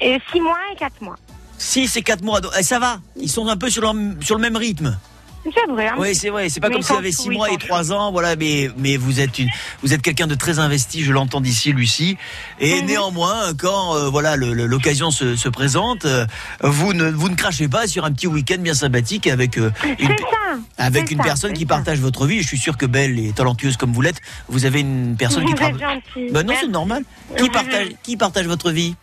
et 0.00 0.18
six 0.32 0.40
mois 0.40 0.58
et 0.72 0.76
quatre 0.76 1.00
mois. 1.00 1.16
6 1.56 1.96
et 1.96 2.02
4 2.02 2.22
mois. 2.22 2.40
donc, 2.40 2.52
eh, 2.58 2.62
ça 2.62 2.78
va. 2.78 3.00
Ils 3.16 3.30
sont 3.30 3.46
un 3.48 3.56
peu 3.56 3.70
sur 3.70 3.80
le, 3.92 4.16
sur 4.20 4.34
le 4.34 4.40
même 4.40 4.56
rythme. 4.56 4.98
C'est 5.44 5.70
vrai. 5.70 5.88
hein. 5.88 5.94
Oui, 5.98 6.14
c'est 6.14 6.30
vrai. 6.30 6.48
C'est 6.48 6.60
pas 6.60 6.68
Mais 6.68 6.74
comme 6.76 6.82
sont 6.82 6.96
avait 6.96 7.12
chou, 7.12 7.22
6 7.22 7.28
ils 7.28 7.32
mois 7.32 7.48
et 7.50 7.52
sont 7.52 7.58
3 7.58 7.92
ans. 7.92 8.12
Voilà, 8.12 8.34
mais, 8.36 8.70
mais 8.78 8.96
vous 8.96 9.20
êtes 9.20 9.38
une, 9.38 9.48
vous 9.82 9.92
êtes 9.92 10.00
quelqu'un 10.02 10.26
de 10.26 10.34
très 10.34 10.58
investi. 10.58 11.02
Je 11.04 11.12
l'entends 11.12 11.40
d'ici, 11.40 11.72
Lucie. 11.72 12.16
Et 12.60 12.80
Mhm. 12.80 12.86
néanmoins, 12.86 13.52
quand 13.58 13.94
euh, 13.96 14.08
voilà 14.08 14.36
l'occasion 14.36 15.10
se, 15.10 15.36
se 15.36 15.48
présente, 15.48 16.04
euh, 16.06 16.26
vous 16.62 16.94
ne 16.94 17.10
vous 17.10 17.28
ne 17.28 17.34
crachez 17.34 17.68
pas 17.68 17.86
sur 17.86 18.04
un 18.04 18.12
petit 18.12 18.26
week-end 18.26 18.56
bien 18.58 18.74
sympathique 18.74 19.26
avec 19.26 19.58
euh, 19.58 19.70
une, 19.98 20.08
ça. 20.08 20.58
avec 20.78 21.10
une 21.10 21.18
ça, 21.18 21.24
personne 21.24 21.52
qui 21.52 21.62
ça. 21.62 21.68
partage 21.68 21.98
votre 22.00 22.26
vie. 22.26 22.40
Je 22.40 22.46
suis 22.46 22.58
sûr 22.58 22.76
que 22.78 22.86
belle 22.86 23.18
et 23.18 23.32
talentueuse 23.32 23.76
comme 23.76 23.92
vous 23.92 24.00
l'êtes, 24.02 24.20
vous 24.48 24.64
avez 24.64 24.80
une 24.80 25.16
personne 25.18 25.44
qui 25.44 25.52
Vous 25.52 25.58
gentil. 25.78 26.32
Ben 26.32 26.46
non, 26.46 26.54
c'est 26.58 26.68
normal. 26.68 27.02
Qui 27.36 27.50
partage, 27.50 27.88
qui 28.02 28.16
partage 28.16 28.46
votre 28.46 28.70
vie? 28.70 28.94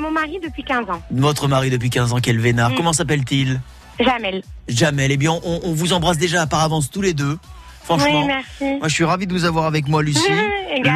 Mon 0.00 0.10
mari 0.10 0.38
depuis 0.42 0.62
15 0.64 0.88
ans. 0.90 1.02
Votre 1.10 1.48
mari 1.48 1.68
depuis 1.70 1.90
15 1.90 2.12
ans, 2.12 2.18
quel 2.22 2.38
vénard. 2.38 2.70
Mhm. 2.70 2.76
Comment 2.76 2.92
s'appelle-t-il? 2.92 3.60
Jamel. 4.00 4.42
Jamel. 4.68 5.10
Eh 5.12 5.16
bien, 5.16 5.32
on, 5.44 5.60
on 5.64 5.72
vous 5.72 5.92
embrasse 5.92 6.18
déjà 6.18 6.46
par 6.46 6.60
avance 6.60 6.90
tous 6.90 7.02
les 7.02 7.14
deux. 7.14 7.38
Franchement, 7.82 8.20
Oui, 8.20 8.26
merci. 8.26 8.78
moi 8.78 8.88
je 8.88 8.94
suis 8.94 9.04
ravi 9.04 9.26
de 9.26 9.32
vous 9.32 9.44
avoir 9.44 9.64
avec 9.64 9.88
moi, 9.88 10.02
Lucie. 10.02 10.20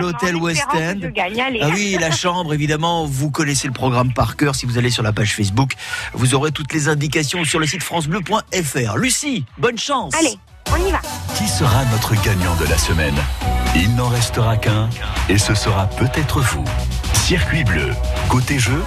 L'hôtel 0.01 0.37
West 0.37 0.65
End. 0.75 1.01
gagne. 1.13 1.43
Ah 1.61 1.69
oui, 1.73 1.97
la 1.99 2.11
chambre, 2.13 2.55
évidemment, 2.55 3.05
vous 3.07 3.31
connaissez 3.31 3.67
le 3.67 3.73
programme 3.73 4.13
par 4.13 4.37
cœur. 4.37 4.55
Si 4.55 4.65
vous 4.67 4.79
allez 4.79 4.91
sur 4.91 5.03
la 5.03 5.13
page 5.13 5.35
Facebook, 5.35 5.73
vous 6.13 6.35
aurez 6.35 6.53
toutes 6.53 6.73
les 6.73 6.89
indications 6.89 7.43
sur 7.45 7.59
le 7.59 7.67
site 7.67 7.83
francebleu.fr. 7.83 8.97
Lucie, 8.97 9.45
bonne 9.59 9.79
chance. 9.79 10.13
Allez, 10.19 10.37
on 10.73 10.77
y 10.87 10.93
va. 10.93 11.01
Qui 11.37 11.49
sera 11.49 11.85
notre 11.87 12.15
gagnant 12.23 12.55
de 12.57 12.67
la 12.67 12.79
semaine? 12.79 13.17
Il 13.75 13.95
n'en 13.97 14.09
restera 14.09 14.57
qu'un 14.57 14.89
et 15.29 15.39
ce 15.39 15.55
sera 15.55 15.87
peut-être 15.89 16.41
vous. 16.41 16.65
Circuit 17.15 17.65
bleu, 17.65 17.91
côté 18.29 18.59
jeu, 18.59 18.83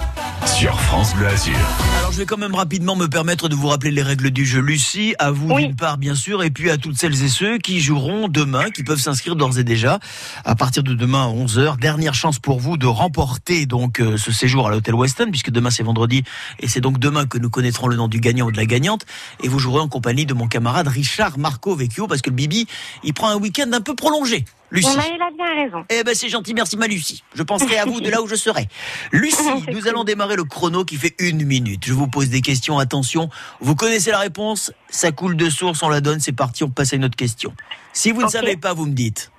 sur 0.45 0.79
France 0.79 1.13
Bleu 1.15 1.27
Azur. 1.27 1.55
Alors 1.99 2.11
je 2.11 2.17
vais 2.17 2.25
quand 2.25 2.37
même 2.37 2.55
rapidement 2.55 2.95
me 2.95 3.07
permettre 3.07 3.49
de 3.49 3.55
vous 3.55 3.67
rappeler 3.67 3.91
les 3.91 4.01
règles 4.01 4.31
du 4.31 4.45
jeu. 4.45 4.59
Lucie, 4.59 5.15
à 5.19 5.31
vous 5.31 5.53
d'une 5.53 5.75
part 5.75 5.97
bien 5.97 6.15
sûr, 6.15 6.43
et 6.43 6.49
puis 6.49 6.69
à 6.69 6.77
toutes 6.77 6.97
celles 6.97 7.23
et 7.23 7.29
ceux 7.29 7.57
qui 7.57 7.79
joueront 7.79 8.27
demain, 8.27 8.69
qui 8.69 8.83
peuvent 8.83 8.99
s'inscrire 8.99 9.35
d'ores 9.35 9.59
et 9.59 9.63
déjà 9.63 9.99
à 10.45 10.55
partir 10.55 10.83
de 10.83 10.93
demain 10.93 11.25
à 11.25 11.27
11h. 11.27 11.79
Dernière 11.79 12.13
chance 12.13 12.39
pour 12.39 12.59
vous 12.59 12.77
de 12.77 12.85
remporter 12.85 13.65
donc 13.65 13.99
euh, 13.99 14.17
ce 14.17 14.31
séjour 14.31 14.67
à 14.67 14.71
l'hôtel 14.71 14.95
Weston, 14.95 15.29
puisque 15.29 15.51
demain 15.51 15.69
c'est 15.69 15.83
vendredi, 15.83 16.23
et 16.59 16.67
c'est 16.67 16.81
donc 16.81 16.99
demain 16.99 17.25
que 17.25 17.37
nous 17.37 17.49
connaîtrons 17.49 17.87
le 17.87 17.95
nom 17.95 18.07
du 18.07 18.19
gagnant 18.19 18.47
ou 18.47 18.51
de 18.51 18.57
la 18.57 18.65
gagnante. 18.65 19.05
Et 19.43 19.47
vous 19.47 19.59
jouerez 19.59 19.81
en 19.81 19.87
compagnie 19.87 20.25
de 20.25 20.33
mon 20.33 20.47
camarade 20.47 20.87
Richard 20.87 21.37
Marco 21.37 21.75
Vecchio, 21.75 22.07
parce 22.07 22.21
que 22.21 22.29
le 22.29 22.35
Bibi, 22.35 22.67
il 23.03 23.13
prend 23.13 23.29
un 23.29 23.37
week-end 23.37 23.69
un 23.73 23.81
peu 23.81 23.95
prolongé. 23.95 24.45
Lucie. 24.69 24.87
On 24.89 24.99
a, 24.99 25.07
il 25.07 25.21
a 25.21 25.31
bien 25.31 25.63
raison. 25.63 25.85
Eh 25.89 26.03
ben 26.03 26.13
c'est 26.13 26.29
gentil, 26.29 26.53
merci 26.53 26.75
ma 26.77 26.87
Lucie. 26.87 27.23
Je 27.33 27.43
penserai 27.43 27.77
à 27.77 27.85
vous 27.85 28.01
de 28.01 28.09
là 28.09 28.21
où 28.21 28.27
je 28.27 28.35
serai. 28.35 28.67
Lucie, 29.11 29.37
nous 29.71 29.87
allons 29.87 30.03
démarrer 30.03 30.35
le 30.35 30.43
chrono 30.43 30.83
qui 30.83 30.97
fait 30.97 31.15
une 31.19 31.45
minute. 31.45 31.85
Je 31.85 31.93
vous 31.93 32.07
pose 32.07 32.29
des 32.29 32.41
questions, 32.41 32.77
attention. 32.77 33.29
Vous 33.61 33.75
connaissez 33.75 34.11
la 34.11 34.19
réponse, 34.19 34.73
ça 34.89 35.11
coule 35.11 35.37
de 35.37 35.49
source, 35.49 35.83
on 35.83 35.89
la 35.89 36.01
donne, 36.01 36.19
c'est 36.19 36.33
parti, 36.33 36.63
on 36.63 36.69
passe 36.69 36.93
à 36.93 36.97
une 36.97 37.05
autre 37.05 37.15
question. 37.15 37.53
Si 37.93 38.11
vous 38.11 38.23
ne 38.23 38.27
savez 38.27 38.57
pas, 38.57 38.73
vous 38.73 38.85
me 38.85 38.93
dites. 38.93 39.31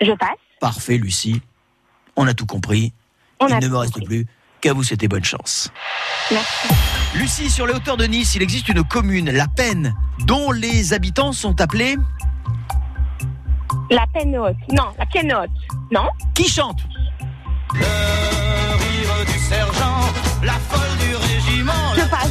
Je 0.00 0.12
passe. 0.12 0.36
Parfait 0.60 0.98
Lucie, 0.98 1.40
on 2.16 2.26
a 2.26 2.34
tout 2.34 2.46
compris. 2.46 2.92
On 3.40 3.48
Il 3.48 3.58
ne 3.58 3.68
me 3.68 3.76
reste 3.76 4.04
plus 4.04 4.26
qu'à 4.60 4.72
vous 4.72 4.82
souhaiter 4.82 5.08
bonne 5.08 5.24
chance. 5.24 5.70
Merci. 6.30 6.68
Lucie, 7.16 7.50
sur 7.50 7.66
les 7.66 7.74
hauteurs 7.74 7.96
de 7.96 8.04
Nice, 8.04 8.34
il 8.34 8.42
existe 8.42 8.68
une 8.68 8.82
commune, 8.82 9.30
La 9.30 9.46
Peine, 9.46 9.94
dont 10.20 10.52
les 10.52 10.92
habitants 10.92 11.32
sont 11.32 11.60
appelés... 11.60 11.96
La 13.90 14.06
peine 14.12 14.36
haute. 14.36 14.56
Non, 14.72 14.84
la 14.98 15.06
pienne 15.06 15.32
haute. 15.32 15.50
Non? 15.90 16.08
Qui 16.34 16.48
chante? 16.48 16.78
Rire 17.72 19.24
du 19.26 19.38
sergent, 19.38 20.00
la 20.42 20.52
folle 20.54 20.98
du 20.98 21.14
régiment. 21.16 21.72
Je 21.96 22.02
passe. 22.08 22.30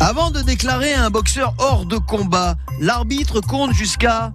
Avant 0.00 0.30
de 0.30 0.40
déclarer 0.40 0.94
un 0.94 1.10
boxeur 1.10 1.54
hors 1.58 1.86
de 1.86 1.96
combat, 1.96 2.56
l'arbitre 2.80 3.40
compte 3.40 3.72
jusqu'à... 3.72 4.32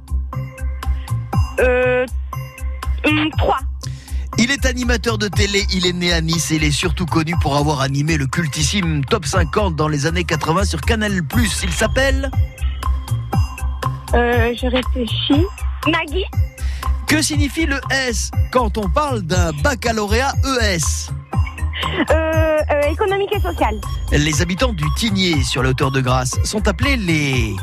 Euh. 1.60 2.06
hum, 3.06 3.30
Trois. 3.38 3.60
Il 4.40 4.52
est 4.52 4.66
animateur 4.68 5.18
de 5.18 5.28
télé, 5.28 5.66
il 5.74 5.88
est 5.88 5.94
né 5.94 6.14
à 6.14 6.22
Nice 6.22 6.52
et 6.52 6.56
il 6.58 6.64
est 6.64 6.72
surtout 6.72 7.08
connu 7.08 7.36
pour 7.42 7.58
avoir 7.58 7.82
animé 7.82 8.18
le 8.18 8.28
cultissime 8.28 9.04
Top 9.04 9.26
50 9.26 9.76
dans 9.76 9.88
les 9.88 10.06
années 10.06 10.24
80 10.24 10.66
sur 10.66 10.80
Canal+. 10.82 11.22
Il 11.64 11.72
s'appelle 11.74 12.30
Euh, 14.14 14.54
je 14.56 14.68
réfléchis. 14.68 15.46
Maggie 15.86 16.26
Que 17.08 17.22
signifie 17.22 17.66
le 17.66 17.80
S 17.92 18.32
quand 18.52 18.78
on 18.78 18.90
parle 18.90 19.22
d'un 19.22 19.52
baccalauréat 19.64 20.34
ES 20.62 21.10
euh, 22.10 22.58
euh, 22.72 22.82
Économique 22.92 23.32
et 23.34 23.40
sociale. 23.40 23.76
Les 24.12 24.42
habitants 24.42 24.74
du 24.74 24.86
Tigné 24.96 25.44
sur 25.44 25.62
la 25.62 25.70
hauteur 25.70 25.92
de 25.92 26.02
Grasse 26.02 26.36
sont 26.44 26.68
appelés 26.68 26.98
les... 26.98 27.56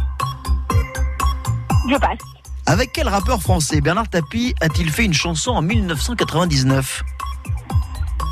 Je 1.90 1.96
passe. 1.96 2.18
Avec 2.66 2.92
quel 2.92 3.08
rappeur 3.08 3.42
français 3.42 3.80
Bernard 3.80 4.08
Tapie 4.08 4.54
a-t-il 4.60 4.90
fait 4.90 5.04
une 5.04 5.12
chanson 5.12 5.50
en 5.50 5.62
1999 5.62 7.02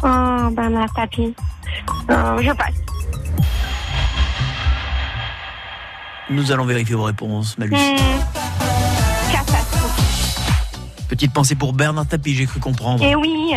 Oh, 0.04 0.50
Bernard 0.52 0.92
Tapie. 0.94 1.34
Euh, 2.10 2.42
je 2.42 2.52
passe. 2.52 2.74
Nous 6.30 6.50
allons 6.50 6.64
vérifier 6.64 6.94
vos 6.94 7.04
réponses, 7.04 7.58
Malus. 7.58 7.76
Petite 11.12 11.34
pensée 11.34 11.56
pour 11.56 11.74
Bernard 11.74 12.06
Tapie, 12.06 12.34
j'ai 12.34 12.46
cru 12.46 12.58
comprendre. 12.58 13.04
Et 13.04 13.14
oui. 13.14 13.52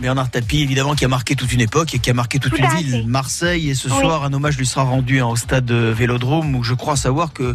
Bernard 0.00 0.30
Tapie, 0.30 0.62
évidemment, 0.62 0.94
qui 0.94 1.04
a 1.04 1.08
marqué 1.08 1.36
toute 1.36 1.52
une 1.52 1.60
époque 1.60 1.94
et 1.94 1.98
qui 1.98 2.08
a 2.08 2.14
marqué 2.14 2.38
toute 2.38 2.54
Tout 2.54 2.62
une 2.62 2.68
ville, 2.78 2.90
fait. 2.92 3.02
Marseille. 3.02 3.68
Et 3.68 3.74
ce 3.74 3.88
Oui. 3.90 4.00
soir, 4.00 4.24
un 4.24 4.32
hommage 4.32 4.56
lui 4.56 4.64
sera 4.64 4.84
rendu 4.84 5.20
hein, 5.20 5.26
au 5.26 5.36
stade 5.36 5.70
Vélodrome, 5.70 6.54
où 6.56 6.62
je 6.62 6.72
crois 6.72 6.96
savoir 6.96 7.34
que 7.34 7.54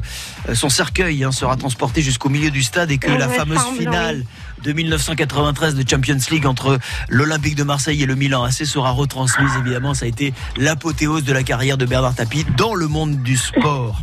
euh, 0.50 0.54
son 0.54 0.70
cercueil 0.70 1.24
hein, 1.24 1.32
sera 1.32 1.56
transporté 1.58 2.04
jusqu'au 2.04 2.30
milieu 2.30 2.52
du 2.52 2.62
stade 2.62 2.92
et 2.92 3.00
que 3.00 3.10
Il 3.10 3.18
la 3.18 3.28
me 3.28 3.34
fameuse 3.34 3.58
semble, 3.58 3.78
finale 3.80 4.24
de 4.64 4.74
1993 4.74 5.76
de 5.76 5.88
Champions 5.90 6.18
League 6.30 6.46
entre 6.46 6.80
l'Olympique 7.10 7.56
de 7.56 7.64
Marseille 7.64 8.04
et 8.04 8.06
le 8.06 8.16
Milan 8.16 8.44
AC 8.44 8.66
sera 8.66 8.92
retransmise. 8.92 9.52
Évidemment, 9.60 9.94
ça 9.94 10.06
a 10.06 10.08
été 10.08 10.34
l'apothéose 10.58 11.24
de 11.24 11.34
la 11.34 11.44
carrière 11.44 11.78
de 11.78 11.86
Bernard 11.86 12.16
Tapie 12.16 12.46
dans 12.58 12.74
le 12.76 12.88
monde 12.88 13.22
du 13.24 13.38
sport. 13.38 14.02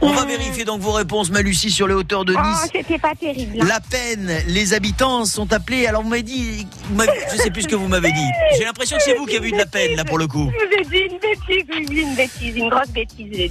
On 0.00 0.12
va 0.12 0.24
vérifier 0.24 0.64
donc 0.64 0.80
vos 0.80 0.92
réponses, 0.92 1.30
Malucie, 1.30 1.70
sur 1.70 1.86
les 1.88 1.94
hauteurs 1.94 2.24
de 2.24 2.34
Oh, 2.36 2.40
Nice. 2.40 2.70
c'était 2.72 2.98
pas 2.98 3.14
terrible. 3.14 3.58
hein. 3.60 3.66
La 3.66 3.80
peine, 3.80 4.30
les 4.46 4.74
habitants 4.74 5.24
sont 5.24 5.52
appelés. 5.52 5.86
Alors 5.86 6.02
vous 6.02 6.08
m'avez 6.08 6.22
dit, 6.22 6.66
vous 6.90 7.02
je 7.32 7.36
sais 7.36 7.50
plus 7.50 7.62
ce 7.62 7.68
que 7.68 7.74
vous 7.76 7.88
m'avez 7.88 8.12
dit. 8.12 8.28
J'ai 8.56 8.64
l'impression 8.64 8.96
que 8.96 9.02
c'est 9.02 9.14
vous 9.16 9.26
qui 9.26 9.36
avez 9.36 9.48
eu 9.48 9.52
de 9.52 9.56
la 9.58 9.66
peine 9.66 9.96
là 9.96 10.04
pour 10.04 10.18
le 10.18 10.26
coup. 10.26 10.50
Je 10.52 10.66
vous 10.66 10.94
ai 10.94 11.08
dit 11.08 11.14
une 11.14 11.18
bêtise, 11.18 12.02
une 12.04 12.14
bêtise, 12.14 12.56
une 12.56 12.68
grosse 12.68 12.90
bêtise. 12.90 13.50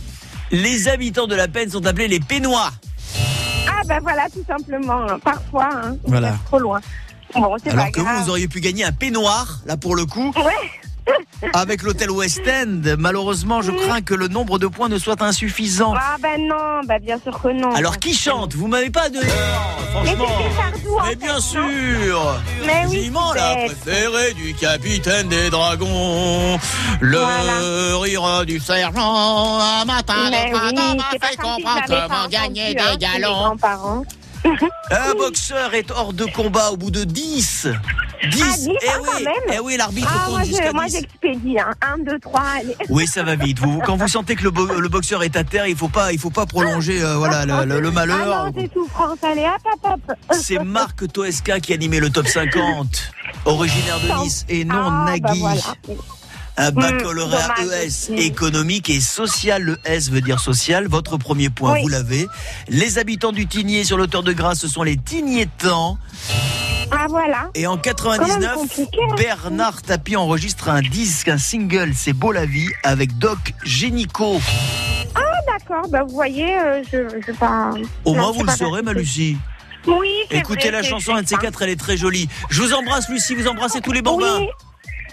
Les 0.51 0.88
habitants 0.88 1.28
de 1.28 1.36
la 1.36 1.47
peine 1.47 1.70
sont 1.70 1.86
appelés 1.86 2.08
les 2.08 2.20
Pénois. 2.22 2.72
Ah 3.68 3.82
ben 3.86 3.99
voilà, 4.01 4.28
tout 4.30 4.43
simplement. 4.47 5.05
Parfois, 5.24 5.70
hein, 5.72 5.97
on 6.03 6.09
Voilà. 6.09 6.36
trop 6.45 6.59
loin. 6.59 6.80
Bon, 7.34 7.43
Alors 7.43 7.57
pas 7.86 7.91
que 7.91 7.99
vous, 7.99 8.24
vous 8.24 8.30
auriez 8.30 8.47
pu 8.47 8.61
gagner 8.61 8.86
un 8.86 8.91
peignoir 8.91 9.59
là 9.65 9.78
pour 9.78 9.95
le 9.95 10.05
coup. 10.05 10.32
Ouais. 10.38 10.70
Avec 11.53 11.84
l'hôtel 11.84 12.10
West 12.12 12.41
End, 12.47 12.82
malheureusement, 12.97 13.62
je 13.62 13.72
crains 13.72 14.01
que 14.01 14.14
le 14.14 14.28
nombre 14.28 14.58
de 14.60 14.68
points 14.68 14.89
ne 14.89 14.97
soit 14.97 15.22
insuffisant. 15.22 15.93
Ah 15.95 16.16
ben 16.22 16.47
non, 16.47 16.82
ben 16.88 16.99
bien 16.99 17.20
sûr 17.20 17.39
que 17.39 17.49
non. 17.49 17.72
Alors 17.76 17.99
qui 17.99 18.14
chante? 18.14 18.55
Vous 18.55 18.68
m'avez 18.68 18.89
pas 18.89 19.10
donné. 19.10 19.26
Mais 19.28 20.16
franchement. 20.16 20.26
Sardou, 20.55 20.97
Mais 21.08 21.16
bien 21.16 21.39
sûr. 21.39 22.36
Mais 22.66 22.86
oui, 22.89 23.12
la 23.36 23.55
préférée 23.68 24.34
du 24.34 24.53
capitaine 24.55 25.28
des 25.30 25.49
dragons, 25.49 26.60
le 27.01 27.18
Voilà. 27.18 27.99
rire 27.99 28.45
du 28.45 28.60
sergent, 28.60 29.60
un 29.60 29.86
matin 29.86 30.30
Mais 30.32 30.51
oui, 30.53 30.97
m'a 30.97 31.28
fait 31.28 31.38
comprendre 31.38 31.84
comment 31.88 32.28
gagner 32.30 32.74
des 32.74 32.82
hein, 32.82 32.97
galons. 32.97 33.55
Un 34.92 35.14
boxeur 35.16 35.74
est 35.74 35.92
hors 35.92 36.14
de 36.14 36.26
combat 36.26 36.72
au 36.72 36.78
bout 36.78 36.92
de 36.92 37.04
10. 37.04 37.68
10 38.32 38.42
Ah, 38.44 38.56
dix, 38.58 38.70
Eh 38.82 38.88
ah, 38.90 38.98
oui, 39.02 39.26
eh 39.54 39.60
oui, 39.60 39.78
l'arbitre 39.78 40.08
Ah, 40.12 40.26
compte 40.26 40.34
moi, 40.36 40.44
jusqu'à 40.44 40.70
je, 40.70 40.74
moi 40.74 40.86
10. 40.86 40.92
j'expédie. 40.94 41.60
Hein. 41.60 41.72
1, 41.82 41.98
2, 42.04 42.20
3, 42.20 42.42
allez. 42.60 42.76
Oui, 42.90 43.06
ça 43.08 43.24
va 43.24 43.36
vite. 43.36 43.60
Vous, 43.60 43.80
quand 43.86 43.96
vous 43.96 44.08
sentez 44.08 44.36
que 44.36 44.44
le, 44.44 44.52
bo- 44.52 44.66
le 44.80 44.90
boxeur 44.90 45.24
est 45.24 45.36
à 45.36 45.44
terre, 45.44 45.68
il 45.68 45.76
faut 45.76 45.90
pas, 45.90 46.12
il 46.14 46.20
faut 46.20 46.30
pas 46.32 46.46
prolonger, 46.46 47.02
euh, 47.04 47.16
voilà, 47.16 47.46
le, 47.46 47.66
le- 47.66 47.80
le 47.80 47.92
malheur. 47.92 48.18
Ah 48.46 48.46
non, 48.48 48.54
c'est 48.58 48.74
tout 48.74 48.88
France, 48.88 49.20
allez, 49.24 49.46
hop, 49.46 49.78
hop, 49.84 50.00
hop. 50.08 50.16
C'est 50.32 50.60
Marc 50.64 51.12
Toesca 51.12 51.60
qui 51.60 51.74
animait 51.74 52.00
le 52.00 52.10
top 52.10 52.28
50, 52.28 52.88
originaire 53.46 54.00
de 54.00 54.24
Nice, 54.24 54.46
et 54.50 54.66
non 54.66 54.76
Ah, 54.88 55.06
bah 55.06 55.12
Nagui. 55.20 55.40
voilà. 55.40 55.62
Un 56.60 56.72
Hmm, 56.72 56.76
baccalauréat 56.76 57.47
dommage. 57.60 57.86
ES 57.86 58.10
Hmm. 58.12 58.18
économique 58.18 58.89
et 58.89 58.99
social. 58.99 59.62
Le 59.62 59.78
S 59.86 60.10
veut 60.10 60.22
dire 60.22 60.39
social. 60.39 60.88
Votre 60.88 61.18
premier 61.18 61.49
point, 61.49 61.74
Oui. 61.74 61.82
vous 61.84 61.88
l'avez. 61.89 62.28
Les 62.68 62.97
habitants 62.97 63.32
du 63.32 63.45
Tigné 63.47 63.84
sur 63.84 63.97
l'auteur 63.97 64.24
de 64.24 64.34
Grasse, 64.34 64.60
ce 64.60 64.68
sont 64.68 64.84
les 64.84 64.97
Tignétans. 64.97 65.97
Ah 66.89 67.05
voilà. 67.10 67.49
Et 67.53 67.68
en 67.68 67.76
Quand 67.76 67.82
99, 67.82 68.39
même 68.39 68.55
compliqué, 68.55 68.97
hein. 69.12 69.16
Bernard 69.18 69.82
Tapie 69.82 70.16
enregistre 70.16 70.70
un 70.70 70.82
disque, 70.82 71.28
un 71.28 71.38
single, 71.38 71.91
C'est 71.93 72.14
beau 72.14 72.32
la 72.32 72.45
vie, 72.45 72.70
avec 72.84 73.18
Doc 73.18 73.53
Génico. 73.64 74.39
Ah 75.14 75.20
d'accord, 75.47 75.88
bah 75.89 76.03
vous 76.08 76.16
voyez, 76.16 76.58
euh, 76.58 76.82
je, 76.91 76.97
je. 77.10 77.32
Au 78.05 78.14
non, 78.16 78.22
moins, 78.22 78.32
vous 78.32 78.43
le 78.43 78.51
saurez, 78.51 78.82
ma. 78.82 78.93
Lucie. 78.93 79.38
Oui, 79.86 80.10
Écoutez 80.32 80.70
vrai, 80.70 80.82
la 80.82 80.84
chanson, 80.84 81.14
un 81.16 81.22
de 81.22 81.28
ces 81.28 81.38
quatre, 81.38 81.62
elle 81.62 81.70
est 81.70 81.80
très 81.80 81.97
jolie. 81.97 82.28
Je 82.49 82.62
vous 82.62 82.74
embrasse, 82.74 83.08
Lucie, 83.10 83.36
vous 83.36 83.47
embrassez 83.47 83.80
tous 83.82 83.91
les 83.93 84.01
bambins. 84.01 84.39
Oui, 84.39 84.47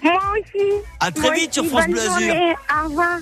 moi 0.05 0.21
aussi. 0.41 0.67
À 1.01 1.11
très 1.11 1.23
Moi 1.23 1.35
vite 1.35 1.55
sur 1.55 1.65
France 1.67 1.87
Bleu 1.87 2.01
Azur. 2.01 2.35
Au 2.35 2.89
revoir. 2.89 3.19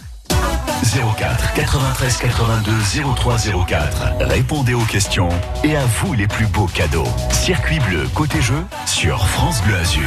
04 1.16 1.54
93 1.54 2.16
82 2.18 2.72
03 3.16 3.36
04. 3.66 4.02
Répondez 4.20 4.74
aux 4.74 4.80
questions 4.80 5.28
et 5.64 5.76
à 5.76 5.84
vous 5.84 6.12
les 6.14 6.26
plus 6.26 6.46
beaux 6.46 6.66
cadeaux. 6.66 7.06
Circuit 7.30 7.78
bleu 7.80 8.06
côté 8.14 8.40
jeu 8.42 8.62
sur 8.86 9.26
France 9.28 9.62
Bleu 9.62 9.76
Azur. 9.76 10.02